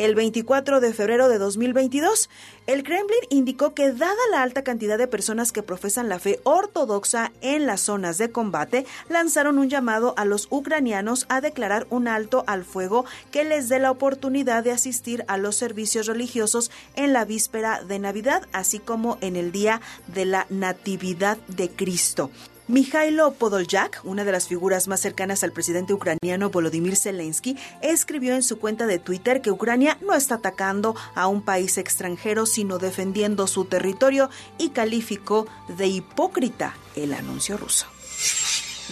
el 0.00 0.14
24 0.14 0.80
de 0.80 0.94
febrero 0.94 1.28
de 1.28 1.36
2022. 1.36 2.30
El 2.66 2.82
Kremlin 2.84 3.20
indicó 3.28 3.74
que 3.74 3.92
dada 3.92 4.16
la 4.30 4.42
alta 4.42 4.64
cantidad 4.64 4.96
de 4.96 5.06
personas 5.06 5.52
que 5.52 5.62
profesan 5.62 6.08
la 6.08 6.18
fe 6.18 6.40
ortodoxa 6.44 7.32
en 7.42 7.66
las 7.66 7.82
zonas 7.82 8.16
de 8.16 8.30
combate, 8.30 8.86
lanzaron 9.10 9.58
un 9.58 9.68
llamado 9.68 10.14
a 10.16 10.24
los 10.24 10.48
ucranianos 10.50 11.26
a 11.28 11.42
declarar 11.42 11.86
un 11.90 12.08
alto 12.08 12.44
al 12.46 12.64
fuego 12.64 13.04
que 13.30 13.44
les 13.44 13.68
dé 13.68 13.78
la 13.78 13.90
oportunidad 13.90 14.64
de 14.64 14.72
asistir 14.72 15.22
a 15.28 15.36
los 15.36 15.56
servicios 15.56 16.06
religiosos 16.06 16.70
en 16.96 17.12
la 17.12 17.26
víspera 17.26 17.82
de 17.82 17.98
Navidad, 17.98 18.46
así 18.52 18.78
como 18.78 19.18
en 19.20 19.36
el 19.36 19.52
día 19.52 19.82
de 20.06 20.24
la 20.24 20.46
Natividad 20.48 21.36
de 21.48 21.68
Cristo. 21.68 22.30
Mikhailo 22.70 23.32
Podolyak, 23.32 24.00
una 24.04 24.22
de 24.22 24.30
las 24.30 24.46
figuras 24.46 24.86
más 24.86 25.00
cercanas 25.00 25.42
al 25.42 25.50
presidente 25.50 25.92
ucraniano 25.92 26.50
Volodymyr 26.50 26.94
Zelensky, 26.94 27.56
escribió 27.82 28.36
en 28.36 28.44
su 28.44 28.60
cuenta 28.60 28.86
de 28.86 29.00
Twitter 29.00 29.42
que 29.42 29.50
Ucrania 29.50 29.98
no 30.02 30.14
está 30.14 30.36
atacando 30.36 30.94
a 31.16 31.26
un 31.26 31.42
país 31.42 31.78
extranjero, 31.78 32.46
sino 32.46 32.78
defendiendo 32.78 33.48
su 33.48 33.64
territorio 33.64 34.30
y 34.56 34.68
calificó 34.68 35.48
de 35.66 35.88
hipócrita 35.88 36.76
el 36.94 37.12
anuncio 37.12 37.56
ruso. 37.56 37.86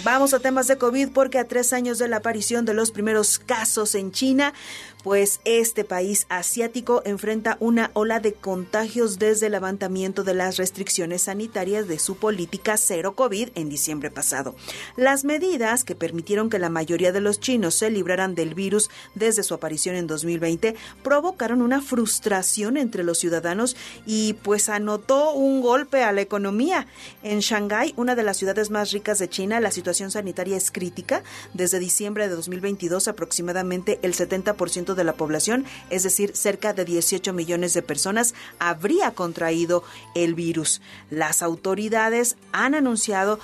Vamos 0.04 0.32
a 0.32 0.38
temas 0.38 0.68
de 0.68 0.78
COVID 0.78 1.10
porque 1.10 1.38
a 1.38 1.48
tres 1.48 1.72
años 1.72 1.98
de 1.98 2.06
la 2.06 2.18
aparición 2.18 2.64
de 2.64 2.74
los 2.74 2.92
primeros 2.92 3.38
casos 3.38 3.96
en 3.96 4.12
China, 4.12 4.54
pues 5.02 5.40
este 5.44 5.84
país 5.84 6.26
asiático 6.28 7.02
enfrenta 7.04 7.56
una 7.60 7.90
ola 7.94 8.20
de 8.20 8.32
contagios 8.32 9.18
desde 9.18 9.46
el 9.46 9.52
levantamiento 9.52 10.24
de 10.24 10.34
las 10.34 10.56
restricciones 10.56 11.22
sanitarias 11.22 11.88
de 11.88 11.98
su 11.98 12.16
política 12.16 12.76
cero 12.76 13.14
COVID 13.14 13.50
en 13.54 13.68
diciembre 13.68 14.10
pasado. 14.10 14.54
Las 14.96 15.24
medidas 15.24 15.84
que 15.84 15.94
permitieron 15.94 16.50
que 16.50 16.58
la 16.58 16.70
mayoría 16.70 17.12
de 17.12 17.20
los 17.20 17.40
chinos 17.40 17.74
se 17.74 17.90
libraran 17.90 18.34
del 18.34 18.54
virus 18.54 18.90
desde 19.14 19.42
su 19.42 19.54
aparición 19.54 19.94
en 19.94 20.06
2020 20.06 20.74
provocaron 21.02 21.62
una 21.62 21.80
frustración 21.80 22.76
entre 22.76 23.04
los 23.04 23.18
ciudadanos 23.18 23.76
y 24.06 24.34
pues 24.34 24.68
anotó 24.68 25.32
un 25.32 25.60
golpe 25.60 26.02
a 26.02 26.12
la 26.12 26.20
economía. 26.20 26.86
En 27.22 27.40
Shanghái, 27.40 27.94
una 27.96 28.14
de 28.14 28.22
las 28.22 28.36
ciudades 28.36 28.70
más 28.70 28.92
ricas 28.92 29.18
de 29.18 29.28
China, 29.28 29.60
la 29.60 29.70
situación 29.70 30.10
sanitaria 30.10 30.56
es 30.56 30.70
crítica. 30.70 31.22
Desde 31.54 31.78
diciembre 31.78 32.28
de 32.28 32.34
2022 32.34 33.08
aproximadamente 33.08 33.98
el 34.02 34.14
70% 34.14 34.87
de 34.94 35.04
la 35.04 35.14
población, 35.14 35.64
es 35.90 36.02
decir, 36.02 36.36
cerca 36.36 36.72
de 36.72 36.84
18 36.84 37.32
millones 37.32 37.74
de 37.74 37.82
personas, 37.82 38.34
habría 38.58 39.12
contraído 39.12 39.84
el 40.14 40.34
virus. 40.34 40.80
Las 41.10 41.42
autoridades 41.42 42.36
han 42.52 42.74
anunciado 42.74 43.38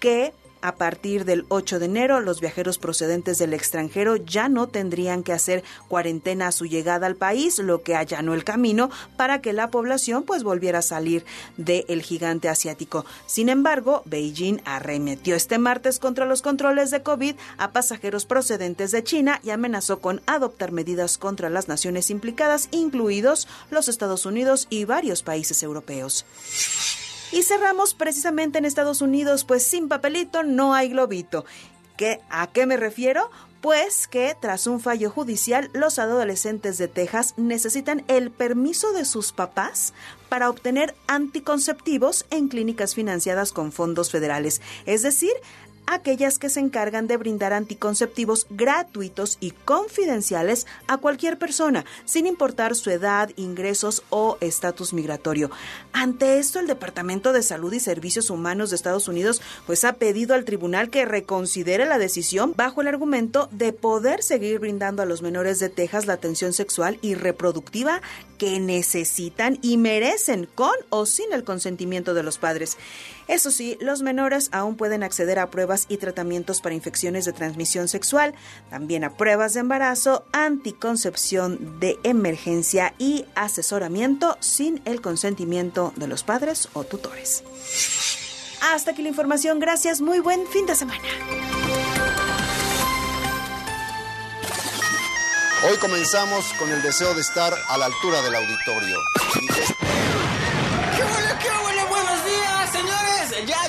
que 0.00 0.32
a 0.62 0.76
partir 0.76 1.24
del 1.24 1.46
8 1.48 1.78
de 1.78 1.86
enero, 1.86 2.20
los 2.20 2.40
viajeros 2.40 2.78
procedentes 2.78 3.38
del 3.38 3.54
extranjero 3.54 4.16
ya 4.16 4.48
no 4.48 4.68
tendrían 4.68 5.22
que 5.22 5.32
hacer 5.32 5.64
cuarentena 5.88 6.48
a 6.48 6.52
su 6.52 6.66
llegada 6.66 7.06
al 7.06 7.16
país, 7.16 7.58
lo 7.58 7.82
que 7.82 7.94
allanó 7.94 8.34
el 8.34 8.44
camino 8.44 8.90
para 9.16 9.40
que 9.40 9.52
la 9.52 9.70
población 9.70 10.24
pues 10.24 10.42
volviera 10.42 10.80
a 10.80 10.82
salir 10.82 11.24
del 11.56 12.02
gigante 12.02 12.48
asiático. 12.48 13.04
Sin 13.26 13.48
embargo, 13.48 14.02
Beijing 14.04 14.60
arremetió 14.64 15.34
este 15.34 15.58
martes 15.58 15.98
contra 15.98 16.26
los 16.26 16.42
controles 16.42 16.90
de 16.90 17.02
COVID 17.02 17.36
a 17.56 17.72
pasajeros 17.72 18.26
procedentes 18.26 18.90
de 18.90 19.04
China 19.04 19.40
y 19.42 19.50
amenazó 19.50 20.00
con 20.00 20.22
adoptar 20.26 20.72
medidas 20.72 21.18
contra 21.18 21.50
las 21.50 21.68
naciones 21.68 22.10
implicadas, 22.10 22.68
incluidos 22.70 23.48
los 23.70 23.88
Estados 23.88 24.26
Unidos 24.26 24.66
y 24.70 24.84
varios 24.84 25.22
países 25.22 25.62
europeos. 25.62 26.24
Y 27.32 27.42
cerramos 27.42 27.94
precisamente 27.94 28.58
en 28.58 28.64
Estados 28.64 29.02
Unidos, 29.02 29.44
pues 29.44 29.62
sin 29.62 29.88
papelito 29.88 30.42
no 30.42 30.74
hay 30.74 30.88
globito. 30.88 31.44
¿Qué, 31.96 32.20
¿A 32.30 32.46
qué 32.46 32.64
me 32.64 32.76
refiero? 32.76 33.30
Pues 33.60 34.06
que 34.06 34.36
tras 34.40 34.68
un 34.68 34.78
fallo 34.78 35.10
judicial, 35.10 35.68
los 35.72 35.98
adolescentes 35.98 36.78
de 36.78 36.86
Texas 36.86 37.34
necesitan 37.36 38.04
el 38.06 38.30
permiso 38.30 38.92
de 38.92 39.04
sus 39.04 39.32
papás 39.32 39.94
para 40.28 40.48
obtener 40.48 40.94
anticonceptivos 41.08 42.24
en 42.30 42.48
clínicas 42.48 42.94
financiadas 42.94 43.52
con 43.52 43.72
fondos 43.72 44.12
federales. 44.12 44.62
Es 44.86 45.02
decir, 45.02 45.32
aquellas 45.88 46.38
que 46.38 46.50
se 46.50 46.60
encargan 46.60 47.06
de 47.06 47.16
brindar 47.16 47.52
anticonceptivos 47.52 48.46
gratuitos 48.50 49.38
y 49.40 49.50
confidenciales 49.50 50.66
a 50.86 50.98
cualquier 50.98 51.38
persona, 51.38 51.84
sin 52.04 52.26
importar 52.26 52.74
su 52.74 52.90
edad, 52.90 53.30
ingresos 53.36 54.02
o 54.10 54.36
estatus 54.40 54.92
migratorio. 54.92 55.50
Ante 55.92 56.38
esto, 56.38 56.60
el 56.60 56.66
Departamento 56.66 57.32
de 57.32 57.42
Salud 57.42 57.72
y 57.72 57.80
Servicios 57.80 58.30
Humanos 58.30 58.70
de 58.70 58.76
Estados 58.76 59.08
Unidos 59.08 59.40
pues 59.66 59.84
ha 59.84 59.94
pedido 59.94 60.34
al 60.34 60.44
tribunal 60.44 60.90
que 60.90 61.04
reconsidere 61.04 61.86
la 61.86 61.98
decisión 61.98 62.54
bajo 62.56 62.80
el 62.80 62.88
argumento 62.88 63.48
de 63.50 63.72
poder 63.72 64.22
seguir 64.22 64.58
brindando 64.58 65.02
a 65.02 65.06
los 65.06 65.22
menores 65.22 65.58
de 65.58 65.68
Texas 65.68 66.06
la 66.06 66.14
atención 66.14 66.52
sexual 66.52 66.98
y 67.02 67.14
reproductiva 67.14 68.02
que 68.38 68.60
necesitan 68.60 69.58
y 69.62 69.76
merecen 69.76 70.48
con 70.54 70.74
o 70.90 71.06
sin 71.06 71.32
el 71.32 71.44
consentimiento 71.44 72.14
de 72.14 72.22
los 72.22 72.38
padres. 72.38 72.76
Eso 73.28 73.50
sí, 73.50 73.76
los 73.80 74.00
menores 74.00 74.48
aún 74.52 74.76
pueden 74.76 75.02
acceder 75.02 75.38
a 75.38 75.50
pruebas 75.50 75.84
y 75.88 75.98
tratamientos 75.98 76.62
para 76.62 76.74
infecciones 76.74 77.26
de 77.26 77.34
transmisión 77.34 77.86
sexual, 77.86 78.34
también 78.70 79.04
a 79.04 79.16
pruebas 79.16 79.52
de 79.52 79.60
embarazo, 79.60 80.24
anticoncepción 80.32 81.78
de 81.78 81.98
emergencia 82.02 82.94
y 82.98 83.26
asesoramiento 83.34 84.38
sin 84.40 84.80
el 84.86 85.02
consentimiento 85.02 85.92
de 85.96 86.08
los 86.08 86.24
padres 86.24 86.70
o 86.72 86.84
tutores. 86.84 87.44
Hasta 88.62 88.92
aquí 88.92 89.02
la 89.02 89.10
información, 89.10 89.60
gracias, 89.60 90.00
muy 90.00 90.20
buen 90.20 90.46
fin 90.46 90.66
de 90.66 90.74
semana. 90.74 91.04
Hoy 95.68 95.76
comenzamos 95.78 96.46
con 96.58 96.70
el 96.70 96.80
deseo 96.82 97.12
de 97.14 97.20
estar 97.20 97.52
a 97.68 97.76
la 97.78 97.86
altura 97.86 98.22
del 98.22 98.34
auditorio. 98.34 98.96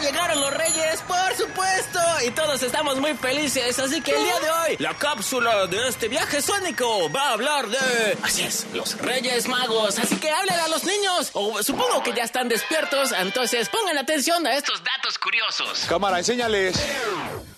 Llegaron 0.09 0.41
los 0.41 0.53
reyes, 0.53 1.01
por 1.01 1.35
supuesto, 1.35 1.99
y 2.25 2.31
todos 2.31 2.63
estamos 2.63 2.99
muy 2.99 3.13
felices, 3.13 3.77
así 3.77 4.01
que 4.01 4.11
el 4.11 4.23
día 4.23 4.39
de 4.39 4.49
hoy, 4.49 4.77
la 4.79 4.95
cápsula 4.95 5.67
de 5.67 5.87
este 5.87 6.07
viaje 6.07 6.41
sónico 6.41 7.11
va 7.11 7.29
a 7.29 7.33
hablar 7.33 7.67
de... 7.67 8.17
Así 8.23 8.41
es, 8.41 8.65
los 8.73 8.97
reyes 8.97 9.47
magos, 9.47 9.99
así 9.99 10.15
que 10.15 10.31
hablen 10.31 10.59
a 10.59 10.67
los 10.67 10.83
niños, 10.83 11.29
o 11.33 11.61
supongo 11.61 12.01
que 12.01 12.13
ya 12.13 12.23
están 12.23 12.49
despiertos, 12.49 13.11
entonces 13.11 13.69
pongan 13.69 13.97
atención 13.99 14.45
a 14.47 14.55
estos 14.55 14.81
datos 14.83 15.19
curiosos. 15.19 15.85
Cámara, 15.87 16.17
enséñales. 16.17 16.75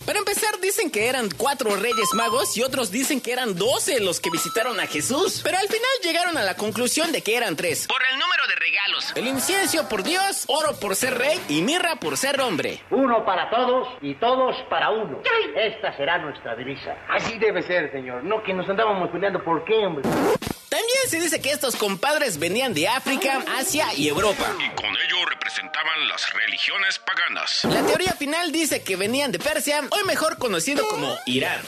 Para 0.06 0.18
empezar, 0.18 0.60
dicen 0.60 0.90
que 0.90 1.08
eran 1.08 1.30
cuatro 1.38 1.76
reyes 1.76 2.10
magos 2.16 2.58
y 2.58 2.64
otros 2.64 2.92
dicen 2.92 3.22
que 3.22 3.32
eran 3.32 3.56
doce 3.56 4.00
los 4.00 4.20
que 4.20 4.32
visitaron 4.32 4.80
a 4.80 4.88
Jesús. 4.88 5.42
Pero 5.44 5.58
al 5.58 5.68
final 5.68 5.90
llegaron 6.04 6.38
a 6.38 6.44
la 6.44 6.56
conclusión 6.56 7.12
de 7.12 7.22
que 7.22 7.38
eran 7.38 7.56
tres. 7.56 7.88
Por 7.88 8.02
el 8.12 8.18
número 8.18 8.48
de 8.48 8.56
regalos. 8.56 9.14
El 9.16 9.28
incienso 9.28 9.88
por 9.88 10.04
Dios, 10.04 10.46
oro 10.48 10.76
por 10.80 10.96
ser 10.96 11.18
rey 11.18 11.40
y 11.48 11.62
mirra 11.62 11.98
por 11.98 12.18
ser 12.18 12.42
hombre. 12.42 12.82
Uno 12.90 13.24
para 13.26 13.50
todos 13.50 13.88
y 14.02 14.16
todos 14.16 14.56
para 14.70 14.90
uno. 14.90 15.22
Esta 15.56 15.96
será 15.96 16.18
nuestra 16.18 16.56
divisa. 16.56 16.96
Así 17.08 17.38
debe 17.38 17.62
ser, 17.62 17.92
señor. 17.92 18.24
No 18.24 18.42
que 18.44 18.54
nos 18.54 18.68
andábamos 18.68 19.10
peleando 19.12 19.44
por 19.44 19.64
qué, 19.66 19.86
hombre. 19.86 20.10
También 20.72 21.00
se 21.10 21.20
dice 21.20 21.42
que 21.42 21.52
estos 21.52 21.76
compadres 21.76 22.40
venían 22.40 22.74
de 22.74 22.88
África, 22.88 23.44
Asia 23.60 23.94
y 23.94 24.08
Europa. 24.08 24.56
Y 24.58 24.70
con 24.74 24.86
ello 24.88 25.26
representaban 25.30 26.08
las 26.08 26.32
religiones 26.32 26.98
paganas. 26.98 27.66
La 27.66 27.86
teoría 27.86 28.14
final 28.14 28.54
dice 28.54 28.82
que 28.82 28.96
venían 28.96 29.34
de 29.34 29.40
Persia, 29.40 29.82
hoy 29.92 30.06
mejor 30.06 30.38
conocido 30.38 30.88
como 30.88 31.14
Irán. 31.26 31.60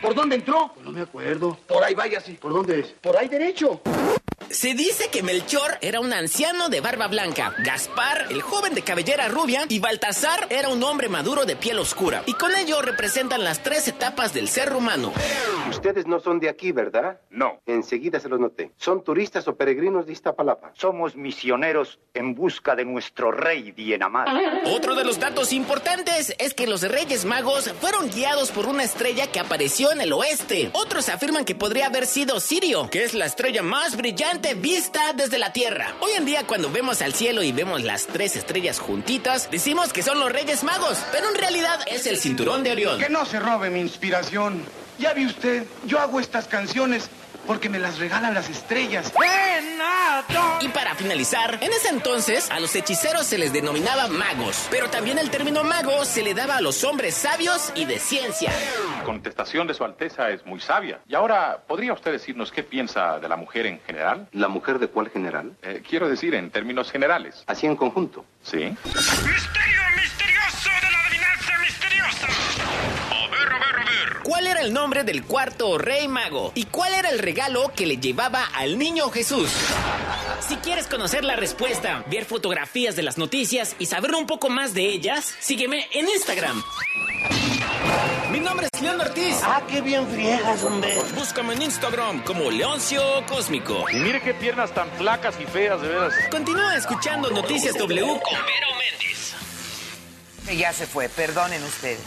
¿Por 0.00 0.14
dónde 0.14 0.36
entró? 0.36 0.72
No 0.84 0.92
me 0.92 1.00
acuerdo. 1.00 1.58
Por 1.66 1.82
ahí 1.82 1.96
váyase. 1.96 2.34
¿Por 2.34 2.52
dónde 2.52 2.78
es? 2.78 2.86
Por 3.00 3.16
ahí 3.16 3.26
derecho. 3.26 3.80
Se 4.50 4.74
dice 4.74 5.08
que 5.08 5.22
Melchor 5.22 5.76
era 5.80 5.98
un 6.00 6.12
anciano 6.12 6.68
de 6.68 6.80
barba 6.80 7.08
blanca, 7.08 7.52
Gaspar, 7.58 8.26
el 8.30 8.42
joven 8.42 8.74
de 8.74 8.82
cabellera 8.82 9.28
rubia, 9.28 9.66
y 9.68 9.80
Baltasar 9.80 10.46
era 10.50 10.68
un 10.68 10.82
hombre 10.84 11.08
maduro 11.08 11.44
de 11.44 11.56
piel 11.56 11.78
oscura. 11.78 12.22
Y 12.26 12.34
con 12.34 12.54
ello 12.54 12.80
representan 12.80 13.42
las 13.42 13.62
tres 13.62 13.88
etapas 13.88 14.32
del 14.32 14.48
ser 14.48 14.72
humano. 14.72 15.12
Ustedes 15.68 16.06
no 16.06 16.20
son 16.20 16.38
de 16.38 16.48
aquí, 16.48 16.70
¿verdad? 16.70 17.20
No. 17.28 17.60
Enseguida 17.66 18.20
se 18.20 18.28
los 18.28 18.38
noté. 18.38 18.70
¿Son 18.76 19.02
turistas 19.02 19.48
o 19.48 19.56
peregrinos 19.56 20.06
de 20.06 20.12
Iztapalapa? 20.12 20.70
Somos 20.74 21.16
misioneros 21.16 21.98
en 22.14 22.34
busca 22.34 22.76
de 22.76 22.84
nuestro 22.84 23.32
rey 23.32 23.72
bien 23.72 24.04
amado. 24.04 24.30
Otro 24.66 24.94
de 24.94 25.04
los 25.04 25.18
datos 25.18 25.52
importantes 25.52 26.34
es 26.38 26.54
que 26.54 26.68
los 26.68 26.82
Reyes 26.82 27.24
Magos 27.24 27.72
fueron 27.80 28.10
guiados 28.10 28.52
por 28.52 28.66
una 28.66 28.84
estrella 28.84 29.26
que 29.26 29.40
apareció 29.40 29.90
en 29.90 30.00
el 30.00 30.12
oeste. 30.12 30.70
Otros 30.72 31.08
afirman 31.08 31.44
que 31.44 31.56
podría 31.56 31.86
haber 31.86 32.06
sido 32.06 32.38
Sirio, 32.38 32.88
que 32.90 33.02
es 33.02 33.12
la 33.12 33.26
estrella 33.26 33.62
más 33.62 33.96
brillante 33.96 34.35
vista 34.54 35.12
desde 35.14 35.38
la 35.38 35.52
Tierra. 35.52 35.94
Hoy 36.00 36.12
en 36.16 36.24
día 36.24 36.46
cuando 36.46 36.70
vemos 36.70 37.02
al 37.02 37.14
cielo 37.14 37.42
y 37.42 37.52
vemos 37.52 37.82
las 37.82 38.06
tres 38.06 38.36
estrellas 38.36 38.78
juntitas, 38.78 39.50
decimos 39.50 39.92
que 39.92 40.02
son 40.02 40.20
los 40.20 40.30
Reyes 40.30 40.62
Magos, 40.62 40.98
pero 41.10 41.28
en 41.28 41.36
realidad 41.36 41.80
es 41.86 42.06
el 42.06 42.18
cinturón 42.18 42.62
de 42.62 42.72
Orión. 42.72 42.98
Que 42.98 43.08
no 43.08 43.24
se 43.24 43.40
robe 43.40 43.70
mi 43.70 43.80
inspiración. 43.80 44.62
Ya 44.98 45.12
vi 45.12 45.26
usted, 45.26 45.64
yo 45.86 45.98
hago 46.00 46.20
estas 46.20 46.46
canciones 46.46 47.08
porque 47.46 47.68
me 47.68 47.78
las 47.78 47.98
regalan 47.98 48.34
las 48.34 48.48
estrellas. 48.50 49.12
Y 50.60 50.68
para 50.68 50.94
finalizar, 50.94 51.58
en 51.60 51.72
ese 51.72 51.88
entonces 51.88 52.50
a 52.50 52.60
los 52.60 52.74
hechiceros 52.74 53.26
se 53.26 53.38
les 53.38 53.52
denominaba 53.52 54.08
magos, 54.08 54.66
pero 54.70 54.88
también 54.88 55.18
el 55.18 55.30
término 55.30 55.64
mago 55.64 56.04
se 56.04 56.22
le 56.22 56.34
daba 56.34 56.56
a 56.56 56.60
los 56.60 56.82
hombres 56.84 57.14
sabios 57.14 57.72
y 57.74 57.84
de 57.84 57.98
ciencia. 57.98 58.50
La 58.98 59.04
contestación 59.04 59.66
de 59.66 59.74
Su 59.74 59.84
Alteza 59.84 60.30
es 60.30 60.44
muy 60.46 60.60
sabia. 60.60 61.00
Y 61.08 61.14
ahora, 61.14 61.62
¿podría 61.66 61.92
usted 61.92 62.12
decirnos 62.12 62.50
qué 62.50 62.62
piensa 62.62 63.18
de 63.18 63.28
la 63.28 63.36
mujer 63.36 63.66
en 63.66 63.80
general? 63.80 64.28
¿La 64.32 64.48
mujer 64.48 64.78
de 64.78 64.88
cuál 64.88 65.10
general? 65.10 65.52
Eh, 65.62 65.82
quiero 65.88 66.08
decir 66.08 66.34
en 66.34 66.50
términos 66.50 66.90
generales. 66.90 67.44
Así 67.46 67.66
en 67.66 67.76
conjunto. 67.76 68.24
Sí. 68.42 68.74
¡Misterio 68.84 69.80
misterioso 69.96 70.70
de 70.82 70.90
la 70.90 71.04
adivinanza 71.06 71.58
misteriosa! 71.62 72.26
¿Cuál 74.26 74.48
era 74.48 74.60
el 74.60 74.72
nombre 74.72 75.04
del 75.04 75.22
cuarto 75.22 75.78
rey 75.78 76.08
mago? 76.08 76.50
¿Y 76.56 76.64
cuál 76.64 76.92
era 76.94 77.10
el 77.10 77.20
regalo 77.20 77.70
que 77.76 77.86
le 77.86 77.98
llevaba 77.98 78.44
al 78.56 78.76
niño 78.76 79.08
Jesús? 79.08 79.48
Si 80.40 80.56
quieres 80.56 80.88
conocer 80.88 81.22
la 81.22 81.36
respuesta, 81.36 82.04
ver 82.10 82.24
fotografías 82.24 82.96
de 82.96 83.04
las 83.04 83.18
noticias 83.18 83.76
y 83.78 83.86
saber 83.86 84.16
un 84.16 84.26
poco 84.26 84.48
más 84.48 84.74
de 84.74 84.82
ellas, 84.82 85.32
sígueme 85.38 85.86
en 85.92 86.08
Instagram. 86.08 86.60
Mi 88.32 88.40
nombre 88.40 88.66
es 88.72 88.82
León 88.82 89.00
Ortiz. 89.00 89.38
Ah, 89.44 89.62
qué 89.70 89.80
bien 89.80 90.04
friegas, 90.08 90.64
hombre. 90.64 90.98
Búscame 91.14 91.54
en 91.54 91.62
Instagram 91.62 92.24
como 92.24 92.50
Leoncio 92.50 93.24
Cósmico. 93.28 93.88
Y 93.92 93.94
mire 93.94 94.20
qué 94.20 94.34
piernas 94.34 94.74
tan 94.74 94.90
flacas 94.98 95.36
y 95.40 95.44
feas, 95.44 95.80
de 95.80 95.86
veras. 95.86 96.12
Continúa 96.32 96.74
escuchando 96.74 97.30
Noticias 97.30 97.76
W 97.76 98.04
con 98.04 98.18
Vero 98.44 98.68
Méndez. 98.76 99.36
Ya 100.58 100.72
se 100.72 100.88
fue, 100.88 101.08
perdonen 101.08 101.62
ustedes. 101.62 102.00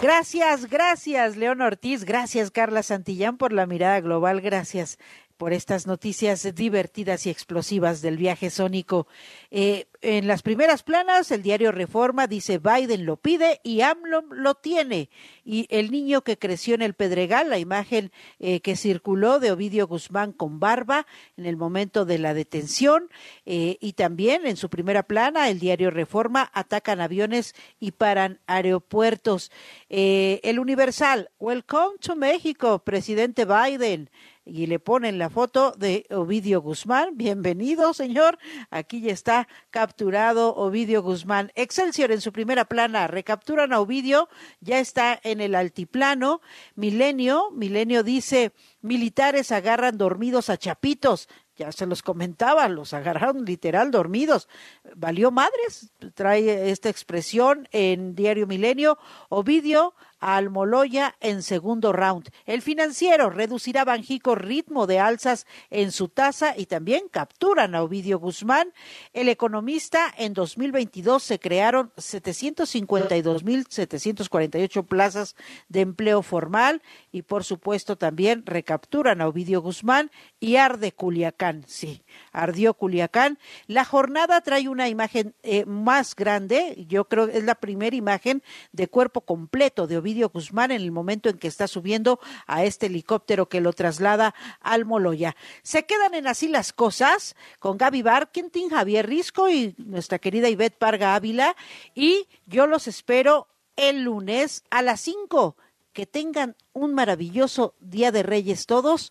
Gracias, 0.00 0.66
gracias, 0.70 1.36
León 1.36 1.60
Ortiz. 1.60 2.04
Gracias, 2.04 2.52
Carla 2.52 2.84
Santillán, 2.84 3.36
por 3.36 3.52
la 3.52 3.66
mirada 3.66 4.00
global. 4.00 4.40
Gracias 4.40 4.96
por 5.38 5.52
estas 5.52 5.86
noticias 5.86 6.54
divertidas 6.54 7.24
y 7.24 7.30
explosivas 7.30 8.02
del 8.02 8.16
viaje 8.16 8.50
sónico. 8.50 9.06
Eh, 9.50 9.86
en 10.00 10.26
las 10.26 10.42
primeras 10.42 10.82
planas, 10.82 11.30
el 11.30 11.42
diario 11.42 11.72
Reforma 11.72 12.26
dice 12.26 12.58
Biden 12.58 13.06
lo 13.06 13.16
pide 13.16 13.60
y 13.62 13.80
AMLO 13.80 14.22
lo 14.30 14.56
tiene. 14.56 15.10
Y 15.44 15.66
el 15.70 15.90
niño 15.90 16.22
que 16.22 16.38
creció 16.38 16.74
en 16.74 16.82
el 16.82 16.94
Pedregal, 16.94 17.50
la 17.50 17.58
imagen 17.58 18.10
eh, 18.40 18.60
que 18.60 18.76
circuló 18.76 19.38
de 19.38 19.52
Ovidio 19.52 19.86
Guzmán 19.86 20.32
con 20.32 20.60
barba 20.60 21.06
en 21.36 21.46
el 21.46 21.56
momento 21.56 22.04
de 22.04 22.18
la 22.18 22.34
detención. 22.34 23.08
Eh, 23.46 23.78
y 23.80 23.92
también 23.92 24.44
en 24.44 24.56
su 24.56 24.68
primera 24.68 25.04
plana, 25.04 25.48
el 25.48 25.60
diario 25.60 25.90
Reforma 25.90 26.50
atacan 26.52 27.00
aviones 27.00 27.54
y 27.78 27.92
paran 27.92 28.40
aeropuertos. 28.46 29.52
el 29.88 30.58
Universal, 30.58 31.30
Welcome 31.38 31.98
to 32.00 32.16
México, 32.16 32.80
presidente 32.80 33.44
Biden 33.44 34.10
y 34.48 34.66
le 34.66 34.78
ponen 34.78 35.18
la 35.18 35.28
foto 35.28 35.72
de 35.72 36.06
Ovidio 36.10 36.62
Guzmán. 36.62 37.10
Bienvenido, 37.14 37.92
señor. 37.92 38.38
Aquí 38.70 39.02
ya 39.02 39.12
está 39.12 39.46
capturado 39.70 40.54
Ovidio 40.56 41.02
Guzmán. 41.02 41.52
Excelsior 41.54 42.10
en 42.12 42.20
su 42.20 42.32
primera 42.32 42.64
plana. 42.64 43.06
Recapturan 43.06 43.72
a 43.72 43.80
Ovidio. 43.80 44.28
Ya 44.60 44.80
está 44.80 45.20
en 45.22 45.40
el 45.40 45.54
altiplano. 45.54 46.40
Milenio. 46.74 47.50
Milenio 47.50 48.02
dice, 48.02 48.52
militares 48.80 49.52
agarran 49.52 49.98
dormidos 49.98 50.48
a 50.48 50.56
chapitos 50.56 51.28
ya 51.58 51.72
se 51.72 51.86
los 51.86 52.02
comentaba, 52.02 52.68
los 52.68 52.94
agarraron 52.94 53.44
literal 53.44 53.90
dormidos. 53.90 54.48
Valió 54.94 55.32
madres, 55.32 55.90
trae 56.14 56.70
esta 56.70 56.88
expresión 56.88 57.68
en 57.72 58.14
Diario 58.14 58.46
Milenio. 58.46 58.96
Ovidio 59.28 59.94
a 60.20 60.36
Almoloya 60.36 61.16
en 61.20 61.42
segundo 61.42 61.92
round. 61.92 62.30
El 62.46 62.62
financiero 62.62 63.28
reducirá 63.30 63.84
Banjico 63.84 64.34
ritmo 64.34 64.86
de 64.86 64.98
alzas 64.98 65.46
en 65.70 65.92
su 65.92 66.08
tasa 66.08 66.54
y 66.56 66.64
también 66.66 67.04
capturan 67.10 67.74
a 67.74 67.82
Ovidio 67.82 68.18
Guzmán. 68.18 68.72
El 69.12 69.28
economista 69.28 70.14
en 70.16 70.32
2022 70.34 71.22
se 71.22 71.38
crearon 71.38 71.92
752.748 71.96 74.86
plazas 74.86 75.36
de 75.68 75.82
empleo 75.82 76.22
formal 76.22 76.82
y 77.12 77.22
por 77.22 77.44
supuesto 77.44 77.96
también 77.96 78.42
recapturan 78.46 79.20
a 79.20 79.28
Ovidio 79.28 79.62
Guzmán 79.62 80.10
y 80.40 80.56
arde 80.56 80.90
Culiacán. 80.92 81.64
Sí, 81.66 82.02
ardió 82.32 82.72
Culiacán. 82.74 83.38
La 83.66 83.84
jornada 83.84 84.40
trae 84.40 84.68
una 84.68 84.88
imagen 84.88 85.34
eh, 85.42 85.64
más 85.64 86.16
grande, 86.16 86.84
yo 86.88 87.04
creo 87.04 87.28
que 87.28 87.38
es 87.38 87.44
la 87.44 87.54
primera 87.54 87.94
imagen 87.94 88.42
de 88.72 88.88
cuerpo 88.88 89.20
completo 89.20 89.86
de 89.86 89.98
Ovidio 89.98 90.07
Guzmán 90.14 90.70
en 90.70 90.82
el 90.82 90.92
momento 90.92 91.28
en 91.28 91.38
que 91.38 91.48
está 91.48 91.68
subiendo 91.68 92.20
a 92.46 92.64
este 92.64 92.86
helicóptero 92.86 93.48
que 93.48 93.60
lo 93.60 93.72
traslada 93.72 94.34
al 94.60 94.84
Moloya. 94.84 95.36
Se 95.62 95.86
quedan 95.86 96.14
en 96.14 96.26
así 96.26 96.48
las 96.48 96.72
cosas 96.72 97.36
con 97.58 97.78
Gaby 97.78 98.02
Barkentin, 98.02 98.70
Javier 98.70 99.06
Risco 99.06 99.48
y 99.48 99.74
nuestra 99.78 100.18
querida 100.18 100.48
Ivette 100.48 100.78
Parga 100.78 101.14
Ávila 101.14 101.56
y 101.94 102.26
yo 102.46 102.66
los 102.66 102.88
espero 102.88 103.48
el 103.76 104.02
lunes 104.02 104.64
a 104.70 104.82
las 104.82 105.00
5. 105.00 105.56
Que 105.92 106.06
tengan 106.06 106.54
un 106.72 106.94
maravilloso 106.94 107.74
Día 107.80 108.12
de 108.12 108.22
Reyes 108.22 108.66
todos. 108.66 109.10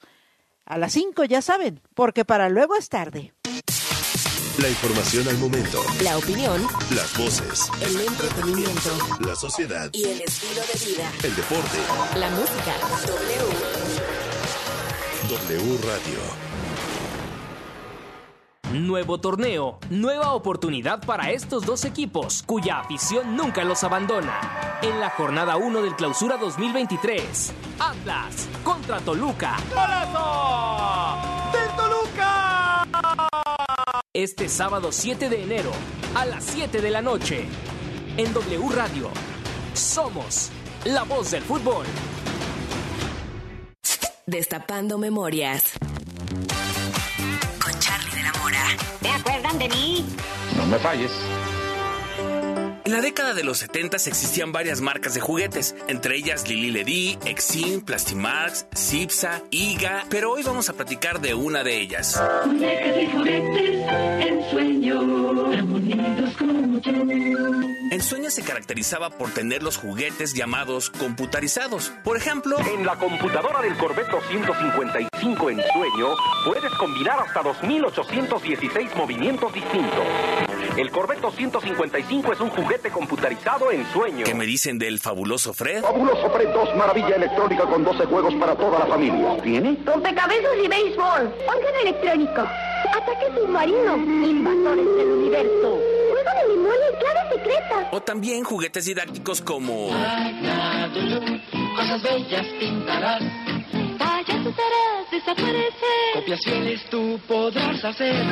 A 0.65 0.77
las 0.77 0.93
5 0.93 1.23
ya 1.25 1.41
saben, 1.41 1.81
porque 1.93 2.23
para 2.23 2.49
luego 2.49 2.75
es 2.75 2.89
tarde. 2.89 3.33
La 4.57 4.69
información 4.69 5.27
al 5.27 5.37
momento. 5.37 5.83
La 6.01 6.17
opinión. 6.17 6.59
Las 6.95 7.15
voces. 7.15 7.69
El 7.79 8.01
entretenimiento. 8.01 8.89
La 9.19 9.35
sociedad. 9.35 9.87
Y 9.93 10.03
el 10.03 10.21
estilo 10.21 10.61
de 10.61 10.73
vida. 10.83 11.11
El 11.23 11.35
deporte. 11.35 11.77
La 12.15 12.29
música. 12.31 12.73
W. 13.05 13.37
W 15.29 15.77
Radio. 15.83 16.47
Nuevo 18.73 19.19
torneo, 19.19 19.77
nueva 19.91 20.33
oportunidad 20.33 21.05
para 21.05 21.29
estos 21.31 21.63
dos 21.63 21.85
equipos, 21.85 22.41
cuya 22.43 22.79
afición 22.79 23.35
nunca 23.35 23.63
los 23.63 23.83
abandona. 23.83 24.79
En 24.81 24.99
la 24.99 25.11
jornada 25.11 25.55
1 25.57 25.83
del 25.83 25.95
Clausura 25.95 26.37
2023, 26.37 27.53
Atlas 27.79 28.47
contra 28.63 28.99
Toluca. 29.01 29.57
¡Golazo! 29.69 31.06
Este 34.17 34.49
sábado 34.49 34.91
7 34.91 35.29
de 35.29 35.43
enero, 35.43 35.69
a 36.15 36.25
las 36.25 36.43
7 36.45 36.81
de 36.81 36.89
la 36.89 37.03
noche, 37.03 37.45
en 38.17 38.33
W 38.33 38.67
Radio. 38.73 39.11
Somos 39.75 40.49
la 40.85 41.03
voz 41.03 41.29
del 41.29 41.43
fútbol. 41.43 41.85
Destapando 44.25 44.97
memorias. 44.97 45.73
Con 47.63 47.79
Charlie 47.79 48.15
de 48.15 48.23
la 48.23 48.33
Mora. 48.41 48.65
¿Te 49.03 49.09
acuerdan 49.09 49.59
de 49.59 49.69
mí? 49.69 50.05
No 50.57 50.65
me 50.65 50.79
falles. 50.79 51.11
En 52.87 52.93
la 52.93 53.01
década 53.01 53.33
de 53.33 53.43
los 53.43 53.57
70 53.57 53.97
existían 53.97 54.53
varias 54.53 54.79
marcas 54.79 55.13
de 55.13 55.19
juguetes, 55.19 55.75
entre 55.89 56.15
ellas 56.15 56.47
Lili 56.47 56.71
Ledy, 56.71 57.19
Exim, 57.25 57.81
Plastimax, 57.81 58.65
Cipsa, 58.73 59.43
Iga, 59.51 60.05
pero 60.09 60.31
hoy 60.31 60.41
vamos 60.41 60.69
a 60.69 60.73
platicar 60.73 61.19
de 61.19 61.33
una 61.33 61.65
de 61.65 61.81
ellas. 61.81 62.17
Muñecas 62.45 62.95
y 62.97 63.07
juguetes 63.07 63.91
en 64.25 64.49
sueño, 64.51 65.51
tan 65.51 65.69
bonitos 65.69 66.37
como 66.37 66.79
tú. 66.79 67.67
En 67.89 68.01
Sueño 68.01 68.29
se 68.29 68.43
caracterizaba 68.43 69.09
por 69.09 69.31
tener 69.31 69.63
los 69.63 69.77
juguetes 69.77 70.33
llamados 70.33 70.89
computarizados. 70.89 71.91
Por 72.03 72.15
ejemplo, 72.15 72.57
En 72.59 72.85
la 72.85 72.95
computadora 72.95 73.61
del 73.61 73.75
Corvette 73.75 74.11
255 74.11 75.49
en 75.49 75.57
sueño 75.57 76.15
puedes 76.45 76.71
combinar 76.75 77.19
hasta 77.19 77.41
2816 77.41 78.95
movimientos 78.95 79.53
distintos. 79.53 80.05
El 80.77 80.91
Corvette 80.91 81.21
255 81.21 82.33
es 82.33 82.39
un 82.39 82.49
juguete 82.49 82.76
computarizado 82.91 83.71
en 83.71 83.85
sueño. 83.91 84.25
¿qué 84.25 84.33
me 84.33 84.45
dicen 84.45 84.77
del 84.79 84.99
fabuloso 84.99 85.53
Fred? 85.53 85.81
Fabuloso 85.81 86.29
Fred 86.29 86.49
2, 86.49 86.75
maravilla 86.75 87.15
electrónica 87.15 87.63
con 87.65 87.83
12 87.83 88.05
juegos 88.05 88.33
para 88.35 88.55
toda 88.55 88.79
la 88.79 88.85
familia. 88.87 89.37
¿Tiene? 89.43 89.77
Rompecabezas 89.85 90.51
y 90.63 90.67
béisbol. 90.67 91.33
Órgano 91.47 91.77
electrónico. 91.81 92.41
Ataque 92.41 93.25
submarino. 93.35 93.97
Invasores 93.97 94.95
del 94.97 95.07
universo. 95.07 95.79
Juego 96.11 96.29
de 96.41 96.55
memoria 96.55 96.85
y 96.93 96.99
clave 96.99 97.29
secreta. 97.35 97.89
O 97.91 98.01
también 98.01 98.43
juguetes 98.43 98.85
didácticos 98.85 99.41
como... 99.41 99.89
Cosas 101.75 102.01
bellas 102.01 102.45
pintarás. 102.59 103.21
Harás 104.29 105.09
desaparecer. 105.09 106.13
Copias 106.13 106.41
fieles 106.43 106.81
tú 106.89 107.19
podrás 107.27 107.83
hacer. 107.83 108.25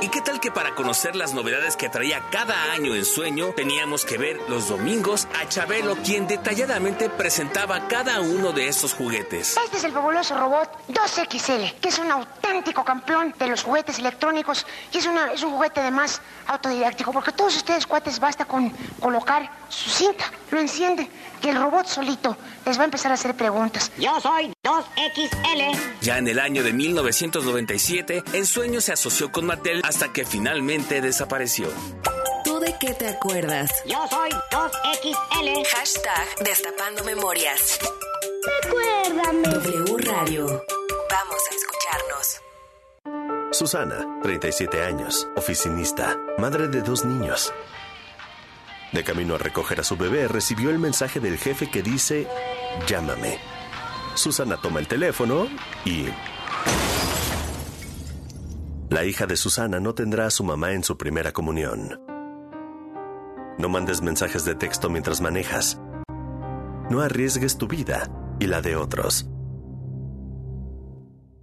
¿Y 0.00 0.08
qué 0.08 0.20
tal 0.20 0.40
que 0.40 0.50
para 0.50 0.74
conocer 0.74 1.14
las 1.14 1.34
novedades 1.34 1.76
que 1.76 1.88
traía 1.88 2.20
cada 2.30 2.72
año 2.72 2.94
en 2.96 3.04
Sueño, 3.04 3.52
teníamos 3.54 4.04
que 4.04 4.18
ver 4.18 4.40
los 4.48 4.68
domingos 4.68 5.28
a 5.40 5.48
Chabelo, 5.48 5.96
quien 6.04 6.26
detalladamente 6.26 7.08
presentaba 7.10 7.86
cada 7.86 8.20
uno 8.20 8.52
de 8.52 8.66
estos 8.68 8.92
juguetes? 8.92 9.56
Este 9.64 9.76
es 9.76 9.84
el 9.84 9.92
fabuloso 9.92 10.36
robot 10.36 10.68
2XL, 10.88 11.74
que 11.80 11.88
es 11.90 11.98
un 11.98 12.10
auténtico 12.10 12.84
campeón 12.84 13.32
de 13.38 13.46
los 13.46 13.62
juguetes 13.62 13.98
electrónicos 14.00 14.66
y 14.92 14.98
es, 14.98 15.06
una- 15.06 15.32
es 15.32 15.42
un 15.44 15.52
juguete 15.52 15.80
además 15.80 16.20
autodidáctico, 16.48 17.12
porque 17.12 17.30
todos 17.32 17.54
ustedes, 17.56 17.86
cuates, 17.86 18.18
basta 18.18 18.44
con 18.46 18.70
colocar 19.00 19.48
su 19.68 19.90
cinta, 19.90 20.24
lo 20.50 20.58
enciende 20.60 21.08
y 21.42 21.48
el 21.48 21.56
robot 21.60 21.86
solito 21.86 22.36
les 22.66 22.78
va 22.78 22.82
a 22.82 22.84
empezar 22.86 23.10
a 23.10 23.14
hacer 23.14 23.34
preguntas. 23.34 23.90
Yo 23.98 24.18
soy 24.20 24.52
2XL. 25.04 25.78
Ya 26.00 26.18
en 26.18 26.28
el 26.28 26.38
año 26.38 26.62
de 26.62 26.72
1997, 26.72 28.24
Ensueño 28.32 28.80
se 28.80 28.92
asoció 28.92 29.30
con 29.30 29.46
Mattel 29.46 29.80
hasta 29.84 30.12
que 30.12 30.24
finalmente 30.24 31.00
desapareció. 31.00 31.68
¿Tú 32.44 32.58
de 32.60 32.74
qué 32.78 32.94
te 32.94 33.08
acuerdas? 33.08 33.70
Yo 33.86 33.98
soy 34.08 34.30
2XL. 34.50 35.66
Hashtag 35.66 36.44
Destapando 36.44 37.04
Memorias. 37.04 37.78
Recuérdame. 38.62 39.48
W 39.48 39.96
Radio. 39.98 40.46
Vamos 40.46 41.42
a 41.50 41.54
escucharnos. 41.54 42.40
Susana, 43.52 44.20
37 44.22 44.82
años, 44.82 45.28
oficinista, 45.36 46.18
madre 46.38 46.68
de 46.68 46.82
dos 46.82 47.04
niños. 47.04 47.52
De 48.92 49.04
camino 49.04 49.34
a 49.34 49.38
recoger 49.38 49.80
a 49.80 49.84
su 49.84 49.96
bebé, 49.96 50.28
recibió 50.28 50.70
el 50.70 50.78
mensaje 50.78 51.20
del 51.20 51.38
jefe 51.38 51.70
que 51.70 51.82
dice, 51.82 52.26
llámame. 52.86 53.53
Susana 54.14 54.56
toma 54.56 54.80
el 54.80 54.88
teléfono 54.88 55.46
y... 55.84 56.06
La 58.90 59.04
hija 59.04 59.26
de 59.26 59.36
Susana 59.36 59.80
no 59.80 59.94
tendrá 59.94 60.26
a 60.26 60.30
su 60.30 60.44
mamá 60.44 60.72
en 60.72 60.84
su 60.84 60.96
primera 60.96 61.32
comunión. 61.32 62.00
No 63.58 63.68
mandes 63.68 64.02
mensajes 64.02 64.44
de 64.44 64.54
texto 64.54 64.90
mientras 64.90 65.20
manejas. 65.20 65.80
No 66.90 67.00
arriesgues 67.00 67.58
tu 67.58 67.66
vida 67.66 68.08
y 68.38 68.46
la 68.46 68.60
de 68.60 68.76
otros. 68.76 69.28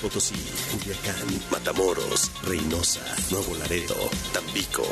Potosí, 0.00 0.34
Culiacán, 0.72 1.28
Matamoros, 1.50 2.30
Reynosa, 2.44 3.00
Nuevo 3.30 3.54
Laredo, 3.56 3.96
Tampico, 4.32 4.82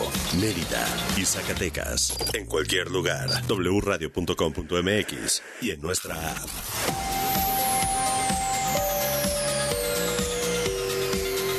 Mérida 0.40 0.86
y 1.16 1.24
Zacatecas. 1.24 2.16
En 2.34 2.46
cualquier 2.46 2.90
lugar, 2.90 3.28
wradio.com.mx 3.48 5.42
y 5.62 5.70
en 5.70 5.80
nuestra 5.80 6.14
app. 6.30 6.48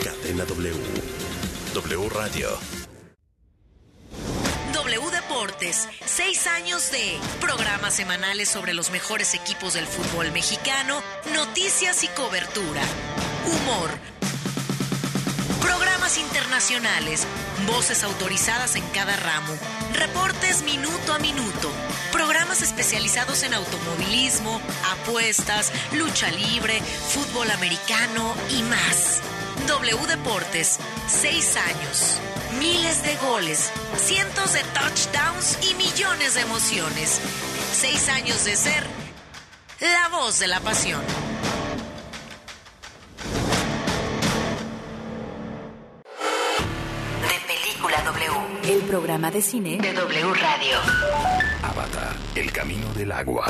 Cadena 0.04 0.46
W. 0.46 0.74
W 1.74 2.10
Radio. 2.10 2.80
W 4.74 5.12
Deportes, 5.12 5.88
seis 6.06 6.48
años 6.48 6.92
de 6.92 7.18
programas 7.42 7.96
semanales 7.96 8.50
sobre 8.50 8.74
los 8.74 8.92
mejores 8.92 9.34
equipos 9.34 9.74
del 9.74 9.86
fútbol 9.86 10.32
mexicano, 10.32 11.02
noticias 11.34 12.04
y 12.04 12.08
cobertura, 12.10 12.82
humor, 13.50 13.90
programas 15.62 16.18
internacionales, 16.18 17.26
voces 17.68 18.04
autorizadas 18.04 18.76
en 18.76 18.84
cada 18.90 19.16
ramo, 19.16 19.54
reportes 19.94 20.62
minuto 20.64 21.14
a 21.14 21.20
minuto, 21.20 21.72
programas 22.12 22.62
especializados 22.62 23.44
en 23.44 23.54
automovilismo, 23.54 24.62
apuestas, 24.92 25.72
lucha 25.94 26.30
libre, 26.32 26.80
fútbol 26.82 27.50
americano 27.52 28.36
y 28.52 28.62
más. 28.64 29.22
W 29.68 30.08
Deportes, 30.08 30.80
seis 31.08 31.56
años, 31.56 32.18
miles 32.60 33.04
de 33.04 33.16
goles, 33.18 33.72
cientos 33.98 34.54
de 34.54 34.64
touchdowns 34.74 35.58
y 35.70 35.74
millones 35.76 36.36
de 36.36 36.42
emociones. 36.42 37.20
Seis 37.74 38.10
años 38.10 38.46
de 38.46 38.56
ser 38.56 38.84
la 39.80 40.10
voz 40.10 40.40
de 40.40 40.48
la 40.48 40.60
pasión. 40.60 41.29
Programa 48.90 49.30
de 49.30 49.40
cine 49.40 49.78
de 49.78 49.94
W 49.94 50.34
Radio. 50.34 50.78
Avatar, 51.62 52.16
el 52.34 52.52
camino 52.52 52.92
del 52.96 53.12
agua. 53.12 53.46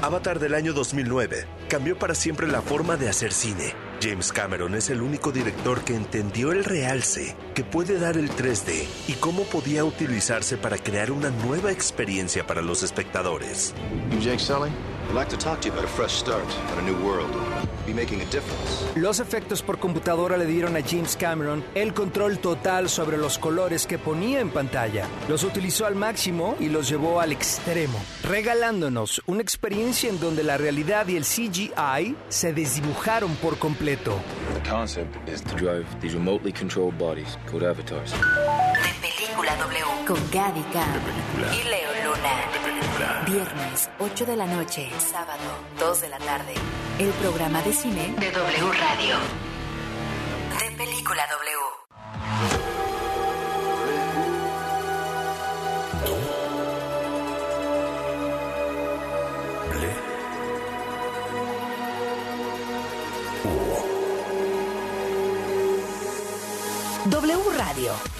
Avatar 0.00 0.38
del 0.38 0.54
año 0.54 0.72
2009 0.72 1.44
cambió 1.68 1.98
para 1.98 2.14
siempre 2.14 2.46
la 2.46 2.62
forma 2.62 2.96
de 2.96 3.08
hacer 3.08 3.32
cine. 3.32 3.74
James 4.00 4.30
Cameron 4.30 4.76
es 4.76 4.88
el 4.88 5.02
único 5.02 5.32
director 5.32 5.82
que 5.82 5.96
entendió 5.96 6.52
el 6.52 6.62
realce 6.62 7.36
que 7.52 7.64
puede 7.64 7.98
dar 7.98 8.16
el 8.16 8.30
3D 8.30 8.86
y 9.08 9.14
cómo 9.14 9.42
podía 9.42 9.84
utilizarse 9.84 10.56
para 10.56 10.78
crear 10.78 11.10
una 11.10 11.30
nueva 11.30 11.72
experiencia 11.72 12.46
para 12.46 12.62
los 12.62 12.84
espectadores. 12.84 13.74
You 14.12 14.20
Jake 14.20 14.38
Sully? 14.38 14.70
I'd 15.10 15.16
like 15.16 15.28
to 15.30 15.36
talk 15.36 15.60
to 15.62 15.66
you 15.68 15.72
about 15.72 15.84
a 15.84 15.88
fresh 15.88 16.12
start 16.12 16.46
on 16.70 16.78
a 16.78 16.82
new 16.82 16.94
world. 17.04 17.32
Be 17.84 17.92
making 17.92 18.20
a 18.20 18.24
difference. 18.26 18.84
Los 18.94 19.18
efectos 19.18 19.60
por 19.60 19.80
computadora 19.80 20.36
le 20.36 20.46
dieron 20.46 20.76
a 20.76 20.82
James 20.82 21.16
Cameron 21.16 21.64
el 21.74 21.92
control 21.94 22.38
total 22.38 22.88
sobre 22.88 23.16
los 23.16 23.36
colores 23.36 23.88
que 23.88 23.98
ponía 23.98 24.38
en 24.38 24.50
pantalla. 24.50 25.08
Los 25.28 25.42
utilizó 25.42 25.86
al 25.86 25.96
máximo 25.96 26.54
y 26.60 26.68
los 26.68 26.88
llevó 26.88 27.18
al 27.20 27.32
extremo, 27.32 27.98
regalándonos 28.22 29.20
una 29.26 29.42
experiencia 29.42 30.08
en 30.08 30.20
donde 30.20 30.44
la 30.44 30.56
realidad 30.58 31.08
y 31.08 31.16
el 31.16 31.24
CGI 31.24 32.14
se 32.28 32.52
desdibujaron 32.52 33.34
por 33.34 33.58
completo. 33.58 34.16
The 34.62 34.70
concept 34.70 35.28
is 35.28 35.42
to 35.42 35.56
drive 35.56 35.86
these 36.00 36.14
remotely 36.14 36.52
controlled 36.52 36.96
bodies 36.98 37.36
called 37.50 37.64
avatars. 37.64 38.12
De 38.12 39.08
Película 39.08 39.56
W. 39.56 40.06
Con 40.06 40.20
Gaby 40.30 40.62
Cam 40.72 41.00
y 41.52 41.68
Leo 41.68 41.90
Luna. 42.04 42.79
Viernes, 43.32 43.88
8 44.00 44.26
de 44.26 44.34
la 44.34 44.44
noche. 44.44 44.90
Sábado, 44.98 45.38
2 45.78 46.00
de 46.00 46.08
la 46.08 46.18
tarde. 46.18 46.52
El 46.98 47.10
programa 47.10 47.62
de 47.62 47.72
cine 47.72 48.12
de 48.18 48.28
W 48.32 48.72
Radio. 48.72 49.16
De 50.58 50.76
Película 50.76 51.22
W. 51.28 51.80
W 67.06 67.56
Radio 67.56 68.19